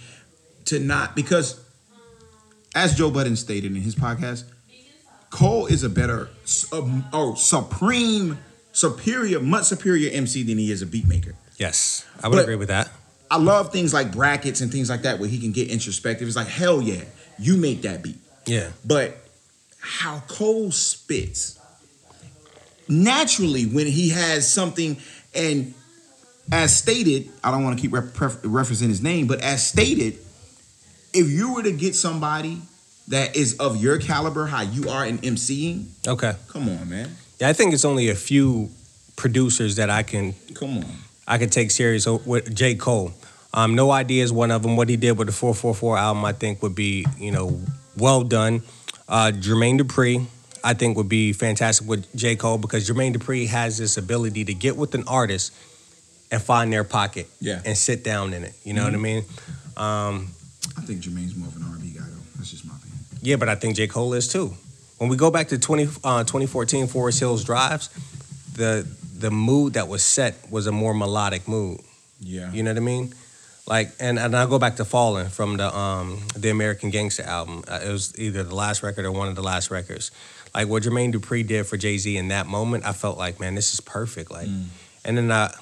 to 0.66 0.78
not 0.78 1.16
because, 1.16 1.60
as 2.74 2.94
Joe 2.94 3.10
Budden 3.10 3.36
stated 3.36 3.74
in 3.74 3.80
his 3.82 3.94
podcast, 3.94 4.44
Cole 5.30 5.66
is 5.66 5.82
a 5.84 5.88
better, 5.88 6.28
um, 6.72 7.04
oh, 7.12 7.34
supreme, 7.34 8.38
superior, 8.72 9.40
much 9.40 9.64
superior 9.64 10.10
MC 10.12 10.42
than 10.42 10.58
he 10.58 10.70
is 10.70 10.82
a 10.82 10.86
beat 10.86 11.06
maker. 11.06 11.34
Yes, 11.56 12.04
I 12.22 12.28
would 12.28 12.36
But- 12.36 12.42
agree 12.42 12.56
with 12.56 12.68
that. 12.68 12.90
I 13.32 13.36
love 13.36 13.72
things 13.72 13.94
like 13.94 14.10
brackets 14.10 14.60
and 14.60 14.72
things 14.72 14.90
like 14.90 15.02
that 15.02 15.20
where 15.20 15.28
he 15.28 15.38
can 15.38 15.52
get 15.52 15.68
introspective. 15.68 16.26
It's 16.26 16.36
like 16.36 16.48
hell 16.48 16.82
yeah, 16.82 17.02
you 17.38 17.56
make 17.56 17.82
that 17.82 18.02
beat. 18.02 18.16
Yeah, 18.46 18.70
But 18.84 19.18
how 19.78 20.24
Cole 20.26 20.72
spits 20.72 21.56
naturally 22.90 23.64
when 23.66 23.87
he 23.87 24.11
has 24.11 24.50
something, 24.50 24.96
and 25.35 25.72
as 26.53 26.76
stated, 26.76 27.31
I 27.44 27.50
don't 27.50 27.62
want 27.64 27.79
to 27.79 27.83
keep 27.83 27.92
pref- 27.92 28.42
referencing 28.42 28.88
his 28.88 29.03
name, 29.03 29.26
but 29.26 29.40
as 29.40 29.64
stated, 29.66 30.18
if 31.12 31.29
you 31.29 31.55
were 31.55 31.62
to 31.62 31.72
get 31.72 31.94
somebody 31.94 32.59
that 33.09 33.37
is 33.37 33.57
of 33.59 33.83
your 33.83 33.98
caliber, 33.98 34.46
how 34.46 34.62
you 34.62 34.88
are 34.88 35.05
in 35.07 35.18
MCing, 35.18 35.87
okay. 36.07 36.35
come 36.48 36.68
on, 36.68 36.88
man, 36.88 37.16
Yeah, 37.40 37.48
I 37.48 37.53
think 37.53 37.72
it's 37.74 37.85
only 37.85 38.09
a 38.09 38.14
few 38.14 38.70
producers 39.16 39.76
that 39.76 39.90
I 39.90 40.03
can 40.03 40.35
come 40.55 40.79
on. 40.79 40.85
I 41.26 41.38
can 41.38 41.48
take 41.50 41.70
serious 41.70 42.07
with 42.07 42.55
J. 42.55 42.74
Cole. 42.74 43.12
Um, 43.53 43.74
No 43.74 43.90
I.D. 43.90 44.18
is 44.20 44.33
one 44.33 44.50
of 44.50 44.62
them. 44.62 44.76
What 44.76 44.88
he 44.88 44.96
did 44.96 45.18
with 45.18 45.26
the 45.26 45.33
444 45.33 45.98
album, 45.98 46.24
I 46.24 46.33
think, 46.33 46.62
would 46.62 46.74
be 46.74 47.05
you 47.18 47.31
know 47.31 47.61
well 47.96 48.22
done. 48.22 48.62
Uh, 49.09 49.33
Jermaine 49.35 49.81
Dupri, 49.81 50.26
I 50.62 50.75
think, 50.75 50.96
would 50.96 51.09
be 51.09 51.33
fantastic 51.33 51.87
with 51.87 52.07
J. 52.14 52.37
Cole 52.37 52.59
because 52.59 52.88
Jermaine 52.88 53.14
Dupri 53.14 53.46
has 53.49 53.79
this 53.79 53.96
ability 53.96 54.44
to 54.46 54.55
get 54.55 54.77
with 54.77 54.94
an 54.94 55.05
artist 55.07 55.53
and 56.31 56.40
find 56.42 56.73
their 56.73 56.85
pocket 56.85 57.29
Yeah. 57.40 57.61
and 57.64 57.77
sit 57.77 58.05
down 58.05 58.35
in 58.35 58.44
it. 58.44 58.55
You 58.64 58.73
know 58.75 58.85
what 58.85 58.94
I 58.94 58.99
mean? 58.99 59.25
Um, 59.77 60.29
I 60.77 60.83
think 60.83 61.01
Jermaine's 61.03 61.35
more 61.35 61.49
of 61.49 61.57
an 61.57 61.62
R&B 61.62 61.88
guy 61.90 62.05
though. 62.05 62.23
That's 62.37 62.51
just 62.51 62.64
my 62.64 62.75
opinion. 62.77 62.99
yeah, 63.23 63.37
but 63.37 63.49
I 63.49 63.55
think 63.55 63.77
J. 63.77 63.87
Cole 63.87 64.12
is 64.14 64.29
too. 64.29 64.55
When 64.99 65.09
we 65.09 65.16
go 65.16 65.31
back 65.31 65.49
to 65.49 65.59
20, 65.59 65.85
uh, 66.05 66.25
2014 66.25 66.87
Forest 66.87 67.20
Hills 67.20 67.44
Drives, 67.44 67.88
the 68.55 68.87
the 69.18 69.31
mood 69.31 69.75
that 69.75 69.87
was 69.88 70.03
set 70.03 70.35
was 70.51 70.66
a 70.66 70.73
more 70.73 70.94
melodic 70.94 71.46
mood. 71.49 71.81
Yeah. 72.20 72.51
You 72.53 72.62
know 72.62 72.70
what 72.70 72.77
I 72.79 72.81
mean? 72.81 73.14
Like, 73.66 73.92
and, 74.01 74.18
and 74.18 74.35
I 74.35 74.46
go 74.46 74.59
back 74.59 74.77
to 74.77 74.85
Fallin' 74.85 75.29
from 75.31 75.57
the 75.59 75.75
um 75.77 76.20
the 76.37 76.51
American 76.51 76.90
Gangster 76.90 77.23
album. 77.23 77.64
Uh, 77.68 77.81
it 77.85 77.90
was 77.92 78.18
either 78.18 78.42
the 78.42 78.55
last 78.55 78.83
record 78.83 79.05
or 79.05 79.12
one 79.12 79.29
of 79.29 79.35
the 79.37 79.42
last 79.42 79.70
records. 79.70 80.11
Like 80.54 80.68
what 80.68 80.82
Jermaine 80.82 81.12
Dupri 81.12 81.46
did 81.46 81.66
for 81.66 81.76
Jay 81.76 81.96
Z 81.98 82.16
in 82.16 82.28
that 82.28 82.46
moment, 82.46 82.84
I 82.84 82.92
felt 82.92 83.18
like, 83.18 83.38
man, 83.40 83.54
this 83.54 83.72
is 83.72 83.80
perfect. 83.80 84.30
Like, 84.30 84.48
mm. 84.48 84.66
and 85.04 85.16
then 85.16 85.30
I, 85.30 85.52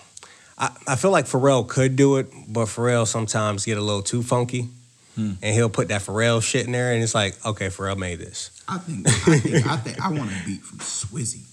I, 0.58 0.70
I 0.88 0.96
feel 0.96 1.10
like 1.10 1.26
Pharrell 1.26 1.66
could 1.66 1.96
do 1.96 2.16
it, 2.16 2.26
but 2.48 2.66
Pharrell 2.66 3.06
sometimes 3.06 3.64
get 3.64 3.78
a 3.78 3.80
little 3.80 4.02
too 4.02 4.22
funky, 4.22 4.68
hmm. 5.14 5.32
and 5.40 5.54
he'll 5.54 5.70
put 5.70 5.88
that 5.88 6.02
Pharrell 6.02 6.42
shit 6.42 6.66
in 6.66 6.72
there, 6.72 6.92
and 6.92 7.02
it's 7.02 7.14
like, 7.14 7.34
okay, 7.46 7.68
Pharrell 7.68 7.96
made 7.96 8.18
this. 8.18 8.50
I 8.66 8.78
think 8.78 9.06
I 9.06 9.38
think 9.38 9.66
I 9.66 9.76
think 9.76 10.00
I 10.00 10.08
want 10.10 10.30
a 10.30 10.44
beat 10.44 10.62
from 10.62 10.78
Swizzy. 10.78 11.44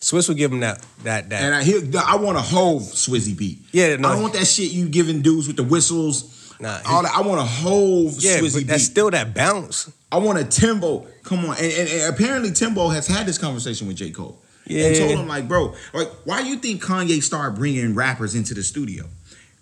Swizz 0.00 0.28
would 0.28 0.38
give 0.38 0.50
him 0.50 0.60
that 0.60 0.84
that 1.04 1.28
that. 1.30 1.42
And 1.42 1.54
I 1.54 1.62
hear 1.62 1.80
I 2.04 2.16
want 2.16 2.38
a 2.38 2.42
whole 2.42 2.80
Swizzy 2.80 3.36
beat. 3.36 3.58
Yeah, 3.70 3.96
no. 3.96 4.08
I 4.08 4.12
don't 4.14 4.22
want 4.22 4.34
that 4.34 4.46
shit 4.46 4.72
you 4.72 4.88
giving 4.88 5.22
dudes 5.22 5.46
with 5.46 5.56
the 5.56 5.62
whistles. 5.62 6.56
Nah, 6.58 6.80
all 6.86 7.02
that. 7.02 7.14
I 7.14 7.20
want 7.20 7.40
a 7.40 7.44
whole 7.44 8.04
yeah, 8.04 8.38
Swizzy 8.38 8.60
but 8.60 8.66
that's 8.66 8.84
still 8.84 9.10
that 9.10 9.34
bounce. 9.34 9.92
I 10.10 10.18
want 10.18 10.38
a 10.38 10.44
Timbo. 10.44 11.06
Come 11.22 11.44
on, 11.44 11.56
and, 11.56 11.72
and, 11.72 11.88
and 11.88 12.14
apparently 12.14 12.50
Timbo 12.50 12.88
has 12.88 13.06
had 13.06 13.26
this 13.26 13.38
conversation 13.38 13.86
with 13.86 13.96
J 13.96 14.10
Cole. 14.10 14.38
Yeah. 14.66 14.86
and 14.86 14.96
told 14.96 15.18
him 15.18 15.26
like, 15.26 15.48
bro, 15.48 15.74
like, 15.92 16.08
why 16.24 16.40
you 16.40 16.56
think 16.56 16.82
Kanye 16.82 17.20
started 17.22 17.58
bringing 17.58 17.94
rappers 17.94 18.34
into 18.34 18.54
the 18.54 18.62
studio? 18.62 19.06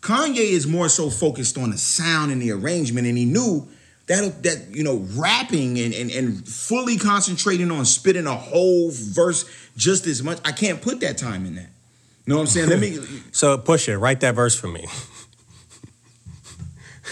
Kanye 0.03 0.37
is 0.37 0.67
more 0.67 0.89
so 0.89 1.11
focused 1.11 1.59
on 1.59 1.71
the 1.71 1.79
sound 1.79 2.33
and 2.33 2.41
the 2.41 2.51
arrangement, 2.53 3.07
and 3.07 3.17
he 3.17 3.25
knew 3.25 3.67
that 4.07 4.43
that 4.43 4.67
you 4.71 4.83
know 4.83 5.07
rapping 5.15 5.79
and, 5.79 5.95
and 5.95 6.11
and 6.11 6.47
fully 6.47 6.97
concentrating 6.97 7.71
on 7.71 7.85
spitting 7.85 8.27
a 8.27 8.35
whole 8.35 8.91
verse 8.91 9.45
just 9.77 10.07
as 10.07 10.23
much. 10.23 10.39
I 10.45 10.53
can't 10.53 10.81
put 10.81 11.01
that 11.01 11.19
time 11.19 11.47
in 11.47 11.55
that. 11.57 11.71
You 12.27 12.35
know 12.35 12.37
what 12.37 12.43
I'm 12.43 12.47
saying? 12.49 12.69
Let 12.69 12.81
me. 12.81 12.99
So 13.33 13.57
push 13.59 13.89
it, 13.89 13.97
write 13.99 14.21
that 14.21 14.35
verse 14.35 14.59
for 14.59 14.69
me. 14.69 14.87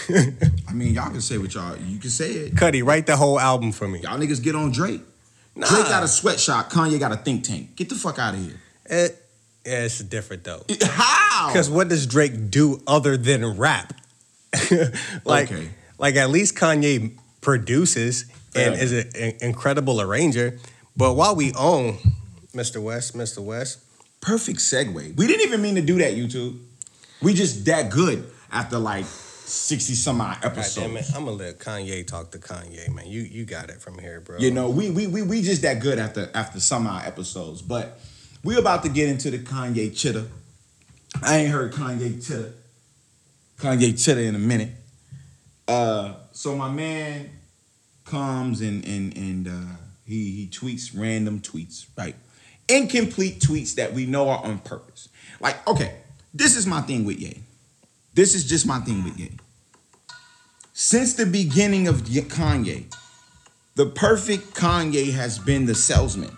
I 0.67 0.73
mean, 0.73 0.93
y'all 0.93 1.09
can 1.11 1.21
say 1.21 1.37
what 1.37 1.53
y'all. 1.53 1.75
You 1.77 1.99
can 1.99 2.09
say 2.09 2.31
it. 2.31 2.55
Cudi, 2.55 2.83
write 2.85 3.05
the 3.05 3.15
whole 3.15 3.39
album 3.39 3.71
for 3.71 3.87
me. 3.87 3.99
Y'all 3.99 4.17
niggas 4.17 4.41
get 4.43 4.55
on 4.55 4.71
Drake. 4.71 5.01
Nah. 5.55 5.67
Drake 5.67 5.85
got 5.85 6.03
a 6.03 6.07
sweatshop. 6.07 6.71
Kanye 6.71 6.99
got 6.99 7.11
a 7.11 7.17
think 7.17 7.43
tank. 7.43 7.75
Get 7.75 7.89
the 7.89 7.95
fuck 7.95 8.19
out 8.19 8.33
of 8.33 8.39
here. 8.43 8.59
It, 8.85 9.23
yeah, 9.65 9.83
it's 9.85 9.99
different 9.99 10.43
though. 10.43 10.63
How? 10.83 11.47
Because 11.47 11.69
what 11.69 11.89
does 11.89 12.05
Drake 12.07 12.49
do 12.49 12.81
other 12.87 13.17
than 13.17 13.57
rap? 13.57 13.93
like, 15.25 15.51
Okay. 15.51 15.69
like 15.97 16.15
at 16.15 16.29
least 16.29 16.55
Kanye 16.55 17.17
produces 17.41 18.25
and 18.55 18.75
Yeah. 18.75 18.81
is 18.81 18.91
an 18.91 19.33
incredible 19.41 20.01
arranger. 20.01 20.59
But 20.97 21.13
while 21.13 21.35
we 21.35 21.53
own 21.53 21.97
Mr. 22.53 22.81
West, 22.81 23.15
Mr. 23.15 23.39
West, 23.39 23.79
perfect 24.21 24.59
segue. 24.59 25.15
We 25.15 25.27
didn't 25.27 25.45
even 25.45 25.61
mean 25.61 25.75
to 25.75 25.81
do 25.81 25.97
that, 25.99 26.13
YouTube. 26.13 26.57
We 27.21 27.33
just 27.33 27.65
that 27.65 27.89
good 27.89 28.29
after 28.51 28.79
like 28.79 29.05
60 29.49 29.93
some 29.95 30.21
odd 30.21 30.41
God 30.41 30.41
damn 30.41 30.51
it, 30.51 30.57
episodes. 30.57 31.15
I'm 31.15 31.25
gonna 31.25 31.37
let 31.37 31.59
Kanye 31.59 32.05
talk 32.05 32.31
to 32.31 32.37
Kanye, 32.37 32.93
man. 32.93 33.07
You 33.07 33.21
you 33.21 33.45
got 33.45 33.69
it 33.69 33.81
from 33.81 33.97
here, 33.97 34.21
bro. 34.21 34.37
You 34.37 34.51
know, 34.51 34.69
we, 34.69 34.89
we 34.89 35.07
we 35.07 35.21
we 35.21 35.41
just 35.41 35.61
that 35.63 35.81
good 35.81 35.99
after 35.99 36.29
after 36.33 36.59
some 36.59 36.87
odd 36.87 37.05
episodes. 37.05 37.61
But 37.61 37.99
we 38.43 38.57
about 38.57 38.83
to 38.83 38.89
get 38.89 39.09
into 39.09 39.31
the 39.31 39.39
Kanye 39.39 39.95
chitter. 39.95 40.25
I 41.23 41.37
ain't 41.37 41.51
heard 41.51 41.73
Kanye 41.73 42.25
chitter. 42.25 42.53
Kanye 43.57 44.03
chitter 44.03 44.21
in 44.21 44.35
a 44.35 44.39
minute. 44.39 44.69
Uh 45.67 46.13
so 46.31 46.55
my 46.55 46.69
man 46.69 47.29
comes 48.05 48.61
and 48.61 48.85
and 48.85 49.15
and 49.17 49.47
uh 49.47 49.75
he 50.05 50.31
he 50.31 50.47
tweets 50.47 50.91
random 50.97 51.39
tweets, 51.39 51.85
right? 51.97 52.15
Incomplete 52.67 53.39
tweets 53.39 53.75
that 53.75 53.93
we 53.93 54.05
know 54.05 54.29
are 54.29 54.43
on 54.43 54.59
purpose. 54.59 55.09
Like, 55.39 55.67
okay, 55.67 55.95
this 56.33 56.55
is 56.55 56.65
my 56.65 56.81
thing 56.81 57.05
with 57.05 57.19
Ye. 57.19 57.41
This 58.13 58.35
is 58.35 58.47
just 58.47 58.65
my 58.65 58.79
thing 58.79 59.03
with 59.03 59.19
Ye. 59.19 59.31
Since 60.73 61.15
the 61.15 61.25
beginning 61.25 61.87
of 61.87 62.03
Kanye, 62.03 62.85
the 63.75 63.85
perfect 63.85 64.53
Kanye 64.55 65.11
has 65.13 65.37
been 65.39 65.65
the 65.65 65.75
salesman. 65.75 66.35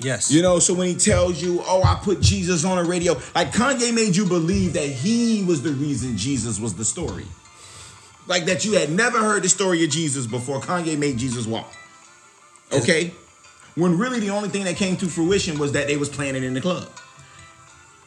yes, 0.00 0.30
You 0.30 0.42
know, 0.42 0.58
so 0.58 0.74
when 0.74 0.88
he 0.88 0.94
tells 0.94 1.42
you, 1.42 1.62
oh, 1.66 1.82
I 1.82 1.98
put 2.02 2.20
Jesus 2.20 2.64
on 2.64 2.82
the 2.82 2.88
radio, 2.88 3.14
like 3.34 3.52
Kanye 3.52 3.94
made 3.94 4.16
you 4.16 4.24
believe 4.24 4.72
that 4.74 4.88
he 4.88 5.44
was 5.44 5.62
the 5.62 5.72
reason 5.72 6.16
Jesus 6.16 6.58
was 6.58 6.74
the 6.74 6.84
story. 6.84 7.26
Like 8.26 8.46
that 8.46 8.64
you 8.64 8.72
had 8.72 8.90
never 8.90 9.18
heard 9.18 9.42
the 9.42 9.48
story 9.48 9.84
of 9.84 9.90
Jesus 9.90 10.26
before 10.26 10.60
Kanye 10.60 10.98
made 10.98 11.18
Jesus 11.18 11.46
walk. 11.46 11.72
Okay? 12.72 13.12
When 13.76 13.98
really 13.98 14.20
the 14.20 14.30
only 14.30 14.48
thing 14.48 14.64
that 14.64 14.76
came 14.76 14.96
to 14.96 15.06
fruition 15.06 15.58
was 15.58 15.72
that 15.72 15.86
they 15.86 15.96
was 15.96 16.08
playing 16.08 16.34
it 16.34 16.42
in 16.42 16.54
the 16.54 16.60
club. 16.60 16.88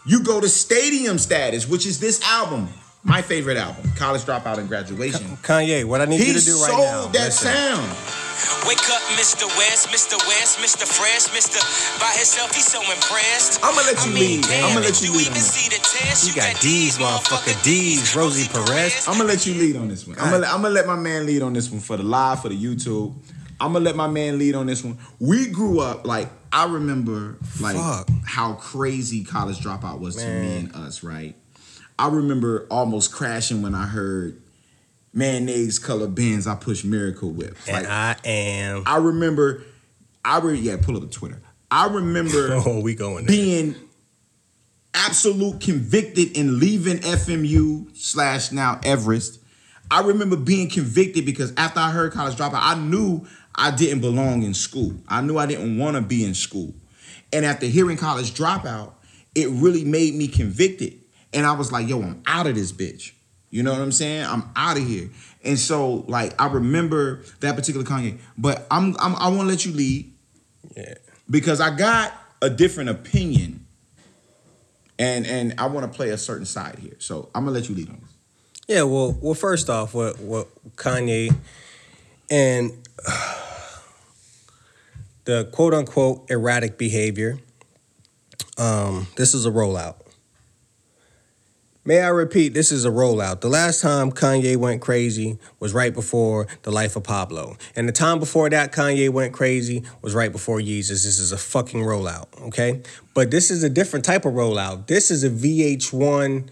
You 0.09 0.23
go 0.23 0.41
to 0.41 0.49
stadium 0.49 1.19
status, 1.19 1.69
which 1.69 1.85
is 1.85 1.99
this 1.99 2.19
album, 2.25 2.67
my 3.03 3.21
favorite 3.21 3.57
album, 3.57 3.91
College 3.95 4.23
Dropout 4.23 4.57
and 4.57 4.67
Graduation. 4.67 5.37
Kanye, 5.45 5.85
what 5.85 6.01
I 6.01 6.05
need 6.05 6.19
He 6.19 6.33
you 6.33 6.39
to 6.39 6.43
do 6.43 6.57
right 6.57 6.71
now. 6.71 6.77
He 6.77 6.83
sold 6.83 7.05
now. 7.05 7.19
that 7.19 7.25
listen. 7.25 7.53
sound. 7.53 8.65
Wake 8.67 8.89
up, 8.89 9.03
Mr. 9.21 9.45
West, 9.55 9.89
Mr. 9.89 10.17
West, 10.25 10.57
Mr. 10.57 10.87
Fresh, 10.89 11.27
Mr. 11.29 11.61
By 12.01 12.07
himself, 12.17 12.55
he's 12.55 12.65
so 12.65 12.81
impressed. 12.81 13.59
I'ma 13.63 13.81
let 13.85 14.03
you 14.03 14.09
I 14.11 14.13
mean, 14.15 14.41
lead. 14.41 14.45
damn, 14.45 14.71
I'ma 14.71 14.79
let 14.79 14.99
you 14.99 15.09
you 15.09 15.13
lead 15.13 15.21
even 15.27 15.33
on 15.33 15.39
see 15.41 15.69
the 15.69 15.75
test? 15.75 16.27
You 16.27 16.33
got 16.41 16.59
D's, 16.59 16.97
motherfucker, 16.97 17.63
D's, 17.63 18.15
Rosie 18.15 18.49
Perez. 18.51 19.07
I'm 19.07 19.13
gonna 19.17 19.29
let 19.29 19.45
you 19.45 19.53
lead 19.53 19.75
on 19.75 19.89
this 19.89 20.07
one. 20.07 20.17
I'm 20.19 20.31
gonna, 20.31 20.47
I'm 20.47 20.63
gonna 20.63 20.73
let 20.73 20.87
my 20.87 20.95
man 20.95 21.27
lead 21.27 21.43
on 21.43 21.53
this 21.53 21.69
one 21.69 21.81
for 21.81 21.97
the 21.97 22.03
live 22.03 22.41
for 22.41 22.49
the 22.49 22.57
YouTube. 22.57 23.13
I'm 23.61 23.73
gonna 23.73 23.85
let 23.85 23.95
my 23.95 24.07
man 24.07 24.39
lead 24.39 24.55
on 24.55 24.65
this 24.65 24.83
one. 24.83 24.97
We 25.19 25.45
grew 25.51 25.81
up 25.81 26.07
like 26.07 26.29
I 26.51 26.65
remember 26.65 27.37
like 27.61 27.75
Fuck. 27.75 28.09
how 28.25 28.53
crazy 28.53 29.23
college 29.23 29.59
dropout 29.59 29.99
was 29.99 30.15
to 30.17 30.25
me 30.27 30.57
and 30.57 30.75
us, 30.75 31.03
right? 31.03 31.35
I 31.97 32.07
remember 32.09 32.65
almost 32.71 33.11
crashing 33.11 33.61
when 33.61 33.75
I 33.75 33.85
heard 33.85 34.41
mayonnaise 35.13 35.79
color 35.79 36.07
Benz. 36.07 36.47
I 36.47 36.55
push 36.55 36.83
Miracle 36.83 37.29
Whip. 37.31 37.55
And 37.67 37.85
Like 37.85 37.91
I 37.91 38.15
am. 38.27 38.83
I 38.85 38.97
remember, 38.97 39.63
I 40.23 40.39
re- 40.39 40.57
yeah, 40.57 40.77
pull 40.81 40.95
up 40.95 41.01
the 41.01 41.07
Twitter. 41.09 41.41
I 41.69 41.87
remember 41.87 42.49
Oh, 42.65 42.79
we 42.81 42.95
going 42.95 43.25
there. 43.25 43.35
being 43.35 43.75
absolute 44.93 45.59
convicted 45.61 46.35
in 46.35 46.59
leaving 46.59 46.97
FMU 46.99 47.95
slash 47.95 48.51
now 48.51 48.79
Everest. 48.83 49.39
I 49.91 50.01
remember 50.01 50.35
being 50.35 50.69
convicted 50.69 51.25
because 51.25 51.53
after 51.57 51.79
I 51.79 51.91
heard 51.91 52.11
college 52.11 52.35
dropout, 52.35 52.59
I 52.61 52.75
knew 52.75 53.25
I 53.59 53.71
didn't 53.71 53.99
belong 54.01 54.43
in 54.43 54.53
school. 54.53 54.93
I 55.07 55.21
knew 55.21 55.37
I 55.37 55.45
didn't 55.45 55.77
want 55.77 55.95
to 55.97 56.01
be 56.01 56.23
in 56.23 56.33
school. 56.33 56.73
And 57.33 57.45
after 57.45 57.65
hearing 57.65 57.97
college 57.97 58.33
dropout, 58.33 58.93
it 59.35 59.49
really 59.49 59.83
made 59.83 60.15
me 60.15 60.27
convicted. 60.27 60.93
And 61.33 61.45
I 61.45 61.51
was 61.51 61.71
like, 61.71 61.87
yo, 61.87 62.01
I'm 62.01 62.23
out 62.25 62.47
of 62.47 62.55
this 62.55 62.71
bitch. 62.71 63.11
You 63.51 63.61
know 63.63 63.71
what 63.71 63.81
I'm 63.81 63.91
saying? 63.91 64.25
I'm 64.25 64.49
out 64.55 64.77
of 64.77 64.87
here. 64.87 65.09
And 65.43 65.59
so, 65.59 66.05
like, 66.07 66.39
I 66.41 66.47
remember 66.47 67.21
that 67.41 67.55
particular 67.55 67.85
Kanye. 67.85 68.19
But 68.37 68.65
I'm, 68.71 68.95
I'm 68.99 69.15
I 69.15 69.27
want 69.29 69.41
to 69.41 69.45
let 69.45 69.65
you 69.65 69.73
lead 69.73 70.11
Yeah. 70.75 70.95
because 71.29 71.59
I 71.61 71.75
got 71.75 72.13
a 72.41 72.49
different 72.49 72.89
opinion, 72.89 73.65
and 74.97 75.25
and 75.25 75.55
I 75.57 75.67
want 75.67 75.91
to 75.91 75.95
play 75.95 76.09
a 76.09 76.17
certain 76.17 76.45
side 76.45 76.79
here. 76.79 76.95
So 76.99 77.29
I'm 77.35 77.43
gonna 77.45 77.55
let 77.57 77.69
you 77.69 77.75
lead 77.75 77.89
on 77.89 77.99
this. 78.01 78.13
Yeah, 78.67 78.83
well, 78.83 79.17
well, 79.21 79.33
first 79.33 79.69
off, 79.69 79.93
what 79.93 80.19
what 80.19 80.47
Kanye 80.75 81.33
and 82.29 82.71
the 85.25 85.49
quote 85.51 85.73
unquote 85.73 86.29
erratic 86.29 86.77
behavior. 86.77 87.39
Um, 88.57 89.07
this 89.15 89.33
is 89.33 89.45
a 89.45 89.51
rollout. 89.51 89.95
May 91.85 92.01
I 92.01 92.09
repeat, 92.09 92.53
this 92.53 92.71
is 92.71 92.85
a 92.85 92.89
rollout. 92.89 93.41
The 93.41 93.49
last 93.49 93.81
time 93.81 94.11
Kanye 94.11 94.57
went 94.57 94.81
crazy 94.81 95.39
was 95.59 95.73
right 95.73 95.93
before 95.93 96.45
The 96.63 96.71
Life 96.71 96.95
of 96.95 97.03
Pablo. 97.03 97.57
And 97.75 97.87
the 97.87 97.93
time 97.93 98.19
before 98.19 98.49
that 98.49 98.71
Kanye 98.71 99.09
went 99.09 99.33
crazy 99.33 99.83
was 100.01 100.13
right 100.13 100.31
before 100.31 100.59
Yeezus. 100.59 100.89
This 100.89 101.17
is 101.17 101.31
a 101.31 101.37
fucking 101.37 101.79
rollout, 101.79 102.27
okay? 102.49 102.81
But 103.15 103.31
this 103.31 103.49
is 103.49 103.63
a 103.63 103.69
different 103.69 104.05
type 104.05 104.25
of 104.25 104.33
rollout. 104.33 104.87
This 104.87 105.09
is 105.09 105.23
a 105.23 105.31
VH1 105.31 106.49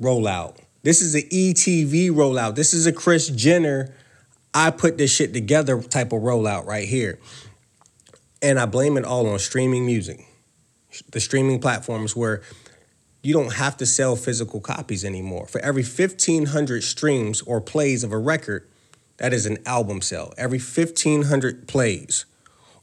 rollout. 0.00 0.56
This 0.82 1.02
is 1.02 1.14
an 1.14 1.28
ETV 1.30 2.10
rollout. 2.10 2.56
This 2.56 2.72
is 2.72 2.86
a 2.86 2.92
Kris 2.92 3.28
Jenner, 3.28 3.94
I 4.52 4.70
put 4.70 4.98
this 4.98 5.14
shit 5.14 5.32
together 5.32 5.80
type 5.82 6.12
of 6.12 6.22
rollout 6.22 6.66
right 6.66 6.88
here. 6.88 7.18
And 8.42 8.58
I 8.58 8.66
blame 8.66 8.96
it 8.96 9.04
all 9.04 9.28
on 9.28 9.38
streaming 9.38 9.86
music. 9.86 10.26
The 11.12 11.20
streaming 11.20 11.60
platforms 11.60 12.16
where 12.16 12.42
you 13.22 13.34
don't 13.34 13.54
have 13.54 13.76
to 13.76 13.86
sell 13.86 14.16
physical 14.16 14.60
copies 14.60 15.04
anymore. 15.04 15.46
For 15.46 15.60
every 15.60 15.82
1,500 15.82 16.82
streams 16.82 17.42
or 17.42 17.60
plays 17.60 18.02
of 18.02 18.12
a 18.12 18.18
record, 18.18 18.66
that 19.18 19.32
is 19.32 19.44
an 19.44 19.58
album 19.66 20.00
sale. 20.00 20.32
Every 20.38 20.58
1,500 20.58 21.68
plays 21.68 22.24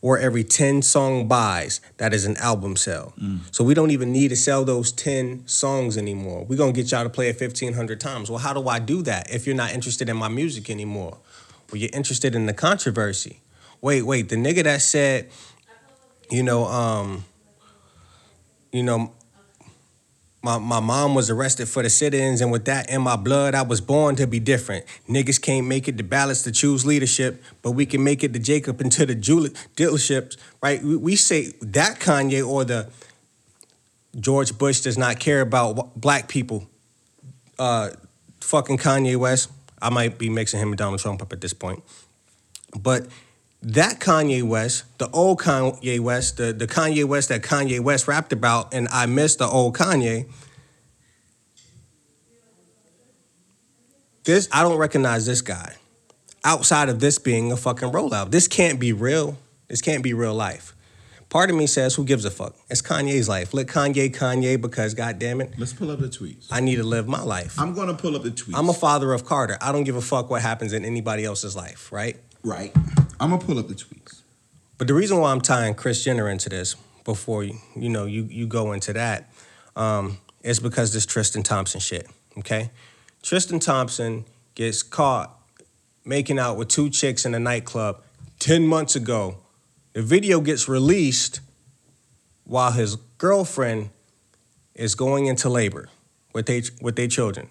or 0.01 0.19
every 0.19 0.43
10 0.43 0.83
song 0.83 1.27
buys, 1.27 1.81
that 1.97 2.13
is 2.13 2.25
an 2.25 2.37
album 2.37 2.75
sale. 2.75 3.13
Mm. 3.19 3.39
So 3.51 3.63
we 3.63 3.73
don't 3.73 3.89
even 3.89 4.11
need 4.11 4.27
to 4.27 4.35
sell 4.35 4.63
those 4.63 4.91
10 4.91 5.47
songs 5.47 5.97
anymore. 5.97 6.45
We're 6.45 6.57
to 6.57 6.71
get 6.71 6.91
y'all 6.91 7.03
to 7.03 7.09
play 7.09 7.29
it 7.29 7.41
1,500 7.41 7.99
times. 7.99 8.29
Well, 8.29 8.39
how 8.39 8.53
do 8.53 8.67
I 8.67 8.77
do 8.77 9.01
that 9.01 9.33
if 9.33 9.47
you're 9.47 9.55
not 9.55 9.73
interested 9.73 10.07
in 10.07 10.15
my 10.15 10.27
music 10.27 10.69
anymore? 10.69 11.17
Well, 11.71 11.81
you're 11.81 11.89
interested 11.93 12.35
in 12.35 12.45
the 12.45 12.53
controversy. 12.53 13.41
Wait, 13.81 14.01
wait, 14.03 14.29
the 14.29 14.35
nigga 14.35 14.63
that 14.63 14.81
said, 14.81 15.29
you 16.31 16.43
know, 16.43 16.65
um, 16.65 17.25
you 18.71 18.83
know, 18.83 19.11
my, 20.41 20.57
my 20.57 20.79
mom 20.79 21.13
was 21.13 21.29
arrested 21.29 21.67
for 21.67 21.83
the 21.83 21.89
sit-ins, 21.89 22.41
and 22.41 22.51
with 22.51 22.65
that 22.65 22.89
in 22.89 23.01
my 23.01 23.15
blood, 23.17 23.53
I 23.53 23.63
was 23.63 23.81
born 23.81 24.15
to 24.15 24.27
be 24.27 24.39
different. 24.39 24.85
Niggas 25.09 25.41
can't 25.41 25.67
make 25.67 25.87
it 25.87 25.97
to 25.97 26.03
ballots 26.03 26.43
to 26.43 26.51
choose 26.51 26.85
leadership, 26.85 27.43
but 27.61 27.71
we 27.71 27.85
can 27.85 28.03
make 28.03 28.23
it 28.23 28.33
to 28.33 28.39
Jacob 28.39 28.79
into 28.79 29.05
the 29.05 29.15
jewel- 29.15 29.49
dealerships, 29.75 30.37
right? 30.61 30.81
We, 30.81 30.95
we 30.95 31.15
say 31.15 31.53
that 31.61 31.99
Kanye 31.99 32.47
or 32.47 32.63
the 32.63 32.89
George 34.19 34.57
Bush 34.57 34.81
does 34.81 34.97
not 34.97 35.19
care 35.19 35.41
about 35.41 35.99
black 35.99 36.27
people. 36.27 36.67
Uh, 37.59 37.89
fucking 38.39 38.77
Kanye 38.77 39.17
West. 39.17 39.51
I 39.81 39.89
might 39.89 40.17
be 40.17 40.29
mixing 40.29 40.59
him 40.59 40.69
and 40.69 40.77
Donald 40.77 40.99
Trump 40.99 41.21
up 41.21 41.31
at 41.33 41.41
this 41.41 41.53
point, 41.53 41.83
but 42.79 43.07
that 43.61 43.99
Kanye 43.99 44.43
West, 44.43 44.85
the 44.97 45.09
old 45.09 45.39
Kanye 45.39 45.99
West, 45.99 46.37
the, 46.37 46.53
the 46.53 46.67
Kanye 46.67 47.05
West 47.05 47.29
that 47.29 47.41
Kanye 47.41 47.79
West 47.79 48.07
rapped 48.07 48.31
about, 48.31 48.73
and 48.73 48.87
I 48.89 49.05
miss 49.07 49.35
the 49.35 49.47
old 49.47 49.75
Kanye. 49.75 50.29
This 54.23 54.47
I 54.51 54.61
don't 54.61 54.77
recognize 54.77 55.25
this 55.25 55.41
guy. 55.41 55.75
Outside 56.43 56.89
of 56.89 56.99
this 56.99 57.17
being 57.17 57.51
a 57.51 57.57
fucking 57.57 57.91
rollout. 57.91 58.31
This 58.31 58.47
can't 58.47 58.79
be 58.79 58.93
real. 58.93 59.37
This 59.67 59.81
can't 59.81 60.03
be 60.03 60.13
real 60.13 60.33
life. 60.33 60.75
Part 61.29 61.49
of 61.49 61.57
me 61.57 61.67
says, 61.67 61.95
who 61.95 62.05
gives 62.05 62.23
a 62.23 62.31
fuck? 62.31 62.55
It's 62.69 62.81
Kanye's 62.81 63.27
life. 63.27 63.53
Let 63.53 63.67
Kanye 63.67 64.15
Kanye 64.15 64.61
because 64.61 64.93
god 64.93 65.19
damn 65.19 65.41
it, 65.41 65.53
Let's 65.57 65.73
pull 65.73 65.91
up 65.91 65.99
the 65.99 66.07
tweets. 66.07 66.47
I 66.49 66.61
need 66.61 66.77
to 66.77 66.83
live 66.83 67.07
my 67.07 67.21
life. 67.21 67.59
I'm 67.59 67.73
gonna 67.73 67.93
pull 67.93 68.15
up 68.15 68.23
the 68.23 68.31
tweets. 68.31 68.53
I'm 68.55 68.69
a 68.69 68.73
father 68.73 69.11
of 69.11 69.25
Carter. 69.25 69.57
I 69.61 69.73
don't 69.73 69.83
give 69.83 69.97
a 69.97 70.01
fuck 70.01 70.29
what 70.29 70.41
happens 70.41 70.71
in 70.71 70.85
anybody 70.85 71.25
else's 71.25 71.55
life, 71.55 71.91
right? 71.91 72.17
right. 72.43 72.73
I'm 73.19 73.31
gonna 73.31 73.39
pull 73.39 73.59
up 73.59 73.67
the 73.67 73.75
tweets. 73.75 74.21
But 74.77 74.87
the 74.87 74.93
reason 74.93 75.17
why 75.17 75.31
I'm 75.31 75.41
tying 75.41 75.73
Kris 75.75 76.03
Jenner 76.03 76.29
into 76.29 76.49
this 76.49 76.75
before 77.03 77.43
you 77.43 77.57
you 77.75 77.89
know 77.89 78.05
you 78.05 78.23
you 78.29 78.47
go 78.47 78.71
into 78.71 78.93
that 78.93 79.29
um, 79.75 80.19
is 80.43 80.59
because 80.59 80.93
this 80.93 81.05
Tristan 81.05 81.43
Thompson 81.43 81.81
shit. 81.81 82.07
Okay, 82.37 82.69
Tristan 83.21 83.59
Thompson 83.59 84.25
gets 84.55 84.81
caught 84.81 85.37
making 86.05 86.39
out 86.39 86.55
with 86.57 86.69
two 86.69 86.89
chicks 86.89 87.25
in 87.25 87.35
a 87.35 87.39
nightclub 87.39 88.01
ten 88.39 88.65
months 88.65 88.95
ago. 88.95 89.37
The 89.97 90.03
video 90.03 90.41
gets 90.41 90.69
released 90.69 91.39
while 92.43 92.71
his 92.71 92.97
girlfriend 93.17 93.89
is 94.75 94.93
going 94.93 95.25
into 95.25 95.49
labor 95.49 95.89
with 96.35 96.45
they 96.45 96.61
with 96.79 96.95
their 96.95 97.07
children. 97.07 97.49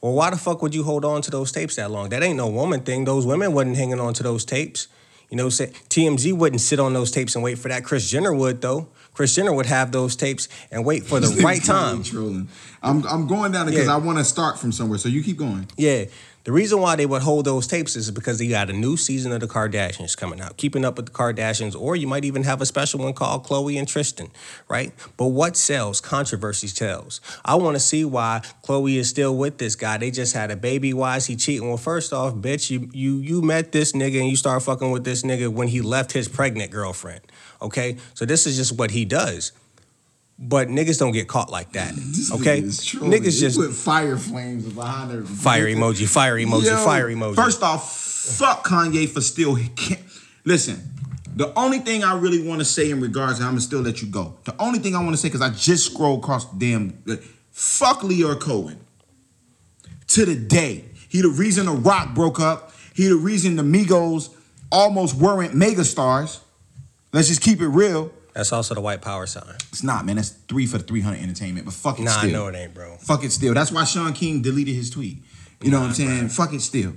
Well, 0.00 0.12
why 0.12 0.30
the 0.30 0.36
fuck 0.36 0.62
would 0.62 0.72
you 0.72 0.84
hold 0.84 1.04
on 1.04 1.20
to 1.22 1.32
those 1.32 1.50
tapes 1.50 1.74
that 1.74 1.90
long? 1.90 2.10
That 2.10 2.22
ain't 2.22 2.36
no 2.36 2.46
woman 2.46 2.82
thing. 2.82 3.06
Those 3.06 3.26
women 3.26 3.54
wasn't 3.54 3.76
hanging 3.76 3.98
on 3.98 4.14
to 4.14 4.22
those 4.22 4.44
tapes. 4.44 4.86
You 5.30 5.36
know, 5.36 5.48
TMZ 5.48 6.32
wouldn't 6.32 6.60
sit 6.60 6.78
on 6.78 6.92
those 6.92 7.10
tapes 7.10 7.34
and 7.34 7.42
wait 7.42 7.58
for 7.58 7.66
that. 7.70 7.82
Kris 7.82 8.08
Jenner 8.08 8.32
would 8.32 8.60
though. 8.60 8.86
Kris 9.12 9.34
Jenner 9.34 9.52
would 9.52 9.66
have 9.66 9.90
those 9.90 10.14
tapes 10.14 10.48
and 10.70 10.84
wait 10.84 11.06
for 11.06 11.18
the 11.18 11.42
right 11.42 11.64
time. 11.64 12.04
Trolling. 12.04 12.48
I'm 12.84 13.04
I'm 13.04 13.26
going 13.26 13.50
down 13.50 13.66
because 13.66 13.88
Yeah. 13.88 13.94
I 13.94 13.96
want 13.96 14.18
to 14.18 14.24
start 14.24 14.60
from 14.60 14.70
somewhere. 14.70 14.98
So 14.98 15.08
you 15.08 15.24
keep 15.24 15.36
going. 15.38 15.66
Yeah. 15.76 16.04
The 16.48 16.52
reason 16.52 16.80
why 16.80 16.96
they 16.96 17.04
would 17.04 17.20
hold 17.20 17.44
those 17.44 17.66
tapes 17.66 17.94
is 17.94 18.10
because 18.10 18.38
they 18.38 18.48
got 18.48 18.70
a 18.70 18.72
new 18.72 18.96
season 18.96 19.32
of 19.32 19.40
the 19.40 19.46
Kardashians 19.46 20.16
coming 20.16 20.40
out, 20.40 20.56
keeping 20.56 20.82
up 20.82 20.96
with 20.96 21.04
the 21.04 21.12
Kardashians, 21.12 21.78
or 21.78 21.94
you 21.94 22.06
might 22.06 22.24
even 22.24 22.42
have 22.44 22.62
a 22.62 22.64
special 22.64 23.00
one 23.00 23.12
called 23.12 23.44
Khloé 23.44 23.78
and 23.78 23.86
Tristan, 23.86 24.30
right? 24.66 24.94
But 25.18 25.26
what 25.26 25.58
sells? 25.58 26.00
Controversy 26.00 26.68
sells. 26.68 27.20
I 27.44 27.56
want 27.56 27.76
to 27.76 27.80
see 27.80 28.02
why 28.02 28.40
Khloé 28.64 28.94
is 28.94 29.10
still 29.10 29.36
with 29.36 29.58
this 29.58 29.76
guy. 29.76 29.98
They 29.98 30.10
just 30.10 30.32
had 30.32 30.50
a 30.50 30.56
baby. 30.56 30.94
Why 30.94 31.18
is 31.18 31.26
he 31.26 31.36
cheating? 31.36 31.68
Well, 31.68 31.76
first 31.76 32.14
off, 32.14 32.32
bitch, 32.32 32.70
you 32.70 32.88
you 32.94 33.18
you 33.18 33.42
met 33.42 33.72
this 33.72 33.92
nigga 33.92 34.18
and 34.18 34.30
you 34.30 34.36
start 34.36 34.62
fucking 34.62 34.90
with 34.90 35.04
this 35.04 35.24
nigga 35.24 35.52
when 35.52 35.68
he 35.68 35.82
left 35.82 36.12
his 36.12 36.28
pregnant 36.28 36.70
girlfriend. 36.70 37.20
Okay, 37.60 37.98
so 38.14 38.24
this 38.24 38.46
is 38.46 38.56
just 38.56 38.72
what 38.78 38.92
he 38.92 39.04
does. 39.04 39.52
But 40.38 40.68
niggas 40.68 40.98
don't 40.98 41.12
get 41.12 41.26
caught 41.26 41.50
like 41.50 41.72
that. 41.72 41.94
This 41.96 42.32
Okay, 42.32 42.62
niggas 42.62 43.40
just 43.40 43.58
put 43.58 43.72
fire 43.72 44.16
flames 44.16 44.72
behind 44.72 45.10
their 45.10 45.22
fire 45.22 45.66
emoji, 45.66 46.08
fire 46.08 46.36
emoji, 46.36 46.66
Yo, 46.66 46.84
fire 46.84 47.08
emoji. 47.08 47.34
First 47.34 47.62
off, 47.62 47.92
fuck 48.38 48.64
Kanye 48.64 49.08
for 49.08 49.20
still. 49.20 49.56
Can't. 49.74 50.00
Listen, 50.44 50.80
the 51.34 51.52
only 51.58 51.80
thing 51.80 52.04
I 52.04 52.16
really 52.18 52.40
want 52.46 52.60
to 52.60 52.64
say 52.64 52.90
in 52.90 53.00
regards, 53.00 53.38
and 53.38 53.46
I'm 53.46 53.52
gonna 53.52 53.60
still 53.60 53.80
let 53.80 54.00
you 54.00 54.08
go. 54.08 54.36
The 54.44 54.54
only 54.60 54.78
thing 54.78 54.94
I 54.94 55.02
want 55.02 55.12
to 55.12 55.16
say 55.16 55.28
because 55.28 55.42
I 55.42 55.50
just 55.50 55.86
scrolled 55.92 56.20
across 56.22 56.46
the 56.46 56.58
damn. 56.58 57.20
Fuck 57.50 58.00
Lyor 58.02 58.40
Cohen. 58.40 58.78
To 60.08 60.24
the 60.24 60.36
day, 60.36 60.84
he 61.08 61.20
the 61.20 61.28
reason 61.28 61.66
the 61.66 61.72
Roc 61.72 62.14
broke 62.14 62.38
up. 62.40 62.72
He 62.94 63.08
the 63.08 63.16
reason 63.16 63.56
the 63.56 63.62
Migos 63.62 64.30
almost 64.70 65.14
weren't 65.16 65.52
megastars. 65.52 66.40
Let's 67.12 67.28
just 67.28 67.42
keep 67.42 67.60
it 67.60 67.68
real. 67.68 68.12
That's 68.38 68.52
also 68.52 68.72
the 68.72 68.80
white 68.80 69.02
power 69.02 69.26
sign. 69.26 69.56
It's 69.72 69.82
not, 69.82 70.06
man. 70.06 70.14
That's 70.14 70.28
three 70.28 70.64
for 70.64 70.78
the 70.78 70.84
300 70.84 71.20
entertainment, 71.20 71.64
but 71.64 71.74
fuck 71.74 71.98
it 71.98 72.04
Nah, 72.04 72.12
still. 72.12 72.30
I 72.30 72.32
know 72.32 72.46
it 72.46 72.54
ain't, 72.54 72.72
bro. 72.72 72.96
Fuck 72.98 73.24
it 73.24 73.32
still. 73.32 73.52
That's 73.52 73.72
why 73.72 73.82
Shaun 73.82 74.12
King 74.12 74.42
deleted 74.42 74.76
his 74.76 74.90
tweet. 74.90 75.24
You 75.60 75.72
know 75.72 75.80
what 75.80 75.88
I'm 75.88 75.94
saying? 75.94 76.28
Fuck 76.28 76.52
it 76.52 76.60
still. 76.60 76.92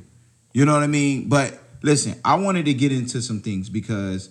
You 0.54 0.66
know 0.66 0.74
what 0.74 0.84
I 0.84 0.88
mean? 0.88 1.30
But 1.30 1.58
listen, 1.82 2.14
I 2.24 2.36
wanted 2.36 2.66
to 2.66 2.76
get 2.76 2.92
into 2.92 3.24
some 3.24 3.40
things 3.40 3.70
because 3.70 4.30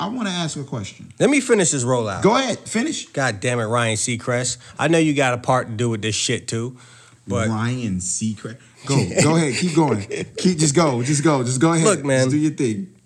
I 0.00 0.08
want 0.08 0.28
to 0.28 0.32
ask 0.32 0.56
a 0.56 0.64
question. 0.64 1.12
Let 1.20 1.28
me 1.28 1.42
finish 1.42 1.72
this 1.72 1.84
rollout. 1.84 2.22
Go 2.22 2.34
ahead, 2.34 2.60
finish. 2.60 3.04
God 3.08 3.40
damn 3.40 3.60
it, 3.60 3.66
Ryan 3.66 3.96
Seacrest. 3.96 4.56
I 4.78 4.88
know 4.88 4.96
you 4.96 5.12
got 5.12 5.34
a 5.34 5.38
part 5.38 5.66
to 5.66 5.74
do 5.74 5.90
with 5.90 6.00
this 6.00 6.14
shit 6.14 6.48
too, 6.48 6.78
but 7.28 7.48
Ryan 7.48 7.96
Seacrest. 7.98 8.56
Go, 8.86 8.96
go 9.22 9.36
ahead, 9.36 9.56
keep 9.56 9.76
going. 9.76 10.06
Keep 10.38 10.56
just 10.56 10.74
go, 10.74 11.02
just 11.02 11.22
go, 11.22 11.44
just 11.44 11.60
go 11.60 11.74
ahead. 11.74 11.84
Look, 11.84 12.02
man. 12.02 12.20
just 12.20 12.30
do 12.30 12.38
your 12.38 12.52
thing. 12.52 12.96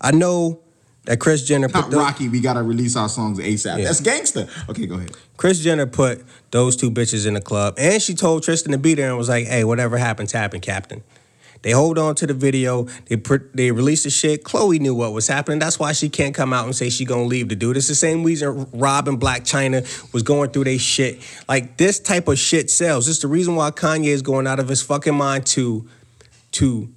I 0.00 0.12
know 0.12 0.63
that 1.04 1.20
Kris 1.20 1.44
Jenner 1.44 1.68
Not 1.68 1.84
put 1.84 1.90
those, 1.90 2.00
Rocky. 2.00 2.28
We 2.28 2.40
gotta 2.40 2.62
release 2.62 2.96
our 2.96 3.08
songs 3.08 3.38
ASAP. 3.38 3.78
Yeah. 3.78 3.84
That's 3.84 4.00
gangster. 4.00 4.48
Okay, 4.68 4.86
go 4.86 4.96
ahead. 4.96 5.12
Kris 5.36 5.60
Jenner 5.60 5.86
put 5.86 6.24
those 6.50 6.76
two 6.76 6.90
bitches 6.90 7.26
in 7.26 7.34
the 7.34 7.40
club, 7.40 7.74
and 7.78 8.00
she 8.00 8.14
told 8.14 8.42
Tristan 8.42 8.72
to 8.72 8.78
be 8.78 8.94
there 8.94 9.08
and 9.08 9.18
was 9.18 9.28
like, 9.28 9.46
"Hey, 9.46 9.64
whatever 9.64 9.98
happens, 9.98 10.32
happen, 10.32 10.60
Captain." 10.60 11.02
They 11.64 11.70
hold 11.70 11.96
on 11.96 12.14
to 12.16 12.26
the 12.26 12.34
video. 12.34 12.86
They 13.08 13.16
pr- 13.16 13.48
they 13.54 13.70
released 13.70 14.04
the 14.04 14.10
shit. 14.10 14.44
Khloé 14.44 14.78
knew 14.80 14.94
what 14.94 15.14
was 15.14 15.28
happening. 15.28 15.58
That's 15.58 15.78
why 15.78 15.92
she 15.92 16.10
can't 16.10 16.34
come 16.34 16.52
out 16.52 16.66
and 16.66 16.76
say 16.76 16.90
she 16.90 17.06
gonna 17.06 17.24
leave 17.24 17.48
the 17.48 17.56
dude. 17.56 17.78
It's 17.78 17.88
the 17.88 17.94
same 17.94 18.22
reason 18.22 18.66
Rob 18.72 19.08
and 19.08 19.18
Blac 19.18 19.40
Chyna 19.40 20.12
was 20.12 20.22
going 20.22 20.50
through 20.50 20.64
their 20.64 20.78
shit. 20.78 21.22
Like 21.48 21.78
this 21.78 21.98
type 21.98 22.28
of 22.28 22.38
shit 22.38 22.70
sells. 22.70 23.08
It's 23.08 23.20
the 23.20 23.28
reason 23.28 23.56
why 23.56 23.70
Kanye 23.70 24.08
is 24.08 24.20
going 24.20 24.46
out 24.46 24.60
of 24.60 24.68
his 24.68 24.82
fucking 24.82 25.14
mind 25.14 25.46
to 25.46 25.88
to 26.52 26.90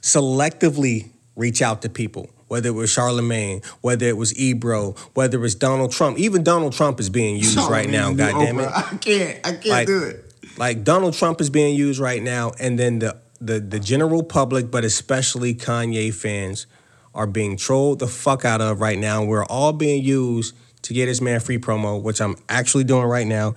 selectively 0.00 1.11
reach 1.36 1.62
out 1.62 1.82
to 1.82 1.88
people. 1.88 2.30
Whether 2.48 2.68
it 2.68 2.72
was 2.72 2.90
Charlemagne, 2.90 3.62
whether 3.80 4.04
it 4.06 4.16
was 4.18 4.38
Ebro, 4.38 4.92
whether 5.14 5.38
it 5.38 5.40
was 5.40 5.54
Donald 5.54 5.90
Trump, 5.92 6.18
even 6.18 6.42
Donald 6.44 6.74
Trump 6.74 7.00
is 7.00 7.08
being 7.08 7.36
used 7.36 7.56
right 7.70 7.88
now. 7.88 8.12
God 8.12 8.32
damn 8.44 8.60
it! 8.60 8.68
I 8.68 8.82
can't. 9.00 9.38
I 9.46 9.52
can't 9.52 9.66
Like- 9.66 9.86
do 9.86 10.02
it. 10.04 10.28
Like 10.58 10.84
Donald 10.84 11.14
Trump 11.14 11.40
is 11.40 11.48
being 11.48 11.74
used 11.74 11.98
right 11.98 12.22
now, 12.22 12.52
and 12.60 12.78
then 12.78 12.98
the 12.98 13.16
the 13.40 13.58
the 13.58 13.80
general 13.80 14.22
public, 14.22 14.70
but 14.70 14.84
especially 14.84 15.54
Kanye 15.54 16.12
fans, 16.12 16.66
are 17.14 17.26
being 17.26 17.56
trolled 17.56 18.00
the 18.00 18.06
fuck 18.06 18.44
out 18.44 18.60
of 18.60 18.80
right 18.82 18.98
now. 18.98 19.24
We're 19.24 19.46
all 19.46 19.72
being 19.72 20.04
used 20.04 20.54
to 20.82 20.92
get 20.92 21.08
his 21.08 21.22
man 21.22 21.40
free 21.40 21.56
promo, 21.58 22.02
which 22.02 22.20
I'm 22.20 22.36
actually 22.50 22.84
doing 22.84 23.04
right 23.04 23.26
now, 23.26 23.54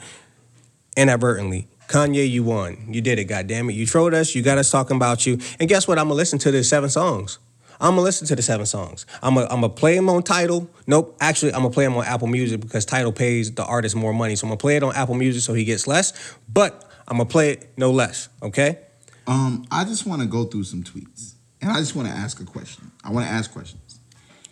inadvertently. 0.95 1.67
Kanye, 1.87 2.29
you 2.29 2.43
won. 2.43 2.87
You 2.89 3.01
did 3.01 3.19
it. 3.19 3.25
God 3.25 3.47
damn 3.47 3.69
it! 3.69 3.73
You 3.73 3.85
trolled 3.85 4.13
us. 4.13 4.33
You 4.33 4.41
got 4.41 4.57
us 4.57 4.71
talking 4.71 4.95
about 4.95 5.25
you. 5.25 5.37
And 5.59 5.67
guess 5.69 5.87
what? 5.87 5.99
I'm 5.99 6.05
gonna 6.05 6.15
listen 6.15 6.39
to 6.39 6.51
the 6.51 6.63
seven 6.63 6.89
songs. 6.89 7.39
I'm 7.79 7.91
gonna 7.91 8.01
listen 8.01 8.27
to 8.27 8.35
the 8.35 8.41
seven 8.41 8.65
songs. 8.65 9.05
I'm 9.21 9.35
gonna, 9.35 9.47
I'm 9.47 9.61
gonna 9.61 9.69
play 9.69 9.95
them 9.95 10.09
on 10.09 10.23
Tidal. 10.23 10.69
Nope, 10.87 11.17
actually, 11.19 11.53
I'm 11.53 11.61
gonna 11.61 11.73
play 11.73 11.85
them 11.85 11.95
on 11.95 12.05
Apple 12.05 12.27
Music 12.27 12.61
because 12.61 12.85
Tidal 12.85 13.11
pays 13.11 13.51
the 13.53 13.65
artist 13.65 13.95
more 13.95 14.13
money. 14.13 14.35
So 14.35 14.47
I'm 14.47 14.49
gonna 14.49 14.57
play 14.57 14.77
it 14.77 14.83
on 14.83 14.95
Apple 14.95 15.15
Music 15.15 15.41
so 15.41 15.53
he 15.53 15.65
gets 15.65 15.87
less. 15.87 16.35
But 16.51 16.89
I'm 17.07 17.17
gonna 17.17 17.29
play 17.29 17.51
it 17.51 17.73
no 17.77 17.91
less. 17.91 18.29
Okay? 18.41 18.79
Um, 19.27 19.65
I 19.71 19.83
just 19.83 20.05
want 20.05 20.21
to 20.21 20.27
go 20.27 20.45
through 20.45 20.65
some 20.65 20.83
tweets, 20.83 21.33
and 21.61 21.71
I 21.71 21.79
just 21.79 21.95
want 21.95 22.07
to 22.07 22.13
ask 22.13 22.39
a 22.39 22.45
question. 22.45 22.91
I 23.03 23.11
want 23.11 23.25
to 23.25 23.31
ask 23.31 23.51
questions. 23.51 23.99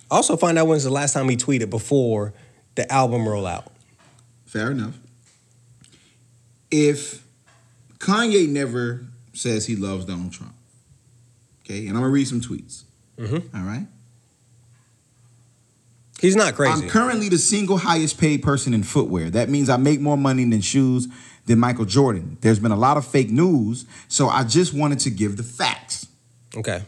Also, 0.09 0.35
find 0.35 0.57
out 0.57 0.67
when's 0.67 0.83
the 0.83 0.89
last 0.89 1.13
time 1.13 1.29
he 1.29 1.37
tweeted 1.37 1.69
before 1.69 2.33
the 2.75 2.91
album 2.91 3.21
rollout. 3.21 3.67
Fair 4.45 4.71
enough. 4.71 4.97
If 6.71 7.25
Kanye 7.99 8.49
never 8.49 9.05
says 9.33 9.65
he 9.65 9.75
loves 9.75 10.05
Donald 10.05 10.33
Trump, 10.33 10.53
okay, 11.63 11.87
and 11.87 11.89
I'm 11.89 12.03
gonna 12.03 12.09
read 12.09 12.27
some 12.27 12.41
tweets. 12.41 12.82
Mhm. 13.17 13.43
All 13.53 13.61
right. 13.63 13.87
He's 16.19 16.35
not 16.35 16.55
crazy. 16.55 16.83
I'm 16.85 16.89
currently 16.89 17.27
the 17.27 17.37
single 17.37 17.77
highest 17.77 18.17
paid 18.17 18.41
person 18.43 18.73
in 18.73 18.83
footwear. 18.83 19.29
That 19.29 19.49
means 19.49 19.69
I 19.69 19.77
make 19.77 19.99
more 19.99 20.17
money 20.17 20.45
than 20.45 20.61
shoes 20.61 21.07
than 21.45 21.59
Michael 21.59 21.83
Jordan. 21.85 22.37
There's 22.39 22.59
been 22.59 22.71
a 22.71 22.77
lot 22.77 22.95
of 22.95 23.05
fake 23.05 23.29
news, 23.29 23.85
so 24.07 24.29
I 24.29 24.43
just 24.45 24.73
wanted 24.73 24.99
to 24.99 25.09
give 25.09 25.35
the 25.37 25.43
facts. 25.43 26.07
okay. 26.55 26.83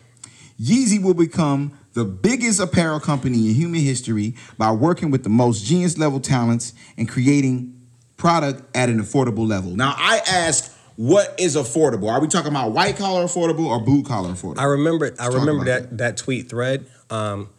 Yeezy 0.62 1.02
will 1.02 1.14
become 1.14 1.74
the 1.94 2.06
biggest 2.06 2.62
apparel 2.62 3.02
company 3.02 3.50
in 3.50 3.56
human 3.56 3.82
history 3.82 4.36
by 4.58 4.72
working 4.72 5.12
with 5.12 5.24
the 5.24 5.30
most 5.30 5.66
genius 5.66 5.98
level 5.98 6.22
talents 6.22 6.72
and 6.98 7.10
creating 7.10 7.74
product 8.16 8.64
at 8.74 8.88
an 8.88 9.02
affordable 9.02 9.46
level. 9.46 9.76
Now, 9.76 9.94
I 9.98 10.20
ask, 10.26 10.72
what 10.96 11.36
is 11.38 11.56
affordable? 11.56 12.12
Are 12.12 12.22
we 12.22 12.28
talking 12.28 12.52
about 12.52 12.72
white 12.72 12.98
collar 12.98 13.26
affordable 13.26 13.68
or 13.68 13.80
blue 13.80 14.04
collar 14.04 14.30
affordable? 14.30 14.60
I 14.60 14.66
remember. 14.66 15.08
I 15.08 15.26
talk 15.26 15.34
remember 15.34 15.64
about 15.64 15.90
that, 15.90 15.98
that 15.98 16.18
tweet 16.18 16.50
thread. 16.50 16.86
Um, 17.10 17.50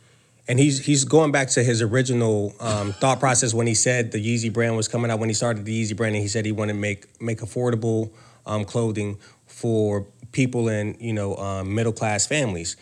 and 0.49 0.59
he's 0.59 0.85
he's 0.85 1.05
going 1.05 1.33
back 1.33 1.49
to 1.51 1.63
his 1.63 1.83
original 1.83 2.55
um, 2.61 2.93
thought 2.93 3.21
process 3.21 3.53
when 3.53 3.67
he 3.67 3.75
said 3.75 4.13
the 4.13 4.25
Yeezy 4.25 4.53
brand 4.53 4.77
was 4.77 4.89
coming 4.89 5.11
out. 5.11 5.19
When 5.19 5.29
he 5.29 5.35
started 5.35 5.65
the 5.65 5.83
Yeezy 5.83 5.97
brand, 5.97 6.15
and 6.15 6.23
he 6.23 6.29
said 6.29 6.45
he 6.45 6.53
wanted 6.53 6.75
to 6.75 6.79
make 6.79 7.21
make 7.21 7.41
affordable 7.41 8.11
um, 8.47 8.65
clothing 8.65 9.19
for 9.47 10.07
people 10.33 10.69
in 10.69 10.97
you 11.01 11.13
know 11.13 11.37
um, 11.37 11.75
middle 11.75 11.93
class 11.93 12.27
families. 12.27 12.77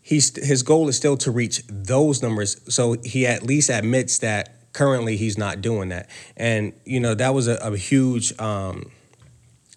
He's 0.00 0.34
his 0.36 0.62
goal 0.62 0.88
is 0.88 0.96
still 0.96 1.16
to 1.18 1.30
reach 1.30 1.62
those 1.68 2.22
numbers. 2.22 2.60
So 2.72 2.96
he 3.04 3.26
at 3.26 3.42
least 3.42 3.68
admits 3.68 4.18
that 4.18 4.72
currently 4.72 5.16
he's 5.16 5.36
not 5.36 5.60
doing 5.60 5.90
that. 5.90 6.08
And 6.36 6.72
you 6.84 7.00
know 7.00 7.14
that 7.14 7.34
was 7.34 7.48
a, 7.48 7.56
a 7.56 7.76
huge. 7.76 8.38
Um, 8.40 8.90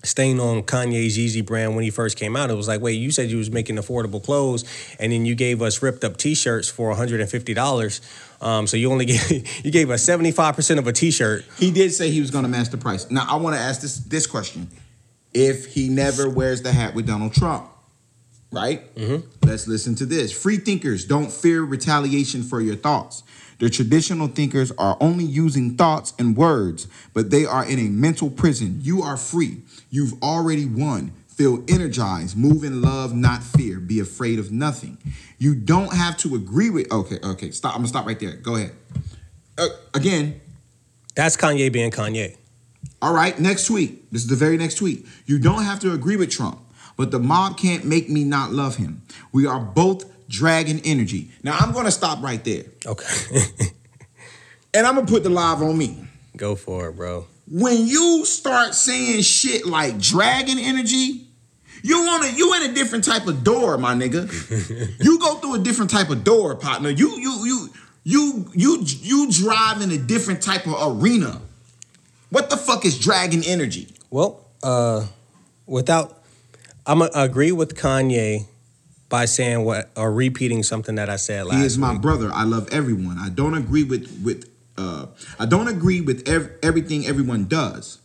stain 0.05 0.39
on 0.39 0.63
Kanye's 0.63 1.17
Yeezy 1.17 1.45
brand 1.45 1.75
when 1.75 1.83
he 1.83 1.89
first 1.89 2.17
came 2.17 2.35
out. 2.35 2.49
It 2.49 2.55
was 2.55 2.67
like, 2.67 2.81
wait, 2.81 2.93
you 2.93 3.11
said 3.11 3.29
you 3.29 3.37
was 3.37 3.51
making 3.51 3.77
affordable 3.77 4.23
clothes, 4.23 4.63
and 4.99 5.11
then 5.11 5.25
you 5.25 5.35
gave 5.35 5.61
us 5.61 5.81
ripped 5.81 6.03
up 6.03 6.17
T-shirts 6.17 6.69
for 6.69 6.89
one 6.89 6.97
hundred 6.97 7.21
and 7.21 7.29
fifty 7.29 7.53
dollars. 7.53 8.01
Um, 8.41 8.67
so 8.67 8.77
you 8.77 8.91
only 8.91 9.05
gave 9.05 9.65
you 9.65 9.71
gave 9.71 9.89
us 9.89 10.03
seventy 10.03 10.31
five 10.31 10.55
percent 10.55 10.79
of 10.79 10.87
a 10.87 10.93
T-shirt. 10.93 11.45
He 11.57 11.71
did 11.71 11.93
say 11.93 12.09
he 12.09 12.21
was 12.21 12.31
going 12.31 12.43
to 12.43 12.49
match 12.49 12.69
the 12.69 12.77
price. 12.77 13.09
Now, 13.09 13.25
I 13.29 13.35
want 13.35 13.55
to 13.55 13.61
ask 13.61 13.81
this 13.81 13.97
this 13.97 14.27
question: 14.27 14.69
If 15.33 15.73
he 15.73 15.89
never 15.89 16.29
wears 16.29 16.61
the 16.61 16.71
hat 16.71 16.95
with 16.95 17.07
Donald 17.07 17.33
Trump, 17.33 17.69
right? 18.51 18.93
Mm-hmm. 18.95 19.47
Let's 19.47 19.67
listen 19.67 19.95
to 19.95 20.05
this. 20.05 20.31
Free 20.31 20.57
thinkers 20.57 21.05
don't 21.05 21.31
fear 21.31 21.63
retaliation 21.63 22.43
for 22.43 22.61
your 22.61 22.75
thoughts. 22.75 23.23
The 23.59 23.69
traditional 23.69 24.27
thinkers 24.27 24.71
are 24.77 24.97
only 24.99 25.23
using 25.23 25.77
thoughts 25.77 26.13
and 26.19 26.35
words, 26.35 26.87
but 27.13 27.29
they 27.29 27.45
are 27.45 27.65
in 27.65 27.79
a 27.79 27.89
mental 27.89 28.29
prison. 28.29 28.79
You 28.81 29.01
are 29.01 29.15
free. 29.15 29.61
You've 29.95 30.21
already 30.21 30.65
won. 30.65 31.13
Feel 31.27 31.63
energized. 31.69 32.35
Move 32.35 32.65
in 32.65 32.81
love, 32.81 33.15
not 33.15 33.41
fear. 33.41 33.79
Be 33.79 34.01
afraid 34.01 34.39
of 34.39 34.51
nothing. 34.51 34.97
You 35.37 35.55
don't 35.55 35.93
have 35.93 36.17
to 36.17 36.35
agree 36.35 36.69
with. 36.69 36.91
Okay, 36.91 37.17
okay. 37.23 37.51
Stop. 37.51 37.71
I'm 37.75 37.77
gonna 37.79 37.87
stop 37.87 38.05
right 38.05 38.19
there. 38.19 38.33
Go 38.33 38.55
ahead. 38.57 38.73
Uh, 39.57 39.67
again, 39.93 40.41
That's 41.15 41.37
Kanye 41.37 41.71
being 41.71 41.91
Kanye. 41.91 42.35
all 43.01 43.13
right, 43.13 43.39
next 43.39 43.67
tweet. 43.67 44.11
This 44.11 44.23
is 44.23 44.27
the 44.27 44.35
very 44.35 44.57
next 44.57 44.75
tweet. 44.75 45.05
You 45.27 45.39
don't 45.39 45.63
have 45.63 45.79
to 45.79 45.93
agree 45.93 46.17
with 46.17 46.29
Trump, 46.29 46.59
but 46.97 47.11
the 47.11 47.19
mob 47.19 47.57
can't 47.57 47.85
make 47.85 48.09
me 48.09 48.25
not 48.25 48.51
love 48.51 48.75
him. 48.75 49.01
We 49.31 49.45
are 49.45 49.59
both 49.61 50.03
dragon 50.27 50.81
energy. 50.83 51.31
Now 51.41 51.55
I'm 51.57 51.71
gonna 51.71 51.91
stop 51.91 52.21
right 52.21 52.43
there. 52.43 52.63
Okay, 52.85 53.07
And 54.73 54.85
I'm 54.85 54.95
gonna 54.95 55.07
put 55.07 55.23
the 55.23 55.29
live 55.29 55.61
on 55.61 55.77
me. 55.77 56.05
go 56.35 56.55
for 56.55 56.89
it, 56.89 56.97
bro. 56.97 57.27
When 57.47 57.85
you 57.85 58.25
start 58.25 58.73
saying 58.73 59.21
shit 59.21 59.65
like 59.65 59.99
dragon 59.99 60.57
energy, 60.57 61.27
you 61.83 62.03
want 62.03 62.23
to 62.23 62.33
you 62.33 62.53
in 62.55 62.71
a 62.71 62.73
different 62.73 63.03
type 63.03 63.27
of 63.27 63.43
door, 63.43 63.77
my 63.77 63.93
nigga. 63.93 64.25
you 65.03 65.19
go 65.19 65.35
through 65.35 65.55
a 65.55 65.59
different 65.59 65.91
type 65.91 66.09
of 66.09 66.23
door, 66.23 66.55
partner. 66.55 66.89
You 66.89 67.11
you 67.19 67.45
you 67.45 67.69
you 68.03 68.51
you 68.53 68.83
you 68.83 69.31
drive 69.31 69.81
in 69.81 69.91
a 69.91 69.97
different 69.97 70.41
type 70.41 70.65
of 70.65 70.75
arena. 71.01 71.41
What 72.29 72.49
the 72.49 72.57
fuck 72.57 72.85
is 72.85 72.97
dragon 72.97 73.43
energy? 73.45 73.87
Well, 74.09 74.45
uh, 74.63 75.05
without, 75.67 76.23
I'm 76.87 76.99
gonna 76.99 77.11
agree 77.13 77.51
with 77.51 77.75
Kanye 77.75 78.47
by 79.09 79.25
saying 79.25 79.63
what 79.63 79.91
or 79.95 80.11
repeating 80.11 80.63
something 80.63 80.95
that 80.95 81.09
I 81.09 81.17
said 81.17 81.45
last. 81.45 81.59
He 81.59 81.65
is 81.65 81.77
my 81.77 81.93
week. 81.93 82.01
brother. 82.01 82.31
I 82.33 82.43
love 82.43 82.67
everyone. 82.71 83.17
I 83.19 83.29
don't 83.29 83.53
agree 83.53 83.83
with 83.83 84.21
with 84.23 84.49
uh 84.77 85.07
I 85.39 85.45
don't 85.45 85.67
agree 85.67 86.01
with 86.01 86.27
ev- 86.27 86.51
everything 86.61 87.05
everyone 87.07 87.45
does. 87.47 87.99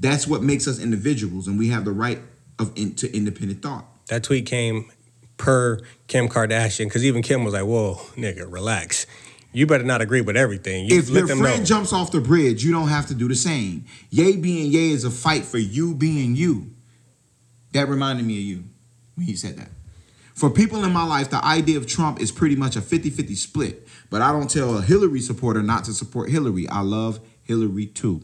That's 0.00 0.26
what 0.26 0.42
makes 0.42 0.68
us 0.68 0.78
individuals, 0.78 1.48
and 1.48 1.58
we 1.58 1.68
have 1.68 1.84
the 1.84 1.92
right 1.92 2.20
of 2.58 2.72
in, 2.76 2.94
to 2.96 3.14
independent 3.14 3.62
thought. 3.62 3.84
That 4.08 4.22
tweet 4.22 4.46
came 4.46 4.90
per 5.36 5.80
Kim 6.06 6.28
Kardashian 6.28 6.86
because 6.86 7.04
even 7.04 7.22
Kim 7.22 7.44
was 7.44 7.54
like, 7.54 7.64
"Whoa, 7.64 7.94
nigga, 8.16 8.50
relax. 8.50 9.06
You 9.52 9.66
better 9.66 9.84
not 9.84 10.02
agree 10.02 10.20
with 10.20 10.36
everything. 10.36 10.86
You 10.86 10.98
if 10.98 11.08
your 11.08 11.26
friend 11.26 11.60
know." 11.60 11.64
jumps 11.64 11.92
off 11.92 12.12
the 12.12 12.20
bridge, 12.20 12.62
you 12.64 12.70
don't 12.70 12.88
have 12.88 13.06
to 13.06 13.14
do 13.14 13.28
the 13.28 13.34
same. 13.34 13.86
Yay 14.10 14.36
being 14.36 14.70
yay 14.70 14.90
is 14.90 15.04
a 15.04 15.10
fight 15.10 15.44
for 15.44 15.58
you 15.58 15.94
being 15.94 16.36
you. 16.36 16.70
That 17.72 17.88
reminded 17.88 18.26
me 18.26 18.34
of 18.38 18.44
you 18.44 18.64
when 19.14 19.26
he 19.26 19.34
said 19.34 19.56
that. 19.56 19.70
For 20.38 20.48
people 20.48 20.84
in 20.84 20.92
my 20.92 21.02
life, 21.02 21.30
the 21.30 21.44
idea 21.44 21.78
of 21.78 21.88
Trump 21.88 22.20
is 22.20 22.30
pretty 22.30 22.54
much 22.54 22.76
a 22.76 22.80
50 22.80 23.10
50 23.10 23.34
split. 23.34 23.88
But 24.08 24.22
I 24.22 24.30
don't 24.30 24.48
tell 24.48 24.78
a 24.78 24.82
Hillary 24.82 25.20
supporter 25.20 25.64
not 25.64 25.82
to 25.86 25.92
support 25.92 26.30
Hillary. 26.30 26.68
I 26.68 26.82
love 26.82 27.18
Hillary 27.42 27.86
too. 27.86 28.22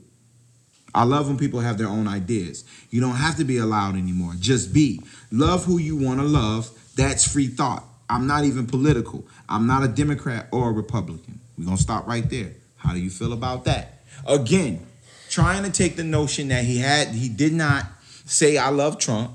I 0.94 1.02
love 1.02 1.26
when 1.26 1.36
people 1.36 1.58
have 1.58 1.76
their 1.76 1.88
own 1.88 2.06
ideas. 2.06 2.64
You 2.90 3.00
don't 3.00 3.16
have 3.16 3.36
to 3.38 3.44
be 3.44 3.56
allowed 3.56 3.96
anymore. 3.96 4.34
Just 4.38 4.72
be. 4.72 5.00
Love 5.32 5.64
who 5.64 5.78
you 5.78 5.96
want 5.96 6.20
to 6.20 6.24
love. 6.24 6.70
That's 6.94 7.26
free 7.26 7.48
thought. 7.48 7.82
I'm 8.08 8.28
not 8.28 8.44
even 8.44 8.68
political. 8.68 9.26
I'm 9.48 9.66
not 9.66 9.82
a 9.82 9.88
Democrat 9.88 10.46
or 10.52 10.70
a 10.70 10.72
Republican. 10.72 11.40
We're 11.58 11.64
going 11.64 11.78
to 11.78 11.82
stop 11.82 12.06
right 12.06 12.30
there. 12.30 12.52
How 12.76 12.92
do 12.92 13.00
you 13.00 13.10
feel 13.10 13.32
about 13.32 13.64
that? 13.64 14.04
Again, 14.24 14.86
trying 15.28 15.64
to 15.64 15.70
take 15.72 15.96
the 15.96 16.04
notion 16.04 16.46
that 16.48 16.64
he 16.64 16.78
had, 16.78 17.08
he 17.08 17.28
did 17.28 17.52
not 17.52 17.86
say, 18.24 18.56
I 18.56 18.68
love 18.68 19.00
Trump. 19.00 19.32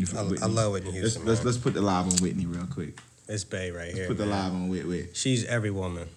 You 0.00 0.06
feel 0.06 0.20
I- 0.20 0.22
Whitney? 0.22 0.42
I 0.42 0.46
love 0.46 0.72
Whitney 0.72 0.90
Let's, 0.92 1.00
Houston, 1.00 1.26
let's, 1.26 1.44
let's 1.44 1.58
put 1.58 1.74
the 1.74 1.82
live 1.82 2.06
on 2.06 2.16
Whitney 2.22 2.46
real 2.46 2.66
quick. 2.66 2.98
It's 3.28 3.44
Bay 3.44 3.70
right 3.70 3.92
here. 3.94 4.06
Put 4.08 4.16
the 4.16 4.24
man. 4.24 4.44
live 4.44 4.52
on 4.54 4.68
Whitney. 4.70 5.08
She's 5.12 5.44
every 5.44 5.70
woman. 5.70 6.08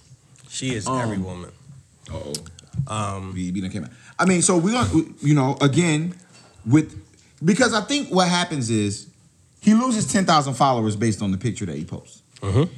She 0.50 0.74
is 0.74 0.88
Um, 0.88 1.00
every 1.02 1.18
woman. 1.18 1.52
Uh-oh. 2.10 2.34
Um, 2.88 3.34
we, 3.34 3.52
we 3.52 3.60
done 3.60 3.70
came 3.72 3.84
out. 3.84 3.90
I 4.18 4.26
mean, 4.26 4.42
so 4.42 4.58
we're 4.58 4.72
gonna, 4.72 5.04
you 5.22 5.34
know, 5.36 5.58
again, 5.62 6.16
with 6.66 6.98
because 7.44 7.74
I 7.74 7.82
think 7.82 8.10
what 8.10 8.30
happens 8.30 8.70
is 8.70 9.08
he 9.62 9.74
loses 9.74 10.12
ten 10.12 10.26
thousand 10.26 10.54
followers 10.54 10.96
based 10.96 11.22
on 11.22 11.32
the 11.32 11.38
picture 11.38 11.66
that 11.66 11.76
he 11.76 11.84
posts. 11.84 12.22
Mhm. 12.42 12.70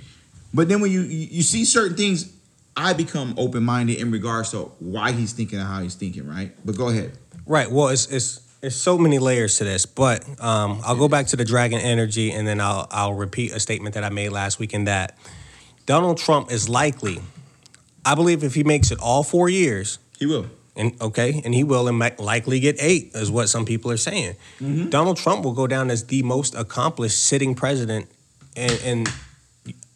But 0.53 0.69
then 0.69 0.81
when 0.81 0.91
you 0.91 1.01
you 1.01 1.27
you 1.31 1.43
see 1.43 1.65
certain 1.65 1.95
things, 1.95 2.31
I 2.75 2.93
become 2.93 3.35
open 3.37 3.63
minded 3.63 3.97
in 3.99 4.09
regards 4.11 4.51
to 4.51 4.71
why 4.79 5.11
he's 5.11 5.33
thinking 5.33 5.59
and 5.59 5.67
how 5.67 5.81
he's 5.81 5.95
thinking. 5.95 6.27
Right? 6.27 6.51
But 6.65 6.75
go 6.77 6.89
ahead. 6.89 7.13
Right. 7.45 7.71
Well, 7.71 7.89
it's 7.89 8.07
it's 8.07 8.41
it's 8.65 8.75
so 8.75 8.97
many 8.97 9.19
layers 9.19 9.57
to 9.59 9.63
this, 9.63 9.85
but 9.85 10.23
um, 10.41 10.81
I'll 10.83 10.95
go 10.97 11.07
back 11.07 11.27
to 11.27 11.35
the 11.35 11.45
dragon 11.45 11.79
energy, 11.79 12.31
and 12.31 12.47
then 12.47 12.59
I'll 12.59 12.87
I'll 12.89 13.13
repeat 13.13 13.51
a 13.53 13.59
statement 13.59 13.93
that 13.95 14.03
I 14.03 14.09
made 14.09 14.29
last 14.29 14.59
week 14.59 14.73
in 14.73 14.85
that 14.85 15.17
Donald 15.85 16.17
Trump 16.17 16.51
is 16.51 16.67
likely. 16.67 17.19
I 18.03 18.15
believe 18.15 18.43
if 18.43 18.55
he 18.55 18.63
makes 18.63 18.91
it 18.91 18.99
all 18.99 19.23
four 19.23 19.49
years, 19.49 19.99
He 20.19 20.25
will. 20.25 20.47
and 20.75 20.99
okay, 21.01 21.41
and 21.45 21.53
he 21.53 21.63
will, 21.63 21.87
and 21.87 21.97
might 21.97 22.19
likely 22.19 22.59
get 22.59 22.75
eight, 22.79 23.11
is 23.13 23.29
what 23.31 23.49
some 23.49 23.65
people 23.65 23.91
are 23.91 23.97
saying. 23.97 24.35
Mm-hmm. 24.59 24.89
Donald 24.89 25.17
Trump 25.17 25.43
will 25.45 25.53
go 25.53 25.67
down 25.67 25.89
as 25.91 26.05
the 26.05 26.23
most 26.23 26.55
accomplished 26.55 27.23
sitting 27.23 27.55
president 27.55 28.07
in, 28.55 28.71
in 28.83 29.05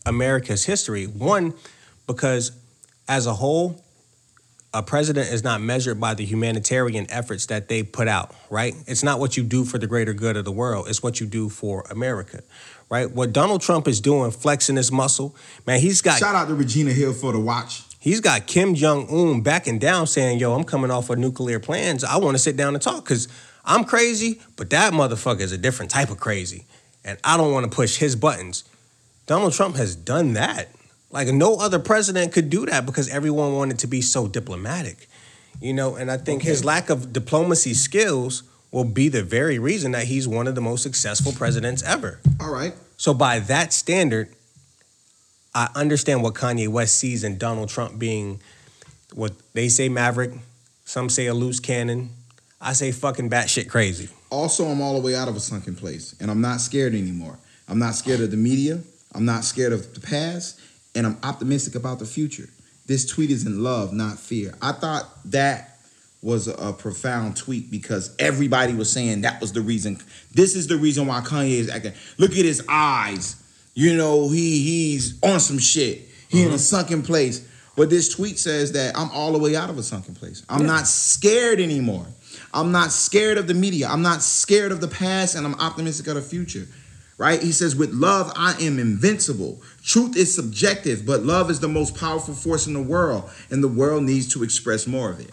America's 0.05 0.65
history. 0.65 1.05
One, 1.05 1.53
because 2.07 2.51
as 3.07 3.25
a 3.27 3.33
whole, 3.33 3.83
a 4.73 4.83
president 4.83 5.31
is 5.31 5.43
not 5.43 5.61
measured 5.61 5.99
by 5.99 6.13
the 6.13 6.25
humanitarian 6.25 7.07
efforts 7.09 7.47
that 7.47 7.67
they 7.69 7.81
put 7.81 8.07
out, 8.07 8.35
right? 8.49 8.75
It's 8.85 9.03
not 9.03 9.19
what 9.19 9.35
you 9.35 9.43
do 9.43 9.65
for 9.65 9.77
the 9.79 9.87
greater 9.87 10.13
good 10.13 10.37
of 10.37 10.45
the 10.45 10.51
world, 10.51 10.87
it's 10.87 11.01
what 11.01 11.19
you 11.19 11.25
do 11.25 11.49
for 11.49 11.83
America, 11.89 12.41
right? 12.89 13.09
What 13.09 13.33
Donald 13.33 13.61
Trump 13.61 13.87
is 13.87 13.99
doing, 13.99 14.31
flexing 14.31 14.75
his 14.75 14.91
muscle, 14.91 15.35
man, 15.65 15.79
he's 15.79 16.01
got 16.01 16.19
Shout 16.19 16.35
out 16.35 16.47
to 16.49 16.53
Regina 16.53 16.91
Hill 16.91 17.13
for 17.13 17.31
the 17.31 17.39
watch. 17.39 17.81
he's 17.99 18.19
got 18.19 18.45
Kim 18.45 18.75
Jong 18.75 19.07
Un 19.09 19.41
backing 19.41 19.79
down, 19.79 20.05
saying, 20.05 20.39
"Yo, 20.39 20.53
I'm 20.53 20.63
coming 20.63 20.91
off 20.91 21.09
of 21.09 21.17
nuclear 21.17 21.59
plans. 21.59 22.03
I 22.03 22.17
want 22.17 22.35
to 22.35 22.39
sit 22.39 22.55
down 22.55 22.75
and 22.75 22.81
talk 22.81 23.03
because 23.03 23.27
I'm 23.65 23.83
crazy, 23.83 24.39
but 24.55 24.69
that 24.69 24.93
motherfucker 24.93 25.41
is 25.41 25.51
a 25.51 25.57
different 25.57 25.89
type 25.91 26.11
of 26.11 26.19
crazy, 26.19 26.65
and 27.03 27.17
I 27.23 27.37
don't 27.37 27.51
want 27.51 27.69
to 27.69 27.75
push 27.75 27.97
his 27.97 28.15
buttons." 28.15 28.63
Donald 29.25 29.53
Trump 29.53 29.75
has 29.75 29.95
done 29.95 30.33
that. 30.33 30.69
Like 31.11 31.27
no 31.29 31.57
other 31.57 31.79
president 31.79 32.33
could 32.33 32.49
do 32.49 32.65
that 32.67 32.85
because 32.85 33.09
everyone 33.09 33.55
wanted 33.55 33.79
to 33.79 33.87
be 33.87 34.01
so 34.01 34.27
diplomatic, 34.27 35.09
you 35.59 35.73
know. 35.73 35.95
And 35.95 36.11
I 36.11 36.17
think 36.17 36.43
his 36.43 36.63
lack 36.63 36.89
of 36.89 37.11
diplomacy 37.11 37.73
skills 37.73 38.43
will 38.71 38.83
be 38.83 39.09
the 39.09 39.23
very 39.23 39.57
reason 39.57 39.91
that 39.93 40.05
he's 40.05 40.27
one 40.27 40.47
of 40.47 40.55
the 40.55 40.61
most 40.61 40.83
successful 40.83 41.31
presidents 41.31 41.81
ever. 41.83 42.19
All 42.39 42.51
right. 42.51 42.73
So 42.97 43.13
by 43.13 43.39
that 43.39 43.73
standard, 43.73 44.29
I 45.55 45.69
understand 45.73 46.21
what 46.21 46.35
Kanye 46.35 46.67
West 46.67 46.95
sees 46.95 47.23
in 47.23 47.37
Donald 47.37 47.69
Trump 47.69 47.97
being 47.97 48.39
what 49.13 49.33
they 49.53 49.69
say 49.69 49.89
maverick, 49.89 50.31
some 50.85 51.09
say 51.09 51.25
a 51.25 51.33
loose 51.33 51.59
cannon. 51.59 52.11
I 52.61 52.73
say 52.73 52.91
fucking 52.91 53.29
batshit 53.29 53.69
crazy. 53.69 54.09
Also, 54.29 54.65
I'm 54.65 54.81
all 54.81 54.93
the 54.93 55.05
way 55.05 55.15
out 55.15 55.27
of 55.27 55.35
a 55.35 55.39
sunken 55.39 55.75
place, 55.75 56.13
and 56.19 56.29
I'm 56.29 56.41
not 56.41 56.61
scared 56.61 56.93
anymore. 56.93 57.39
I'm 57.67 57.79
not 57.79 57.95
scared 57.95 58.19
of 58.19 58.31
the 58.31 58.37
media. 58.37 58.81
I'm 59.15 59.25
not 59.25 59.43
scared 59.43 59.73
of 59.73 59.95
the 59.95 60.01
past, 60.01 60.59
and 60.99 61.07
I'm 61.07 61.17
optimistic 61.23 61.75
about 61.75 61.99
the 61.99 62.05
future. 62.05 62.49
This 62.85 63.05
tweet 63.05 63.31
is 63.31 63.45
in 63.45 63.63
love, 63.63 63.93
not 63.93 64.19
fear. 64.19 64.53
I 64.61 64.73
thought 64.73 65.07
that 65.31 65.79
was 66.21 66.49
a, 66.49 66.73
profound 66.73 67.37
tweet 67.37 67.71
because 67.71 68.13
everybody 68.19 68.73
was 68.73 68.91
saying 68.91 69.21
that 69.21 69.39
was 69.39 69.53
the 69.53 69.61
reason. 69.61 69.97
This 70.33 70.55
is 70.55 70.67
the 70.67 70.75
reason 70.75 71.07
why 71.07 71.21
Kanye 71.21 71.51
is 71.51 71.69
acting. 71.69 71.93
Look 72.17 72.31
at 72.31 72.43
his 72.43 72.61
eyes. 72.67 73.41
You 73.73 73.95
know, 73.95 74.27
he 74.29 74.61
he's 74.61 75.17
on 75.23 75.39
some 75.39 75.59
shit. 75.59 76.01
He 76.27 76.41
in 76.41 76.47
a 76.47 76.49
uh-huh. 76.49 76.57
sunken 76.57 77.01
place. 77.01 77.47
But 77.77 77.89
this 77.89 78.13
tweet 78.13 78.37
says 78.37 78.73
that 78.73 78.97
I'm 78.97 79.09
all 79.11 79.31
the 79.31 79.39
way 79.39 79.55
out 79.55 79.69
of 79.69 79.77
a 79.77 79.83
sunken 79.83 80.13
place. 80.13 80.43
I'm 80.49 80.65
not 80.65 80.85
scared 80.85 81.61
anymore. 81.61 82.05
I'm 82.53 82.73
not 82.73 82.91
scared 82.91 83.37
of 83.37 83.47
the 83.47 83.53
media. 83.53 83.87
I'm 83.87 84.01
not 84.01 84.21
scared 84.21 84.73
of 84.73 84.81
the 84.81 84.89
past, 84.89 85.35
and 85.35 85.45
I'm 85.45 85.55
optimistic 85.55 86.07
of 86.07 86.15
the 86.15 86.21
future. 86.21 86.67
Right? 87.17 87.41
He 87.41 87.51
says, 87.51 87.75
with 87.75 87.93
love, 87.93 88.33
I 88.35 88.55
am 88.61 88.79
invincible. 88.79 89.61
Truth 89.89 90.17
is 90.17 90.35
subjective, 90.35 91.03
but 91.03 91.23
love 91.23 91.49
is 91.49 91.61
the 91.61 91.67
most 91.67 91.97
powerful 91.97 92.35
force 92.35 92.67
in 92.67 92.73
the 92.73 92.81
world, 92.81 93.27
and 93.49 93.63
the 93.63 93.67
world 93.67 94.03
needs 94.03 94.31
to 94.33 94.43
express 94.43 94.85
more 94.85 95.09
of 95.09 95.19
it. 95.19 95.31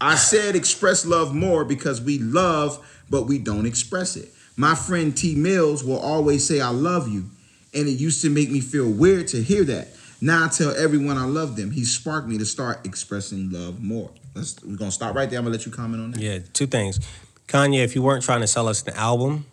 I 0.00 0.16
said 0.16 0.56
express 0.56 1.06
love 1.06 1.32
more 1.32 1.64
because 1.64 2.00
we 2.00 2.18
love, 2.18 2.84
but 3.08 3.28
we 3.28 3.38
don't 3.38 3.64
express 3.64 4.16
it. 4.16 4.30
My 4.56 4.74
friend 4.74 5.16
T 5.16 5.36
Mills 5.36 5.84
will 5.84 6.00
always 6.00 6.44
say, 6.44 6.60
I 6.60 6.70
love 6.70 7.06
you. 7.06 7.26
And 7.72 7.86
it 7.86 7.92
used 7.92 8.22
to 8.22 8.28
make 8.28 8.50
me 8.50 8.58
feel 8.58 8.90
weird 8.90 9.28
to 9.28 9.40
hear 9.40 9.62
that. 9.62 9.90
Now 10.20 10.46
I 10.46 10.48
tell 10.48 10.74
everyone 10.74 11.16
I 11.16 11.26
love 11.26 11.54
them. 11.54 11.70
He 11.70 11.84
sparked 11.84 12.26
me 12.26 12.38
to 12.38 12.44
start 12.44 12.84
expressing 12.84 13.52
love 13.52 13.80
more. 13.80 14.10
Let's, 14.34 14.60
we're 14.64 14.74
going 14.74 14.90
to 14.90 14.94
stop 14.96 15.14
right 15.14 15.30
there. 15.30 15.38
I'm 15.38 15.44
going 15.44 15.56
to 15.56 15.58
let 15.60 15.64
you 15.64 15.70
comment 15.70 16.02
on 16.02 16.10
that. 16.10 16.20
Yeah, 16.20 16.40
two 16.54 16.66
things. 16.66 16.98
Kanye, 17.46 17.84
if 17.84 17.94
you 17.94 18.02
weren't 18.02 18.24
trying 18.24 18.40
to 18.40 18.48
sell 18.48 18.66
us 18.66 18.82
an 18.82 18.94
album, 18.94 19.46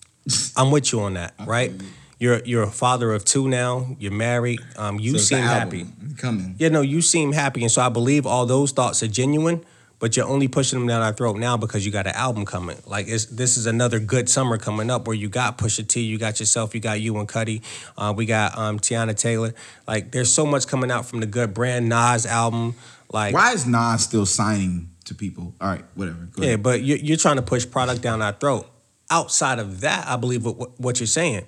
I'm 0.56 0.70
with 0.70 0.92
you 0.92 1.00
on 1.00 1.14
that, 1.14 1.34
right? 1.44 1.72
You're 2.18 2.40
you're 2.44 2.62
a 2.62 2.70
father 2.70 3.12
of 3.12 3.24
two 3.24 3.48
now. 3.48 3.96
You're 3.98 4.12
married. 4.12 4.60
Um, 4.76 4.98
you 5.00 5.12
So 5.12 5.18
seem 5.18 5.44
happy. 5.44 5.86
Coming. 6.16 6.54
Yeah, 6.58 6.68
no, 6.68 6.80
you 6.80 7.02
seem 7.02 7.32
happy, 7.32 7.62
and 7.62 7.70
so 7.70 7.82
I 7.82 7.88
believe 7.88 8.26
all 8.26 8.46
those 8.46 8.72
thoughts 8.72 9.02
are 9.02 9.08
genuine. 9.08 9.64
But 10.00 10.16
you're 10.16 10.26
only 10.26 10.48
pushing 10.48 10.78
them 10.78 10.88
down 10.88 11.00
our 11.02 11.12
throat 11.12 11.38
now 11.38 11.56
because 11.56 11.86
you 11.86 11.92
got 11.92 12.06
an 12.06 12.14
album 12.14 12.44
coming. 12.44 12.76
Like 12.84 13.06
it's, 13.08 13.26
this 13.26 13.56
is 13.56 13.66
another 13.66 13.98
good 14.00 14.28
summer 14.28 14.58
coming 14.58 14.90
up 14.90 15.06
where 15.06 15.16
you 15.16 15.28
got 15.28 15.56
Pusha 15.56 15.86
T, 15.86 16.00
you 16.02 16.18
got 16.18 16.40
yourself, 16.40 16.74
you 16.74 16.80
got 16.80 17.00
you 17.00 17.16
and 17.16 17.28
Cudi, 17.28 17.62
uh, 17.96 18.12
we 18.14 18.26
got 18.26 18.58
um, 18.58 18.78
Teyana 18.80 19.16
Taylor. 19.16 19.54
Like 19.86 20.10
there's 20.10 20.30
so 20.30 20.44
much 20.44 20.66
coming 20.66 20.90
out 20.90 21.06
from 21.06 21.20
the 21.20 21.26
good 21.26 21.54
brand 21.54 21.88
Nas 21.88 22.26
album. 22.26 22.74
Like 23.12 23.32
Why 23.32 23.52
is 23.52 23.66
Nas 23.66 24.02
still 24.02 24.26
signing 24.26 24.90
to 25.04 25.14
people? 25.14 25.54
All 25.60 25.68
right, 25.68 25.84
whatever. 25.94 26.28
Go 26.32 26.42
yeah, 26.42 26.56
but 26.56 26.82
you're, 26.82 26.98
you're 26.98 27.16
trying 27.16 27.36
to 27.36 27.42
push 27.42 27.68
product 27.70 28.02
down 28.02 28.20
our 28.20 28.32
throat. 28.32 28.68
Outside 29.10 29.58
of 29.58 29.80
that, 29.82 30.06
I 30.06 30.16
believe 30.16 30.44
what, 30.44 30.78
what 30.78 31.00
you're 31.00 31.06
saying. 31.06 31.46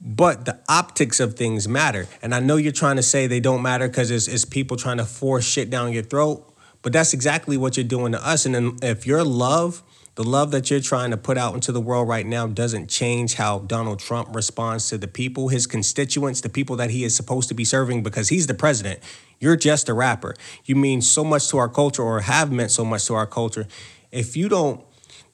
But 0.00 0.44
the 0.44 0.60
optics 0.68 1.20
of 1.20 1.34
things 1.34 1.66
matter. 1.66 2.06
And 2.22 2.34
I 2.34 2.40
know 2.40 2.56
you're 2.56 2.72
trying 2.72 2.96
to 2.96 3.02
say 3.02 3.26
they 3.26 3.40
don't 3.40 3.62
matter 3.62 3.88
because 3.88 4.10
it's, 4.10 4.28
it's 4.28 4.44
people 4.44 4.76
trying 4.76 4.98
to 4.98 5.04
force 5.04 5.44
shit 5.44 5.70
down 5.70 5.92
your 5.92 6.02
throat. 6.02 6.52
But 6.82 6.92
that's 6.92 7.12
exactly 7.12 7.56
what 7.56 7.76
you're 7.76 7.84
doing 7.84 8.12
to 8.12 8.24
us. 8.24 8.46
And 8.46 8.82
if 8.84 9.06
your 9.06 9.24
love, 9.24 9.82
the 10.14 10.22
love 10.22 10.50
that 10.52 10.70
you're 10.70 10.80
trying 10.80 11.10
to 11.10 11.16
put 11.16 11.36
out 11.36 11.54
into 11.54 11.72
the 11.72 11.80
world 11.80 12.08
right 12.08 12.26
now, 12.26 12.46
doesn't 12.46 12.88
change 12.88 13.34
how 13.34 13.60
Donald 13.60 13.98
Trump 13.98 14.34
responds 14.34 14.88
to 14.90 14.98
the 14.98 15.08
people, 15.08 15.48
his 15.48 15.66
constituents, 15.66 16.42
the 16.42 16.48
people 16.48 16.76
that 16.76 16.90
he 16.90 17.02
is 17.02 17.16
supposed 17.16 17.48
to 17.48 17.54
be 17.54 17.64
serving 17.64 18.02
because 18.02 18.28
he's 18.28 18.46
the 18.46 18.54
president. 18.54 19.00
You're 19.40 19.56
just 19.56 19.88
a 19.88 19.94
rapper. 19.94 20.34
You 20.64 20.76
mean 20.76 21.00
so 21.02 21.24
much 21.24 21.48
to 21.48 21.58
our 21.58 21.68
culture 21.68 22.02
or 22.02 22.20
have 22.20 22.52
meant 22.52 22.70
so 22.70 22.84
much 22.84 23.06
to 23.06 23.14
our 23.14 23.26
culture. 23.26 23.66
If 24.12 24.36
you 24.36 24.48
don't, 24.48 24.84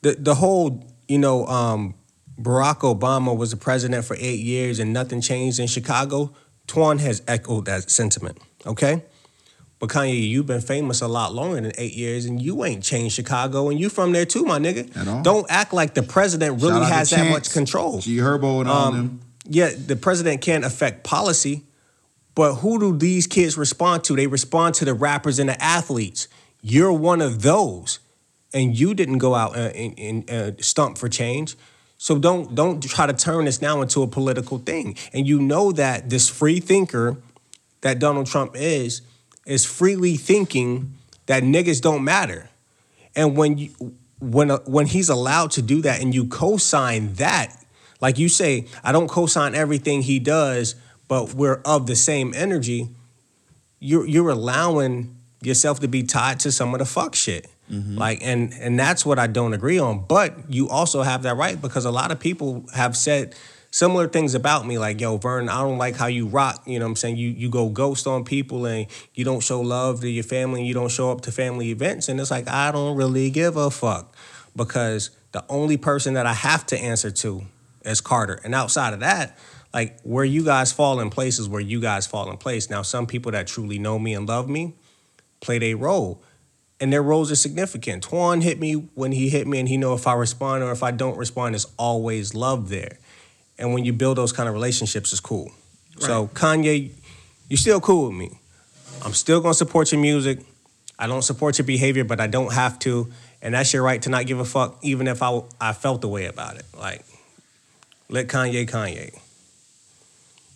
the, 0.00 0.16
the 0.18 0.36
whole, 0.36 0.88
you 1.06 1.18
know, 1.18 1.46
um, 1.46 1.94
Barack 2.42 2.78
Obama 2.80 3.36
was 3.36 3.50
the 3.50 3.56
president 3.56 4.04
for 4.04 4.16
eight 4.18 4.40
years 4.40 4.78
and 4.78 4.92
nothing 4.92 5.20
changed 5.20 5.58
in 5.60 5.66
Chicago. 5.66 6.32
Twan 6.66 7.00
has 7.00 7.22
echoed 7.28 7.66
that 7.66 7.90
sentiment, 7.90 8.38
okay? 8.66 9.02
But 9.78 9.90
Kanye, 9.90 10.28
you've 10.28 10.46
been 10.46 10.60
famous 10.60 11.00
a 11.00 11.08
lot 11.08 11.34
longer 11.34 11.60
than 11.60 11.72
eight 11.76 11.94
years, 11.94 12.24
and 12.24 12.40
you 12.40 12.64
ain't 12.64 12.84
changed 12.84 13.16
Chicago, 13.16 13.68
and 13.68 13.80
you 13.80 13.88
from 13.88 14.12
there 14.12 14.24
too, 14.24 14.44
my 14.44 14.60
nigga. 14.60 14.96
At 14.96 15.08
all. 15.08 15.22
Don't 15.22 15.46
act 15.50 15.72
like 15.72 15.94
the 15.94 16.04
president 16.04 16.62
really 16.62 16.84
has 16.84 17.10
that 17.10 17.16
Chance, 17.16 17.30
much 17.34 17.50
control. 17.52 17.98
G 18.00 18.18
Herbo 18.18 18.60
and 18.60 18.68
all 18.70 18.86
Um, 18.88 18.94
them. 18.96 19.20
Yeah, 19.44 19.70
the 19.74 19.96
president 19.96 20.40
can't 20.40 20.64
affect 20.64 21.02
policy, 21.02 21.64
but 22.36 22.54
who 22.56 22.78
do 22.78 22.96
these 22.96 23.26
kids 23.26 23.56
respond 23.58 24.04
to? 24.04 24.14
They 24.14 24.28
respond 24.28 24.76
to 24.76 24.84
the 24.84 24.94
rappers 24.94 25.40
and 25.40 25.48
the 25.48 25.60
athletes. 25.60 26.28
You're 26.60 26.92
one 26.92 27.20
of 27.20 27.42
those, 27.42 27.98
and 28.54 28.78
you 28.78 28.94
didn't 28.94 29.18
go 29.18 29.34
out 29.34 29.56
uh, 29.56 29.72
and, 29.74 29.98
and 29.98 30.30
uh, 30.30 30.52
stump 30.62 30.96
for 30.96 31.08
change. 31.08 31.56
So 32.02 32.18
don't 32.18 32.52
don't 32.52 32.82
try 32.82 33.06
to 33.06 33.12
turn 33.12 33.44
this 33.44 33.62
now 33.62 33.80
into 33.80 34.02
a 34.02 34.08
political 34.08 34.58
thing. 34.58 34.96
And 35.12 35.24
you 35.24 35.40
know 35.40 35.70
that 35.70 36.10
this 36.10 36.28
free 36.28 36.58
thinker 36.58 37.16
that 37.82 38.00
Donald 38.00 38.26
Trump 38.26 38.56
is 38.56 39.02
is 39.46 39.64
freely 39.64 40.16
thinking 40.16 40.94
that 41.26 41.44
niggas 41.44 41.80
don't 41.80 42.02
matter. 42.02 42.48
And 43.14 43.36
when 43.36 43.56
you 43.56 43.94
when 44.18 44.50
uh, 44.50 44.58
when 44.66 44.86
he's 44.86 45.08
allowed 45.08 45.52
to 45.52 45.62
do 45.62 45.80
that 45.82 46.02
and 46.02 46.12
you 46.12 46.26
co-sign 46.26 47.12
that, 47.14 47.64
like 48.00 48.18
you 48.18 48.28
say, 48.28 48.66
I 48.82 48.90
don't 48.90 49.06
co-sign 49.06 49.54
everything 49.54 50.02
he 50.02 50.18
does, 50.18 50.74
but 51.06 51.34
we're 51.34 51.62
of 51.64 51.86
the 51.86 51.94
same 51.94 52.32
energy, 52.34 52.88
you're 53.78 54.08
you're 54.08 54.30
allowing 54.30 55.14
yourself 55.40 55.78
to 55.78 55.86
be 55.86 56.02
tied 56.02 56.40
to 56.40 56.50
some 56.50 56.74
of 56.74 56.80
the 56.80 56.84
fuck 56.84 57.14
shit. 57.14 57.46
Mm-hmm. 57.72 57.96
Like 57.96 58.18
and 58.22 58.52
and 58.52 58.78
that's 58.78 59.06
what 59.06 59.18
I 59.18 59.26
don't 59.26 59.54
agree 59.54 59.78
on. 59.78 60.04
But 60.06 60.52
you 60.52 60.68
also 60.68 61.02
have 61.02 61.22
that 61.22 61.36
right 61.36 61.60
because 61.60 61.84
a 61.86 61.90
lot 61.90 62.10
of 62.10 62.20
people 62.20 62.66
have 62.74 62.96
said 62.96 63.34
similar 63.70 64.06
things 64.06 64.34
about 64.34 64.66
me, 64.66 64.78
like, 64.78 65.00
yo, 65.00 65.16
Vern, 65.16 65.48
I 65.48 65.62
don't 65.62 65.78
like 65.78 65.96
how 65.96 66.06
you 66.06 66.26
rock. 66.26 66.62
You 66.66 66.78
know 66.78 66.84
what 66.84 66.90
I'm 66.90 66.96
saying? 66.96 67.16
You 67.16 67.30
you 67.30 67.48
go 67.48 67.70
ghost 67.70 68.06
on 68.06 68.24
people 68.24 68.66
and 68.66 68.86
you 69.14 69.24
don't 69.24 69.42
show 69.42 69.60
love 69.60 70.02
to 70.02 70.08
your 70.08 70.22
family 70.22 70.60
and 70.60 70.68
you 70.68 70.74
don't 70.74 70.90
show 70.90 71.10
up 71.10 71.22
to 71.22 71.32
family 71.32 71.70
events. 71.70 72.08
And 72.08 72.20
it's 72.20 72.30
like, 72.30 72.48
I 72.48 72.70
don't 72.70 72.96
really 72.96 73.30
give 73.30 73.56
a 73.56 73.70
fuck. 73.70 74.14
Because 74.54 75.10
the 75.32 75.42
only 75.48 75.78
person 75.78 76.12
that 76.14 76.26
I 76.26 76.34
have 76.34 76.66
to 76.66 76.78
answer 76.78 77.10
to 77.10 77.42
is 77.86 78.02
Carter. 78.02 78.38
And 78.44 78.54
outside 78.54 78.92
of 78.92 79.00
that, 79.00 79.38
like 79.72 79.98
where 80.02 80.26
you 80.26 80.44
guys 80.44 80.72
fall 80.72 81.00
in 81.00 81.08
place 81.08 81.38
is 81.38 81.48
where 81.48 81.60
you 81.60 81.80
guys 81.80 82.06
fall 82.06 82.30
in 82.30 82.36
place. 82.36 82.68
Now, 82.68 82.82
some 82.82 83.06
people 83.06 83.32
that 83.32 83.46
truly 83.46 83.78
know 83.78 83.98
me 83.98 84.12
and 84.12 84.28
love 84.28 84.48
me 84.48 84.74
play 85.40 85.58
their 85.58 85.76
role. 85.76 86.22
And 86.82 86.92
their 86.92 87.00
roles 87.02 87.30
are 87.30 87.36
significant. 87.36 88.08
Twan 88.08 88.42
hit 88.42 88.58
me 88.58 88.72
when 88.72 89.12
he 89.12 89.28
hit 89.28 89.46
me, 89.46 89.60
and 89.60 89.68
he 89.68 89.76
know 89.76 89.94
if 89.94 90.08
I 90.08 90.14
respond 90.14 90.64
or 90.64 90.72
if 90.72 90.82
I 90.82 90.90
don't 90.90 91.16
respond, 91.16 91.54
there's 91.54 91.68
always 91.78 92.34
love 92.34 92.70
there. 92.70 92.98
And 93.56 93.72
when 93.72 93.84
you 93.84 93.92
build 93.92 94.18
those 94.18 94.32
kind 94.32 94.48
of 94.48 94.54
relationships, 94.54 95.12
it's 95.12 95.20
cool. 95.20 95.52
So 95.98 96.26
Kanye, 96.34 96.90
you're 97.48 97.56
still 97.56 97.80
cool 97.80 98.08
with 98.08 98.16
me. 98.18 98.36
I'm 99.04 99.12
still 99.12 99.40
gonna 99.40 99.54
support 99.54 99.92
your 99.92 100.00
music. 100.00 100.40
I 100.98 101.06
don't 101.06 101.22
support 101.22 101.56
your 101.56 101.66
behavior, 101.66 102.02
but 102.02 102.20
I 102.20 102.26
don't 102.26 102.52
have 102.52 102.80
to. 102.80 103.12
And 103.40 103.54
that's 103.54 103.72
your 103.72 103.84
right 103.84 104.02
to 104.02 104.10
not 104.10 104.26
give 104.26 104.40
a 104.40 104.44
fuck, 104.44 104.78
even 104.82 105.06
if 105.06 105.22
I 105.22 105.40
I 105.60 105.74
felt 105.74 106.00
the 106.00 106.08
way 106.08 106.26
about 106.26 106.56
it. 106.56 106.64
Like, 106.76 107.04
let 108.08 108.26
Kanye 108.26 108.68
Kanye. 108.68 109.16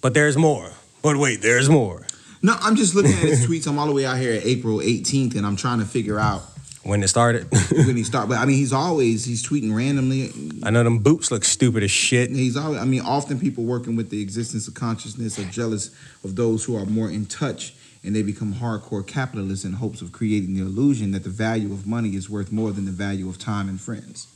But 0.03 0.13
there's 0.15 0.37
more. 0.37 0.73
But 1.03 1.19
wait, 1.19 1.41
there's 1.41 1.69
more. 1.69 2.05
No, 2.43 2.55
I'm 2.61 2.77
just 2.77 2.95
looking 2.95 3.13
at 3.13 3.19
his 3.19 3.47
tweets. 3.47 3.67
I'm 3.67 3.79
all 3.79 3.87
the 3.87 3.93
way 3.93 4.05
out 4.05 4.19
here 4.19 4.33
at 4.33 4.45
April 4.45 4.79
18th, 4.79 5.37
and 5.37 5.47
I'm 5.47 5.57
trying 5.57 5.79
to 5.79 5.85
figure 5.87 6.19
out 6.19 6.43
when 6.83 7.03
it 7.03 7.09
started. 7.09 7.47
when 7.73 7.97
he 7.97 8.05
started, 8.05 8.29
But 8.29 8.39
I 8.39 8.45
mean, 8.45 8.57
he's 8.57 8.73
always 8.73 9.25
he's 9.25 9.43
tweeting 9.47 9.75
randomly. 9.75 10.33
I 10.63 10.71
know 10.71 10.85
them 10.85 11.01
boots 11.01 11.31
look 11.31 11.45
stupid 11.45 11.83
as 11.83 11.91
shit. 11.91 12.31
He's 12.31 12.57
always. 12.57 12.81
I 12.81 12.85
mean, 12.85 13.01
often 13.01 13.41
people 13.41 13.65
working 13.65 13.97
with 13.97 14.11
the 14.11 14.23
existence 14.23 14.69
of 14.69 14.75
consciousness 14.75 15.39
are 15.39 15.45
jealous 15.45 15.91
of 16.25 16.37
those 16.37 16.65
who 16.65 16.77
are 16.77 16.87
more 16.87 17.11
in 17.11 17.27
touch, 17.27 17.75
and 18.05 18.15
they 18.15 18.23
become 18.23 18.55
hardcore 18.55 19.07
capitalists 19.07 19.65
in 19.65 19.75
hopes 19.75 20.01
of 20.01 20.13
creating 20.13 20.55
the 20.55 20.61
illusion 20.61 21.11
that 21.13 21.25
the 21.25 21.31
value 21.31 21.73
of 21.73 21.87
money 21.87 22.15
is 22.15 22.31
worth 22.31 22.53
more 22.53 22.71
than 22.71 22.85
the 22.85 22.93
value 22.93 23.29
of 23.29 23.39
time 23.39 23.69
and 23.69 23.81
friends. 23.81 24.29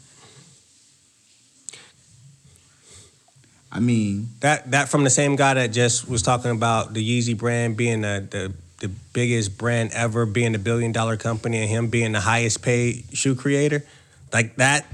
I 3.72 3.80
mean, 3.80 4.28
That 4.40 4.70
that 4.72 4.88
from 4.88 5.04
the 5.04 5.10
same 5.10 5.36
guy 5.36 5.54
that 5.54 5.68
just 5.68 6.08
was 6.08 6.22
talking 6.22 6.50
about 6.50 6.92
the 6.92 7.02
Yeezy 7.06 7.36
brand 7.36 7.76
being 7.76 8.00
the 8.00 8.26
the, 8.28 8.54
the 8.80 8.88
biggest 9.12 9.56
brand 9.58 9.90
ever, 9.92 10.26
being 10.26 10.54
a 10.54 10.58
billion 10.58 10.92
dollar 10.92 11.16
company, 11.16 11.58
and 11.58 11.68
him 11.68 11.88
being 11.88 12.12
the 12.12 12.20
highest 12.20 12.62
paid 12.62 13.04
shoe 13.12 13.34
creator. 13.34 13.84
Like 14.32 14.56
that. 14.56 14.86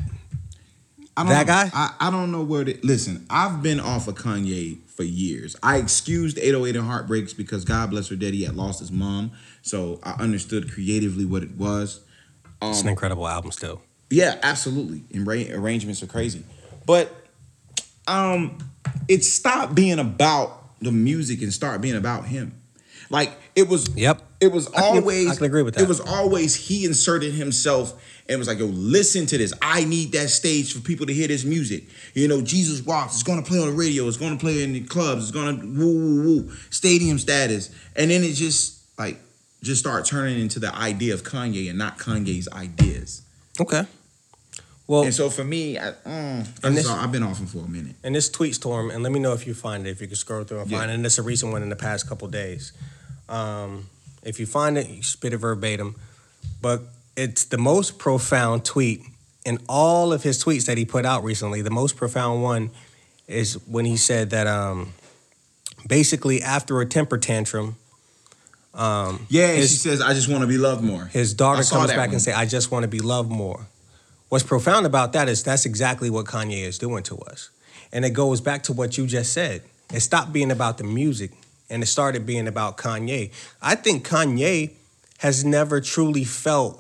I 1.17 1.23
don't 1.23 1.31
That 1.31 1.47
know, 1.47 1.53
guy? 1.53 1.71
I, 1.73 1.95
I 2.09 2.11
don't 2.11 2.31
know 2.31 2.43
where 2.43 2.65
to 2.65 2.79
listen. 2.83 3.25
I've 3.31 3.63
been 3.63 3.81
off 3.81 4.07
of 4.07 4.17
Kanye 4.17 4.79
for 4.89 5.03
years. 5.03 5.57
I 5.63 5.77
excused 5.79 6.39
808 6.39 6.77
and 6.77 6.87
Heartbreaks 6.87 7.33
because 7.33 7.65
God 7.65 7.91
bless 7.91 8.09
her 8.09 8.17
daddy 8.17 8.45
had 8.45 8.55
lost 8.55 8.81
his 8.81 8.93
mom. 8.93 9.33
So 9.63 9.99
I 10.03 10.13
understood 10.23 10.71
creatively 10.71 11.25
what 11.25 11.43
it 11.43 11.57
was. 11.57 12.01
It's 12.63 12.81
an 12.81 12.87
um, 12.87 12.91
incredible 12.91 13.27
album 13.27 13.51
still. 13.51 13.81
Yeah, 14.11 14.39
absolutely. 14.43 15.05
And 15.15 15.27
arrangements 15.27 16.03
are 16.03 16.07
crazy. 16.07 16.45
But 16.85 17.26
um 18.07 18.59
it 19.09 19.25
stopped 19.25 19.75
being 19.75 19.99
about 19.99 20.79
the 20.81 20.93
music 20.93 21.43
and 21.43 21.53
start 21.53 21.81
being 21.81 21.97
about 21.97 22.27
him. 22.27 22.55
Like 23.11 23.33
it 23.55 23.69
was 23.69 23.89
Yep. 23.97 24.23
it 24.41 24.53
was 24.53 24.69
can- 24.69 24.83
always 24.83 25.31
I 25.31 25.37
can 25.37 25.47
agree 25.47 25.63
with 25.63 25.75
that. 25.75 25.83
It 25.83 25.89
was 25.89 26.01
always 26.01 26.55
he 26.55 26.85
inserted 26.85 27.35
himself 27.35 27.95
and 28.29 28.39
was 28.41 28.49
like, 28.49 28.59
yo, 28.59 28.67
listen 28.67 29.25
to 29.27 29.39
this. 29.39 29.53
I 29.63 29.85
need 29.85 30.11
that 30.13 30.31
stage 30.31 30.73
for 30.73 30.81
people 30.81 31.07
to 31.07 31.15
hear 31.15 31.29
this 31.29 31.45
music. 31.45 31.85
You 32.15 32.27
know, 32.27 32.43
Jesus 32.43 32.83
Walks, 32.85 33.15
it's 33.15 33.23
gonna 33.23 33.43
play 33.43 33.61
on 33.61 33.67
the 33.69 33.73
radio, 33.73 34.09
it's 34.09 34.17
gonna 34.17 34.37
play 34.37 34.63
in 34.65 34.73
the 34.73 34.81
clubs, 34.81 35.23
it's 35.25 35.31
gonna 35.33 35.57
woo 35.65 35.73
woo 35.95 36.23
woo, 36.25 36.53
stadium 36.71 37.19
status. 37.19 37.71
And 37.95 38.11
then 38.11 38.23
it 38.25 38.33
just 38.33 38.81
like 38.99 39.19
just 39.63 39.81
start 39.81 40.05
turning 40.05 40.41
into 40.41 40.59
the 40.59 40.75
idea 40.75 41.15
of 41.15 41.23
Kanye 41.23 41.69
and 41.71 41.79
not 41.79 41.99
Kanye's 41.99 42.49
ideas. 42.53 43.23
Okay. 43.61 43.87
Well, 44.89 45.03
And 45.03 45.13
so 45.15 45.31
for 45.31 45.43
me, 45.43 45.79
I, 45.79 45.91
mm, 46.07 46.47
and 46.63 46.77
this, 46.77 46.89
I've 46.89 47.11
been 47.11 47.25
off 47.25 47.39
him 47.41 47.47
for 47.47 47.59
a 47.59 47.69
minute. 47.69 47.97
and 48.05 48.15
this 48.15 48.29
tweet 48.29 48.55
storm, 48.55 48.91
and 48.91 49.03
let 49.03 49.11
me 49.11 49.19
know 49.19 49.33
if 49.33 49.45
you 49.47 49.53
find 49.55 49.85
it, 49.87 49.91
if 49.91 50.01
you 50.01 50.07
can 50.07 50.17
scroll 50.17 50.45
through 50.45 50.61
and 50.61 50.71
Yeah. 50.71 50.79
find 50.79 50.91
it. 50.91 50.95
And 50.95 51.05
it's 51.05 51.19
a 51.19 51.23
recent 51.23 51.51
one 51.53 51.63
in 51.63 51.71
the 51.71 51.77
past 51.77 52.09
couple 52.09 52.29
days. 52.29 52.71
Um, 53.29 53.89
if 54.23 54.39
you 54.39 54.47
find 54.47 54.79
it, 54.79 54.89
you 54.89 55.03
spit 55.03 55.33
it 55.33 55.39
verbatim. 55.39 55.97
But 56.63 56.83
it's 57.17 57.45
the 57.45 57.59
most 57.59 57.99
profound 57.99 58.65
tweet 58.65 59.03
in 59.45 59.59
all 59.69 60.13
of 60.13 60.23
his 60.23 60.43
tweets 60.43 60.67
that 60.67 60.79
he 60.79 60.85
put 60.85 61.05
out 61.05 61.25
recently. 61.25 61.63
The 61.63 61.71
most 61.71 61.97
profound 61.97 62.43
one 62.45 62.71
is 63.27 63.55
when 63.67 63.87
he 63.87 63.97
said 63.97 64.31
that 64.31 64.47
um, 64.47 64.93
basically 65.89 66.43
after 66.43 66.81
a 66.81 66.87
temper 66.87 67.19
tantrum, 67.19 67.77
um, 68.75 69.27
Yeah, 69.29 69.49
his- 69.53 69.71
she 69.71 69.77
says, 69.79 70.01
"I 70.01 70.15
just 70.15 70.29
want 70.29 70.43
to 70.43 70.47
be 70.47 70.59
loved 70.59 70.85
more." 70.85 71.07
his 71.07 71.35
daughter 71.35 71.65
comes 71.65 71.91
back 71.91 72.09
one. 72.09 72.15
and 72.15 72.23
say, 72.23 72.33
"I 72.33 72.45
just 72.47 72.71
want 72.71 72.85
to 72.85 72.89
be 72.89 73.01
loved 73.01 73.31
more." 73.31 73.67
What's 74.37 74.45
profound 74.45 74.85
about 74.85 75.15
that 75.15 75.31
is 75.31 75.43
that's 75.43 75.65
exactly 75.65 76.11
what 76.11 76.27
Kanye 76.27 76.67
is 76.67 76.77
doing 76.77 77.03
to 77.05 77.17
us, 77.21 77.49
and 77.91 78.05
it 78.05 78.11
goes 78.11 78.43
back 78.43 78.65
to 78.65 78.75
what 78.75 78.99
you 78.99 79.07
just 79.07 79.33
said. 79.33 79.63
It 79.95 80.01
stopped 80.01 80.31
being 80.31 80.51
about 80.51 80.77
the 80.77 80.85
music, 80.85 81.31
and 81.71 81.83
it 81.83 81.87
started 81.87 82.27
being 82.27 82.47
about 82.47 82.77
Kanye. 82.77 83.33
I 83.63 83.77
think 83.77 84.07
Kanye 84.07 84.73
has 85.21 85.43
never 85.43 85.81
truly 85.81 86.25
felt 86.25 86.79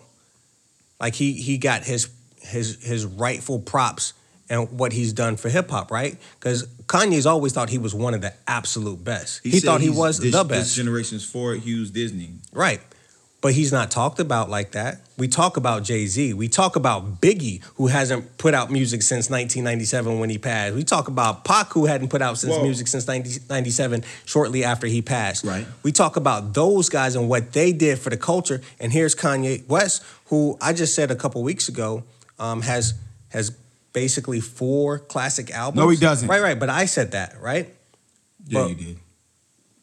like 1.00 1.14
he 1.14 1.32
he 1.32 1.56
got 1.56 1.84
his 1.84 2.10
his 2.42 2.84
his 2.84 3.06
rightful 3.06 3.60
props 3.60 4.12
and 4.50 4.70
what 4.78 4.92
he's 4.92 5.14
done 5.14 5.38
for 5.38 5.48
hip 5.48 5.70
hop, 5.70 5.90
right? 5.90 6.18
Because 6.38 6.66
Kanye's 6.84 7.24
always 7.24 7.54
thought 7.54 7.70
he 7.70 7.78
was 7.78 7.94
one 7.94 8.12
of 8.12 8.20
the 8.20 8.34
absolute 8.46 9.02
best. 9.02 9.40
He, 9.42 9.52
said 9.52 9.62
thought 9.62 9.80
he 9.80 9.88
was 9.88 10.18
this, 10.18 10.30
the 10.30 10.44
This 10.44 10.58
best. 10.58 10.76
generation's 10.76 11.24
Ford 11.24 11.60
Hughes 11.60 11.90
Disney. 11.90 12.34
Right. 12.52 12.82
But 13.42 13.52
he's 13.52 13.70
not 13.70 13.90
talked 13.90 14.18
about 14.18 14.48
like 14.50 14.72
that. 14.72 15.02
We 15.18 15.28
talk 15.28 15.56
about 15.56 15.84
Jay 15.84 16.06
Z. 16.06 16.32
We 16.34 16.48
talk 16.48 16.74
about 16.74 17.20
Biggie, 17.20 17.62
who 17.76 17.86
hasn't 17.86 18.38
put 18.38 18.54
out 18.54 18.70
music 18.72 19.02
since 19.02 19.30
1997 19.30 20.18
when 20.18 20.30
he 20.30 20.38
passed. 20.38 20.74
We 20.74 20.82
talk 20.84 21.06
about 21.06 21.44
Pac, 21.44 21.72
who 21.72 21.86
hadn't 21.86 22.08
put 22.08 22.22
out 22.22 22.38
since 22.38 22.54
Whoa. 22.56 22.62
music 22.62 22.88
since 22.88 23.06
1997, 23.06 24.04
shortly 24.24 24.64
after 24.64 24.86
he 24.86 25.00
passed. 25.02 25.44
Right. 25.44 25.66
We 25.82 25.92
talk 25.92 26.16
about 26.16 26.54
those 26.54 26.88
guys 26.88 27.14
and 27.14 27.28
what 27.28 27.52
they 27.52 27.72
did 27.72 27.98
for 27.98 28.10
the 28.10 28.16
culture. 28.16 28.62
And 28.80 28.90
here's 28.92 29.14
Kanye 29.14 29.66
West, 29.68 30.02
who 30.26 30.56
I 30.60 30.72
just 30.72 30.94
said 30.94 31.10
a 31.10 31.16
couple 31.16 31.42
weeks 31.42 31.68
ago 31.68 32.04
um, 32.38 32.62
has 32.62 32.94
has 33.28 33.50
basically 33.92 34.40
four 34.40 34.98
classic 34.98 35.50
albums. 35.50 35.76
No, 35.82 35.88
he 35.88 35.96
doesn't. 35.98 36.28
Right, 36.28 36.42
right. 36.42 36.58
But 36.58 36.70
I 36.70 36.86
said 36.86 37.12
that, 37.12 37.40
right? 37.40 37.68
Yeah, 38.46 38.60
But- 38.62 38.68
you 38.70 38.74
did. 38.74 38.96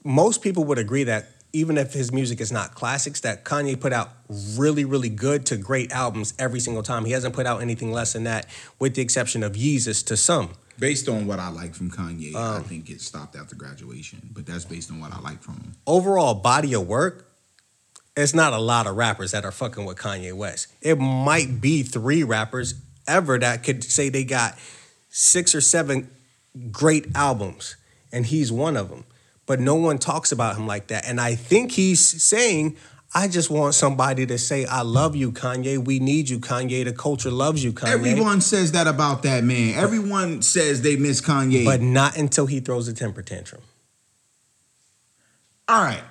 most 0.04 0.42
people 0.42 0.66
would 0.66 0.78
agree 0.80 1.06
that 1.06 1.28
even 1.54 1.78
if 1.78 1.94
his 1.94 2.12
music 2.12 2.42
is 2.42 2.52
not 2.52 2.74
classics, 2.74 3.22
that 3.22 3.46
Kanye 3.46 3.80
put 3.80 3.94
out 3.94 4.10
really, 4.58 4.84
really 4.86 5.10
good 5.10 5.46
to 5.46 5.56
great 5.58 5.92
albums 5.92 6.34
every 6.40 6.60
single 6.60 6.82
time. 6.82 7.06
He 7.06 7.12
hasn't 7.12 7.36
put 7.36 7.46
out 7.46 7.62
anything 7.62 7.92
less 7.92 8.14
than 8.14 8.24
that, 8.24 8.48
with 8.80 8.96
the 8.96 9.04
exception 9.04 9.44
of 9.44 9.54
Yeezus 9.54 10.04
to 10.08 10.18
some. 10.18 10.50
Based 10.80 11.08
on 11.08 11.28
what 11.28 11.40
I 11.40 11.50
like 11.50 11.76
from 11.76 11.92
Kanye, 11.92 12.34
I 12.36 12.56
Um, 12.56 12.64
think 12.64 12.90
it 12.90 13.00
stopped 13.00 13.36
after 13.36 13.56
graduation. 13.56 14.32
But 14.34 14.48
that's 14.48 14.66
based 14.66 14.90
on 14.90 15.00
what 15.00 15.14
I 15.14 15.20
like 15.20 15.44
from 15.44 15.54
him. 15.56 15.76
Overall 15.86 16.34
body 16.34 16.74
of 16.74 16.88
work, 16.88 17.30
it's 18.18 18.34
not 18.34 18.54
a 18.54 18.58
lot 18.58 18.88
of 18.88 18.96
rappers 18.96 19.32
that 19.32 19.46
are 19.46 19.52
fucking 19.52 19.86
with 19.86 19.98
Kanye 19.98 20.34
West. 20.34 20.68
It 20.82 20.98
might 20.98 21.62
be 21.62 21.84
three 21.84 22.24
rappers 22.24 22.74
ever 23.08 23.38
that 23.38 23.64
could 23.64 23.84
say 23.84 24.10
they 24.10 24.24
got 24.24 24.58
six 25.10 25.54
or 25.54 25.62
seven 25.62 26.10
great 26.72 27.06
albums, 27.16 27.76
and 28.12 28.26
he's 28.26 28.52
one 28.52 28.76
of 28.76 28.90
them. 28.90 29.04
But 29.46 29.60
no 29.60 29.76
one 29.76 29.98
talks 29.98 30.32
about 30.32 30.56
him 30.56 30.66
like 30.68 30.88
that. 30.88 31.06
And 31.08 31.20
I 31.20 31.36
think 31.36 31.72
he's 31.72 32.00
saying, 32.24 32.78
I 33.16 33.28
just 33.28 33.50
want 33.50 33.76
somebody 33.76 34.26
to 34.26 34.38
say, 34.38 34.66
I 34.66 34.82
love 34.82 35.16
you, 35.16 35.32
Kanye. 35.32 35.78
We 35.84 36.00
need 36.00 36.30
you, 36.30 36.40
Kanye. 36.40 36.84
The 36.86 36.94
culture 36.94 37.30
loves 37.30 37.64
you, 37.64 37.74
Kanye. 37.74 37.90
Everyone 37.90 38.42
says 38.42 38.72
that 38.72 38.88
about 38.88 39.22
that 39.24 39.44
man. 39.44 39.76
Everyone 39.76 40.42
says 40.42 40.82
they 40.82 40.96
miss 40.96 41.22
Kanye. 41.22 41.66
But 41.66 41.82
not 41.82 42.18
until 42.18 42.46
he 42.48 42.60
throws 42.60 42.88
a 42.88 42.94
temper 42.94 43.22
tantrum. 43.22 43.62
all 45.68 45.84
right, 45.84 46.04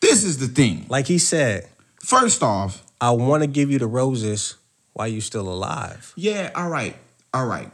this 0.00 0.24
is 0.24 0.38
the 0.38 0.46
thing. 0.48 0.86
Like 0.88 1.06
he 1.06 1.18
said, 1.18 1.68
First 2.00 2.42
off, 2.42 2.82
I 3.00 3.10
want 3.12 3.42
to 3.42 3.46
give 3.46 3.70
you 3.70 3.78
the 3.78 3.86
roses 3.86 4.56
while 4.92 5.08
you're 5.08 5.20
still 5.22 5.48
alive. 5.48 6.12
yeah, 6.16 6.50
all 6.54 6.68
right, 6.68 6.96
all 7.32 7.46
right, 7.46 7.70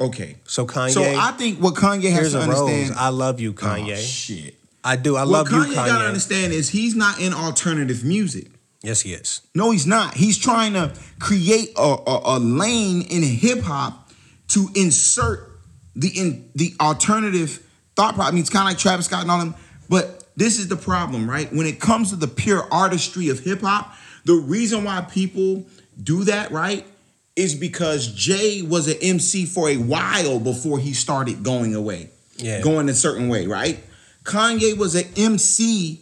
okay. 0.00 0.36
So 0.44 0.66
Kanye, 0.66 0.90
So 0.90 1.02
I 1.02 1.32
think 1.32 1.60
what 1.60 1.74
Kanye 1.74 2.10
has 2.12 2.32
to 2.32 2.42
a 2.42 2.46
rose. 2.46 2.60
understand. 2.60 2.94
I 2.98 3.08
love 3.08 3.40
you, 3.40 3.50
oh, 3.50 3.54
Kanye. 3.54 3.94
Oh, 3.94 3.96
shit. 3.96 4.54
I 4.82 4.96
do. 4.96 5.16
I 5.16 5.20
what 5.20 5.28
love 5.28 5.46
Kanye 5.48 5.68
you, 5.68 5.74
gotta 5.74 6.04
understand 6.06 6.52
is 6.52 6.68
he's 6.70 6.94
not 6.94 7.20
in 7.20 7.32
alternative 7.32 8.04
music. 8.04 8.48
Yes, 8.82 9.00
he 9.00 9.14
is. 9.14 9.40
No, 9.54 9.70
he's 9.70 9.86
not. 9.86 10.14
He's 10.14 10.36
trying 10.36 10.74
to 10.74 10.92
create 11.18 11.70
a, 11.76 11.80
a, 12.06 12.36
a 12.36 12.38
lane 12.38 13.00
in 13.02 13.22
hip 13.22 13.62
hop 13.62 14.10
to 14.48 14.68
insert 14.74 15.48
the 15.96 16.08
in 16.08 16.50
the 16.54 16.74
alternative 16.80 17.66
thought 17.96 18.14
problem. 18.14 18.26
I 18.26 18.30
mean, 18.32 18.40
it's 18.40 18.50
kind 18.50 18.68
of 18.68 18.72
like 18.72 18.78
Travis 18.78 19.06
Scott 19.06 19.22
and 19.22 19.30
all 19.30 19.38
them. 19.38 19.54
But 19.88 20.24
this 20.36 20.58
is 20.58 20.68
the 20.68 20.76
problem, 20.76 21.28
right? 21.30 21.50
When 21.52 21.66
it 21.66 21.80
comes 21.80 22.10
to 22.10 22.16
the 22.16 22.28
pure 22.28 22.66
artistry 22.70 23.28
of 23.30 23.40
hip 23.40 23.62
hop, 23.62 23.94
the 24.24 24.34
reason 24.34 24.84
why 24.84 25.00
people 25.02 25.64
do 26.02 26.24
that, 26.24 26.50
right, 26.50 26.84
is 27.36 27.54
because 27.54 28.06
Jay 28.08 28.62
was 28.62 28.86
an 28.88 28.96
MC 29.02 29.44
for 29.46 29.68
a 29.68 29.76
while 29.76 30.38
before 30.38 30.78
he 30.78 30.92
started 30.92 31.42
going 31.42 31.74
away, 31.74 32.10
Yeah. 32.38 32.60
going 32.60 32.88
a 32.88 32.94
certain 32.94 33.28
way, 33.28 33.46
right? 33.46 33.82
Kanye 34.24 34.76
was 34.76 34.94
an 34.94 35.06
MC 35.16 36.00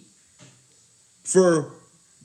for 1.25 1.71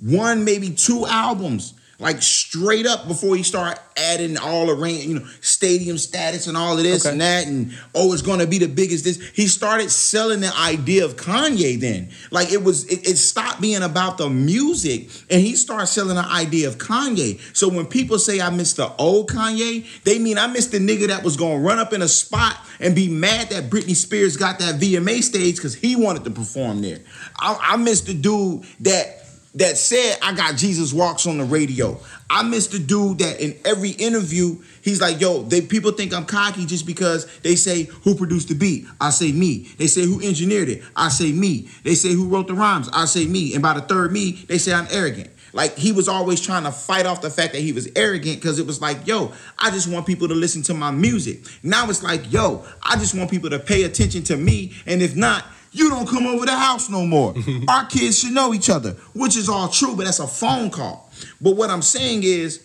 one, 0.02 0.44
maybe 0.44 0.70
two 0.72 1.06
albums, 1.08 1.74
like 2.00 2.22
straight 2.22 2.86
up 2.86 3.08
before 3.08 3.36
he 3.36 3.42
started 3.42 3.80
adding 3.98 4.38
all 4.38 4.70
around, 4.70 4.98
you 4.98 5.20
know, 5.20 5.26
stadium 5.42 5.98
status 5.98 6.46
and 6.46 6.56
all 6.56 6.78
of 6.78 6.84
this 6.84 7.04
Okay. 7.06 7.12
and 7.12 7.22
that, 7.22 7.48
and 7.48 7.74
oh, 7.96 8.14
it's 8.14 8.22
gonna 8.22 8.46
be 8.46 8.60
the 8.60 8.68
biggest. 8.68 9.04
This 9.04 9.20
he 9.34 9.48
started 9.48 9.90
selling 9.90 10.42
the 10.42 10.56
idea 10.56 11.04
of 11.06 11.16
Kanye. 11.16 11.80
Then, 11.80 12.10
like 12.30 12.52
it 12.52 12.64
was, 12.64 12.86
it, 12.86 13.08
it 13.08 13.18
stopped 13.18 13.62
being 13.62 13.82
about 13.82 14.20
the 14.20 14.30
music, 14.30 15.10
and 15.32 15.42
he 15.42 15.56
started 15.56 15.88
selling 15.88 16.16
the 16.16 16.26
idea 16.28 16.68
of 16.68 16.78
Kanye. 16.78 17.40
So 17.56 17.68
when 17.68 17.88
people 17.88 18.20
say 18.20 18.40
I 18.42 18.52
miss 18.52 18.74
the 18.74 18.94
old 18.98 19.32
Kanye, 19.32 19.86
they 20.04 20.20
mean 20.20 20.38
I 20.38 20.46
miss 20.46 20.68
the 20.68 20.78
nigga 20.80 21.08
that 21.08 21.24
was 21.24 21.36
gonna 21.36 21.60
run 21.60 21.80
up 21.80 21.94
in 21.94 22.04
a 22.04 22.08
spot 22.08 22.58
and 22.80 22.94
be 22.94 23.10
mad 23.10 23.50
that 23.50 23.72
Britney 23.72 23.96
Spears 23.96 24.38
got 24.38 24.60
that 24.60 24.76
VMA 24.80 25.24
stage 25.24 25.56
because 25.56 25.74
he 25.74 25.96
wanted 25.96 26.24
to 26.26 26.30
perform 26.30 26.84
there. 26.84 27.00
I, 27.40 27.58
I 27.74 27.78
miss 27.78 28.02
the 28.02 28.14
dude 28.14 28.66
that 28.82 29.27
that 29.58 29.78
said 29.78 30.18
I 30.22 30.34
got 30.34 30.56
Jesus 30.56 30.94
walks 30.94 31.28
on 31.28 31.38
the 31.38 31.44
radio. 31.44 32.00
I 32.30 32.44
miss 32.44 32.68
the 32.68 32.80
dude 32.80 33.20
that 33.20 33.40
in 33.40 33.58
every 33.66 33.92
interview 33.92 34.58
he's 34.82 35.02
like, 35.02 35.20
"Yo, 35.20 35.44
they 35.44 35.62
people 35.62 35.92
think 35.92 36.14
I'm 36.14 36.26
cocky 36.26 36.66
just 36.66 36.86
because 36.86 37.26
they 37.40 37.56
say 37.56 37.84
who 37.84 38.16
produced 38.16 38.50
the 38.50 38.56
beat. 38.56 38.86
I 39.00 39.10
say 39.10 39.32
me. 39.32 39.68
They 39.78 39.88
say 39.88 40.04
who 40.04 40.22
engineered 40.22 40.70
it. 40.70 40.84
I 40.96 41.10
say 41.10 41.32
me. 41.32 41.70
They 41.84 41.96
say 41.96 42.14
who 42.14 42.28
wrote 42.28 42.48
the 42.48 42.54
rhymes. 42.54 42.90
I 42.94 43.06
say 43.06 43.26
me. 43.26 43.54
And 43.54 43.64
by 43.64 43.74
the 43.74 43.82
third 43.82 44.12
me, 44.12 44.44
they 44.48 44.58
say 44.58 44.74
I'm 44.74 44.88
arrogant. 44.92 45.30
Like 45.54 45.76
he 45.76 45.92
was 45.92 46.08
always 46.08 46.40
trying 46.40 46.64
to 46.64 46.72
fight 46.72 47.06
off 47.06 47.22
the 47.22 47.30
fact 47.30 47.54
that 47.54 47.62
he 47.62 47.72
was 47.72 47.90
arrogant 47.96 48.36
because 48.40 48.60
it 48.60 48.68
was 48.68 48.82
like, 48.82 49.08
yo, 49.08 49.34
I 49.58 49.72
just 49.72 49.88
want 49.88 50.06
people 50.06 50.28
to 50.28 50.36
listen 50.36 50.62
to 50.64 50.74
my 50.74 50.92
music. 50.92 51.40
Now 51.64 51.90
it's 51.90 52.04
like, 52.04 52.32
yo, 52.32 52.64
I 52.84 52.98
just 52.98 53.16
want 53.16 53.32
people 53.32 53.50
to 53.50 53.60
pay 53.60 53.84
attention 53.84 54.24
to 54.26 54.38
me. 54.38 54.74
And 54.86 55.02
if 55.02 55.16
not, 55.16 55.46
you 55.72 55.90
don't 55.90 56.08
come 56.08 56.26
over 56.26 56.46
the 56.46 56.56
house 56.56 56.90
no 56.90 57.06
more. 57.06 57.36
Our 57.68 57.86
kids 57.86 58.20
should 58.20 58.34
know 58.34 58.54
each 58.54 58.70
other, 58.70 58.92
which 59.14 59.36
is 59.38 59.50
all 59.50 59.68
true, 59.68 59.96
but 59.96 60.06
that's 60.06 60.20
a 60.20 60.28
phone 60.28 60.70
call. 60.70 61.10
But 61.42 61.56
what 61.56 61.70
I'm 61.70 61.82
saying 61.82 62.24
is, 62.24 62.64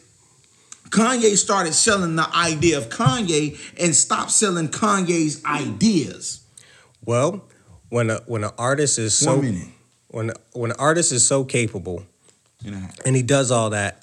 Kanye 0.91 1.37
started 1.37 1.73
selling 1.73 2.17
the 2.17 2.29
idea 2.37 2.77
of 2.77 2.91
Kanye 2.91 3.59
and 3.83 3.95
stopped 3.95 4.31
selling 4.31 4.69
Kanye's 4.69 5.43
ideas. 5.45 6.41
Well, 7.05 7.45
when 7.89 8.11
a 8.11 8.17
when 8.27 8.45
an 8.45 8.51
artist 8.59 8.99
is 8.99 9.17
so 9.17 9.43
when 10.09 10.33
when 10.53 10.71
an 10.71 10.77
artist 10.79 11.13
is 11.13 11.27
so 11.27 11.45
capable 11.45 12.05
You 12.63 12.77
and 13.05 13.17
he 13.17 13.23
does 13.23 13.51
all 13.51 13.71
that, 13.71 14.02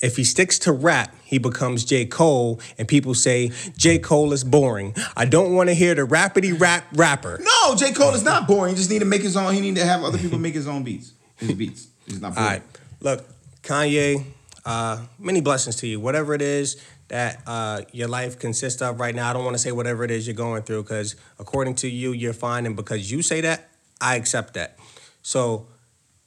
if 0.00 0.16
he 0.16 0.24
sticks 0.24 0.58
to 0.60 0.72
rap, 0.72 1.14
he 1.24 1.38
becomes 1.38 1.84
J. 1.84 2.06
Cole, 2.06 2.60
and 2.78 2.88
people 2.88 3.14
say 3.14 3.52
J. 3.76 3.98
Cole 3.98 4.32
is 4.32 4.44
boring. 4.44 4.94
I 5.16 5.24
don't 5.26 5.54
want 5.54 5.68
to 5.68 5.74
hear 5.74 5.94
the 5.94 6.02
rapidy 6.02 6.58
rap 6.58 6.86
rapper. 6.94 7.38
no, 7.42 7.74
J. 7.76 7.92
Cole 7.92 8.14
is 8.14 8.24
not 8.24 8.48
boring. 8.48 8.74
He 8.74 8.76
just 8.76 8.90
need 8.90 9.00
to 9.00 9.04
make 9.04 9.22
his 9.22 9.36
own. 9.36 9.52
He 9.54 9.60
need 9.60 9.76
to 9.76 9.84
have 9.84 10.02
other 10.02 10.18
people 10.18 10.38
make 10.38 10.54
his 10.54 10.66
own 10.66 10.82
beats. 10.82 11.12
His 11.36 11.52
beats. 11.52 11.88
He's 12.06 12.20
not 12.20 12.34
boring. 12.34 12.50
right, 12.50 12.62
look, 13.00 13.24
Kanye. 13.62 14.24
Uh, 14.64 15.04
many 15.18 15.40
blessings 15.40 15.76
to 15.76 15.86
you. 15.86 15.98
Whatever 15.98 16.34
it 16.34 16.42
is 16.42 16.82
that 17.08 17.42
uh, 17.46 17.80
your 17.92 18.08
life 18.08 18.38
consists 18.38 18.82
of 18.82 19.00
right 19.00 19.14
now, 19.14 19.30
I 19.30 19.32
don't 19.32 19.44
want 19.44 19.54
to 19.54 19.58
say 19.58 19.72
whatever 19.72 20.04
it 20.04 20.10
is 20.10 20.26
you're 20.26 20.36
going 20.36 20.62
through 20.62 20.82
because 20.82 21.16
according 21.38 21.76
to 21.76 21.88
you, 21.88 22.12
you're 22.12 22.34
fine, 22.34 22.66
and 22.66 22.76
because 22.76 23.10
you 23.10 23.22
say 23.22 23.40
that, 23.40 23.70
I 24.00 24.16
accept 24.16 24.54
that. 24.54 24.78
So 25.22 25.66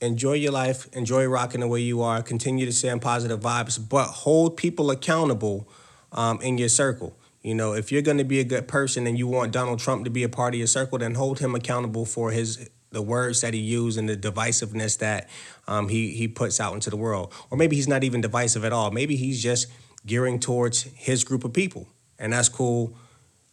enjoy 0.04 0.34
your 0.34 0.52
life, 0.52 0.88
enjoy 0.94 1.26
rocking 1.26 1.62
the 1.62 1.68
way 1.68 1.80
you 1.80 2.02
are, 2.02 2.22
continue 2.22 2.66
to 2.66 2.72
send 2.72 3.02
positive 3.02 3.40
vibes, 3.40 3.80
but 3.90 4.06
hold 4.06 4.58
people 4.58 4.92
accountable 4.92 5.68
um, 6.12 6.42
in 6.42 6.58
your 6.58 6.70
circle. 6.70 7.18
You 7.42 7.56
know, 7.56 7.74
if 7.74 7.92
you're 7.92 8.02
going 8.02 8.18
to 8.18 8.24
be 8.24 8.40
a 8.40 8.44
good 8.44 8.68
person 8.68 9.08
and 9.08 9.18
you 9.18 9.28
want 9.28 9.52
Donald 9.52 9.80
Trump 9.80 10.06
to 10.06 10.10
be 10.10 10.24
a 10.24 10.30
part 10.30 10.54
of 10.54 10.58
your 10.58 10.68
circle, 10.68 10.98
then 10.98 11.16
hold 11.16 11.40
him 11.40 11.56
accountable 11.56 12.06
for 12.06 12.32
his 12.32 12.70
the 12.92 13.02
words 13.02 13.42
that 13.42 13.56
he 13.56 13.60
used 13.60 13.98
and 13.98 14.08
the 14.08 14.16
divisiveness 14.16 15.00
that 15.00 15.28
um, 15.68 15.90
he 15.90 16.12
he 16.12 16.28
puts 16.28 16.60
out 16.60 16.74
into 16.74 16.90
the 16.90 16.96
world. 16.96 17.34
Or 17.50 17.58
maybe 17.58 17.76
he's 17.76 17.88
not 17.88 18.04
even 18.04 18.22
divisive 18.22 18.64
at 18.64 18.72
all. 18.72 18.92
Maybe 18.92 19.16
he's 19.16 19.42
just 19.42 19.68
gearing 20.06 20.40
towards 20.40 20.84
his 20.94 21.24
group 21.24 21.44
of 21.44 21.54
people, 21.54 21.88
and 22.20 22.32
that's 22.32 22.50
cool. 22.50 22.96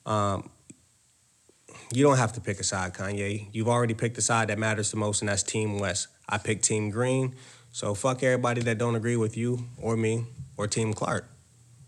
Um, 0.06 0.50
you 1.92 2.04
don't 2.04 2.18
have 2.18 2.32
to 2.34 2.40
pick 2.40 2.60
a 2.60 2.64
side, 2.64 2.94
Kanye. 2.94 3.48
You've 3.52 3.68
already 3.68 3.94
picked 3.94 4.14
the 4.14 4.22
side 4.22 4.48
that 4.48 4.58
matters 4.58 4.90
the 4.90 4.96
most, 4.96 5.22
and 5.22 5.28
that's 5.28 5.42
Team 5.42 5.78
West. 5.78 6.08
I 6.30 6.38
picked 6.38 6.64
Team 6.64 6.90
Green, 6.90 7.34
so 7.72 7.94
fuck 7.94 8.22
everybody 8.22 8.62
that 8.62 8.78
don't 8.78 8.94
agree 8.94 9.16
with 9.16 9.36
you 9.36 9.64
or 9.82 9.96
me 9.96 10.24
or 10.56 10.66
Team 10.66 10.94
Clark 10.94 11.28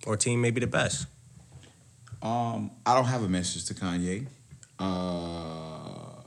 or 0.07 0.17
Team 0.17 0.41
maybe 0.41 0.61
the 0.61 0.67
best. 0.67 1.07
Um, 2.21 2.71
I 2.85 2.95
don't 2.95 3.07
have 3.07 3.23
a 3.23 3.29
message 3.29 3.65
to 3.67 3.75
Kanye. 3.75 4.27
Uh, 4.79 6.23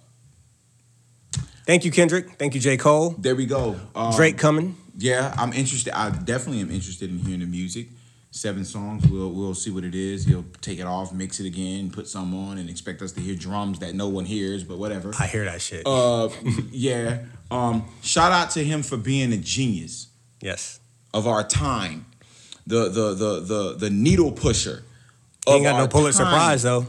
Thank 1.65 1.83
you, 1.83 1.91
Kendrick. 1.91 2.37
Thank 2.37 2.53
you, 2.53 2.61
J. 2.61 2.77
Cole. 2.77 3.11
there 3.17 3.35
we 3.35 3.45
go. 3.45 3.79
Um, 3.95 4.13
Drake 4.15 4.37
coming. 4.37 4.77
Yeah, 4.97 5.33
I'm 5.37 5.51
interested. 5.51 5.97
I 5.97 6.09
definitely 6.09 6.61
am 6.61 6.69
interested 6.71 7.09
in 7.09 7.17
hearing 7.19 7.39
the 7.39 7.47
music. 7.47 7.87
Seven 8.35 8.65
songs. 8.65 9.07
We'll 9.07 9.31
we'll 9.31 9.53
see 9.53 9.71
what 9.71 9.85
it 9.85 9.95
is. 9.95 10.25
He'll 10.25 10.43
take 10.59 10.79
it 10.79 10.85
off, 10.85 11.13
mix 11.13 11.39
it 11.39 11.45
again, 11.45 11.89
put 11.89 12.05
some 12.05 12.35
on, 12.35 12.57
and 12.57 12.69
expect 12.69 13.01
us 13.01 13.13
to 13.13 13.21
hear 13.21 13.33
drums 13.33 13.79
that 13.79 13.95
no 13.95 14.09
one 14.09 14.25
hears. 14.25 14.65
But 14.65 14.77
whatever. 14.77 15.13
I 15.17 15.25
hear 15.25 15.45
that 15.45 15.61
shit. 15.61 15.83
Uh, 15.87 16.27
yeah. 16.69 17.19
Um, 17.49 17.85
shout 18.01 18.33
out 18.33 18.49
to 18.51 18.63
him 18.63 18.83
for 18.83 18.97
being 18.97 19.31
a 19.31 19.37
genius 19.37 20.09
yes. 20.41 20.81
of 21.13 21.27
our 21.27 21.47
time. 21.47 22.07
The 22.67 22.89
the 22.89 23.13
the 23.13 23.39
the 23.39 23.75
the 23.79 23.89
needle 23.89 24.33
pusher. 24.33 24.83
He 25.47 25.53
ain't 25.53 25.63
got 25.63 25.77
no 25.77 25.87
Pulitzer. 25.87 26.25
Prize 26.25 26.63
though. 26.63 26.87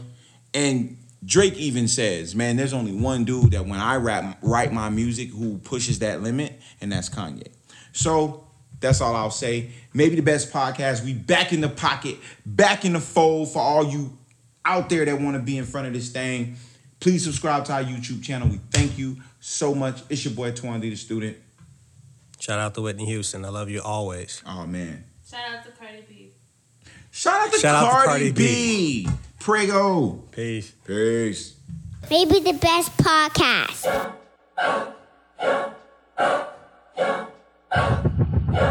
And 0.53 0.97
Drake 1.23 1.55
even 1.55 1.87
says, 1.87 2.35
"Man, 2.35 2.57
there's 2.57 2.73
only 2.73 2.91
one 2.91 3.23
dude 3.23 3.51
that 3.51 3.65
when 3.65 3.79
I 3.79 3.95
rap 3.95 4.37
write 4.41 4.73
my 4.73 4.89
music 4.89 5.29
who 5.29 5.59
pushes 5.59 5.99
that 5.99 6.21
limit, 6.21 6.59
and 6.81 6.91
that's 6.91 7.07
Kanye." 7.07 7.47
So 7.93 8.46
that's 8.79 9.01
all 9.01 9.15
I'll 9.15 9.31
say. 9.31 9.71
Maybe 9.93 10.15
the 10.15 10.21
best 10.21 10.51
podcast. 10.51 11.03
We 11.03 11.13
back 11.13 11.53
in 11.53 11.61
the 11.61 11.69
pocket, 11.69 12.17
back 12.45 12.85
in 12.85 12.93
the 12.93 12.99
fold 12.99 13.51
for 13.51 13.59
all 13.59 13.85
you 13.85 14.17
out 14.65 14.89
there 14.89 15.05
that 15.05 15.19
want 15.19 15.35
to 15.37 15.41
be 15.41 15.57
in 15.57 15.65
front 15.65 15.87
of 15.87 15.93
this 15.93 16.09
thing. 16.09 16.57
Please 16.99 17.23
subscribe 17.23 17.65
to 17.65 17.73
our 17.73 17.83
YouTube 17.83 18.23
channel. 18.23 18.47
We 18.47 18.59
thank 18.71 18.97
you 18.97 19.17
so 19.39 19.73
much. 19.73 20.01
It's 20.09 20.25
your 20.25 20.33
boy 20.33 20.51
Twan 20.51 20.81
D, 20.81 20.89
the 20.89 20.95
student. 20.95 21.37
Shout 22.39 22.59
out 22.59 22.75
to 22.75 22.81
Whitney 22.81 23.05
Houston. 23.05 23.45
I 23.45 23.49
love 23.49 23.69
you 23.69 23.81
always. 23.81 24.41
Oh 24.45 24.65
man. 24.65 25.03
Shout 25.29 25.41
out 25.49 25.65
to 25.65 25.71
Cardi 25.71 26.03
B. 26.07 26.31
Shout 27.11 27.47
out 27.47 27.53
to, 27.53 27.59
Shout 27.59 27.75
out 27.75 27.87
to 27.87 28.05
Cardi, 28.05 28.07
Cardi 28.07 28.31
B. 28.31 29.07
Prego. 29.39 30.23
Peace. 30.31 30.71
Peace. 30.85 31.55
Maybe 32.09 32.39
the 32.39 32.53
best 32.53 32.95
podcast. 32.97 34.13
When 38.57 38.65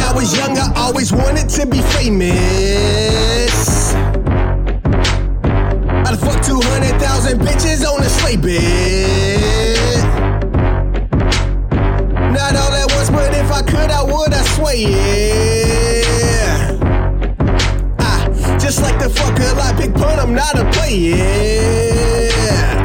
I 0.00 0.12
was 0.12 0.36
young, 0.36 0.58
I 0.58 0.72
always 0.74 1.12
wanted 1.12 1.48
to 1.50 1.66
be 1.66 1.80
famous. 1.82 2.34
I'd 6.04 6.18
fuck 6.18 6.42
200,000 6.42 7.38
bitches 7.38 7.86
on 7.86 8.02
a 8.02 8.08
sleigh 8.08 8.36
bed. 8.36 10.02
Not 12.32 12.56
all 12.56 12.72
at 12.72 12.92
once, 12.92 13.10
but 13.10 13.32
if 13.32 13.52
I 13.52 13.62
could, 13.62 13.90
I 13.92 14.02
would, 14.02 14.34
I 14.34 14.42
swear, 14.42 14.74
yeah. 14.74 15.55
Just 18.76 18.90
like 18.90 19.02
the 19.02 19.08
fuck 19.08 19.38
a 19.38 19.54
lot, 19.54 19.76
big 19.78 19.94
pun, 19.94 20.18
I'm 20.18 20.34
not 20.34 20.58
a 20.58 20.70
player. 20.72 22.75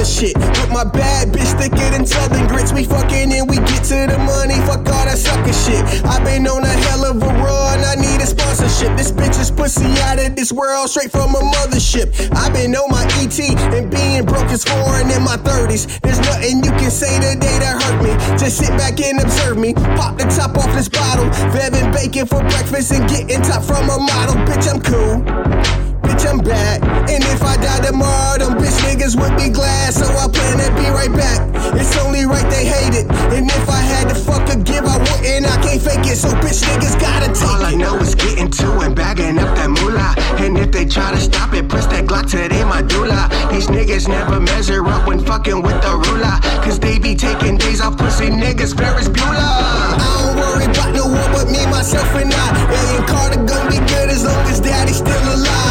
Shit. 0.00 0.34
With 0.38 0.72
my 0.72 0.84
bad 0.84 1.28
bitch 1.28 1.52
thicker 1.60 1.76
than 1.90 2.06
southern 2.06 2.46
grits. 2.48 2.72
We 2.72 2.84
fucking 2.84 3.32
and 3.32 3.48
we 3.50 3.56
get 3.56 3.84
to 3.92 4.08
the 4.08 4.16
money. 4.16 4.56
Fuck 4.64 4.88
all 4.88 5.04
that 5.04 5.18
sucker 5.18 5.52
shit. 5.52 5.84
I've 6.06 6.24
been 6.24 6.46
on 6.48 6.64
a 6.64 6.72
hell 6.88 7.04
of 7.04 7.22
a 7.22 7.26
run. 7.26 7.84
I 7.84 7.96
need 7.96 8.20
a 8.22 8.26
sponsorship. 8.26 8.96
This 8.96 9.12
bitch 9.12 9.38
is 9.38 9.50
pussy 9.50 9.92
out 10.00 10.18
of 10.18 10.36
this 10.36 10.52
world, 10.52 10.88
straight 10.88 11.10
from 11.12 11.34
a 11.34 11.40
mothership. 11.40 12.16
I've 12.34 12.52
been 12.54 12.74
on 12.76 12.90
my 12.90 13.04
ET 13.20 13.38
and 13.76 13.90
being 13.90 14.24
broke 14.24 14.50
is 14.50 14.64
foreign 14.64 15.10
in 15.10 15.22
my 15.22 15.36
30s. 15.36 16.00
There's 16.00 16.20
nothing 16.20 16.64
you 16.64 16.72
can 16.80 16.90
say 16.90 17.20
today 17.20 17.60
that 17.60 17.82
hurt 17.82 18.00
me. 18.00 18.16
Just 18.38 18.56
sit 18.56 18.70
back 18.78 18.98
and 19.00 19.20
observe 19.20 19.58
me. 19.58 19.74
Pop 19.74 20.16
the 20.16 20.24
top 20.24 20.56
off 20.56 20.72
this 20.74 20.88
bottle. 20.88 21.28
Kevin 21.52 21.92
Bacon 21.92 22.26
for 22.26 22.40
breakfast 22.40 22.92
and 22.92 23.06
getting 23.06 23.42
top 23.42 23.62
from 23.62 23.84
a 23.90 23.98
model. 24.00 24.36
Bitch, 24.48 24.64
I'm 24.64 24.80
cool 24.80 25.89
bitch, 26.20 26.30
I'm 26.30 26.38
back. 26.38 26.82
And 27.10 27.22
if 27.24 27.42
I 27.42 27.56
die 27.56 27.80
tomorrow, 27.86 28.38
them 28.38 28.58
bitch 28.58 28.78
niggas 28.84 29.16
would 29.20 29.36
be 29.36 29.48
glad. 29.50 29.92
So 29.92 30.04
I 30.04 30.28
plan 30.28 30.58
to 30.58 30.70
be 30.80 30.88
right 30.90 31.12
back. 31.12 31.40
It's 31.74 31.96
only 31.98 32.24
right 32.24 32.48
they 32.50 32.64
hate 32.64 32.94
it. 32.94 33.10
And 33.32 33.46
if 33.46 33.68
I 33.68 33.80
had 33.80 34.08
to 34.08 34.14
fuck 34.14 34.48
a 34.48 34.56
give, 34.56 34.84
I 34.84 34.98
wouldn't. 34.98 35.46
I 35.46 35.56
can't 35.62 35.80
fake 35.80 36.06
it. 36.06 36.16
So 36.16 36.28
bitch 36.28 36.62
niggas 36.64 37.00
gotta 37.00 37.32
take 37.32 37.48
All 37.48 37.62
I 37.64 37.72
it. 37.72 37.76
know 37.76 37.96
is 37.98 38.14
getting 38.14 38.50
to 38.50 38.80
and 38.80 38.94
bagging 38.94 39.38
up 39.38 39.54
that 39.56 39.70
moolah. 39.70 40.14
And 40.44 40.58
if 40.58 40.70
they 40.72 40.84
try 40.84 41.10
to 41.12 41.20
stop 41.20 41.52
it, 41.54 41.68
press 41.68 41.86
that 41.86 42.06
Glock 42.06 42.30
to 42.30 42.48
they 42.48 42.64
medulla. 42.64 43.28
These 43.50 43.68
niggas 43.68 44.08
never 44.08 44.40
measure 44.40 44.86
up 44.86 45.06
when 45.06 45.20
fucking 45.24 45.62
with 45.62 45.80
the 45.82 45.94
ruler. 46.08 46.36
Cause 46.64 46.78
they 46.78 46.98
be 46.98 47.14
taking 47.14 47.56
days 47.56 47.80
off 47.80 47.96
pussy 47.96 48.28
niggas, 48.28 48.76
Ferris 48.76 49.08
Bueller. 49.08 49.36
I 49.36 49.96
don't 50.24 50.36
worry 50.36 50.64
about 50.64 50.94
no 50.94 51.06
one 51.06 51.32
but 51.32 51.46
me, 51.50 51.64
myself, 51.66 52.08
and 52.14 52.32
I. 52.32 52.46
Alien 52.70 53.06
Carter 53.06 53.42
gon' 53.44 53.68
be 53.70 53.78
good 53.78 54.08
as 54.10 54.24
long 54.24 54.44
as 54.48 54.60
daddy's 54.60 54.98
still 54.98 55.24
alive. 55.34 55.69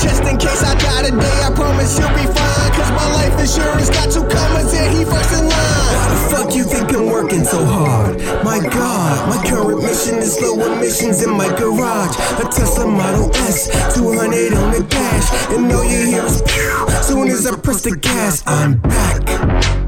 Just 0.00 0.22
in 0.22 0.38
case 0.38 0.62
I 0.62 0.74
die 0.78 1.10
today, 1.10 1.42
I 1.42 1.50
promise 1.54 1.98
you'll 1.98 2.08
be 2.14 2.26
fine. 2.26 2.70
Cause 2.72 2.90
my 2.92 3.08
life 3.18 3.34
insurance 3.40 3.90
got 3.90 4.10
two 4.10 4.22
commas 4.22 4.72
and 4.74 4.96
he 4.96 5.04
first 5.04 5.32
in 5.34 5.48
line. 5.48 5.78
Why 5.90 6.06
the 6.10 6.18
fuck 6.30 6.54
you 6.54 6.64
think 6.64 6.94
I'm 6.94 7.10
working 7.10 7.44
so 7.44 7.64
hard? 7.64 8.18
My 8.44 8.60
god, 8.60 9.28
my 9.28 9.42
current 9.48 9.82
mission 9.82 10.18
is 10.18 10.40
low 10.40 10.54
emissions 10.72 11.22
in 11.22 11.30
my 11.30 11.48
garage. 11.58 12.14
A 12.38 12.44
Tesla 12.48 12.86
Model 12.86 13.34
S, 13.36 13.68
200 13.94 14.52
on 14.54 14.72
the 14.72 14.86
dash. 14.88 15.50
And 15.50 15.70
all 15.72 15.84
you 15.84 16.06
hear 16.06 16.24
is 16.24 16.42
pew. 16.42 16.86
Soon 17.02 17.28
as 17.28 17.46
I 17.46 17.56
press 17.56 17.82
the 17.82 17.96
gas, 17.96 18.42
I'm 18.46 18.78
back. 18.78 19.87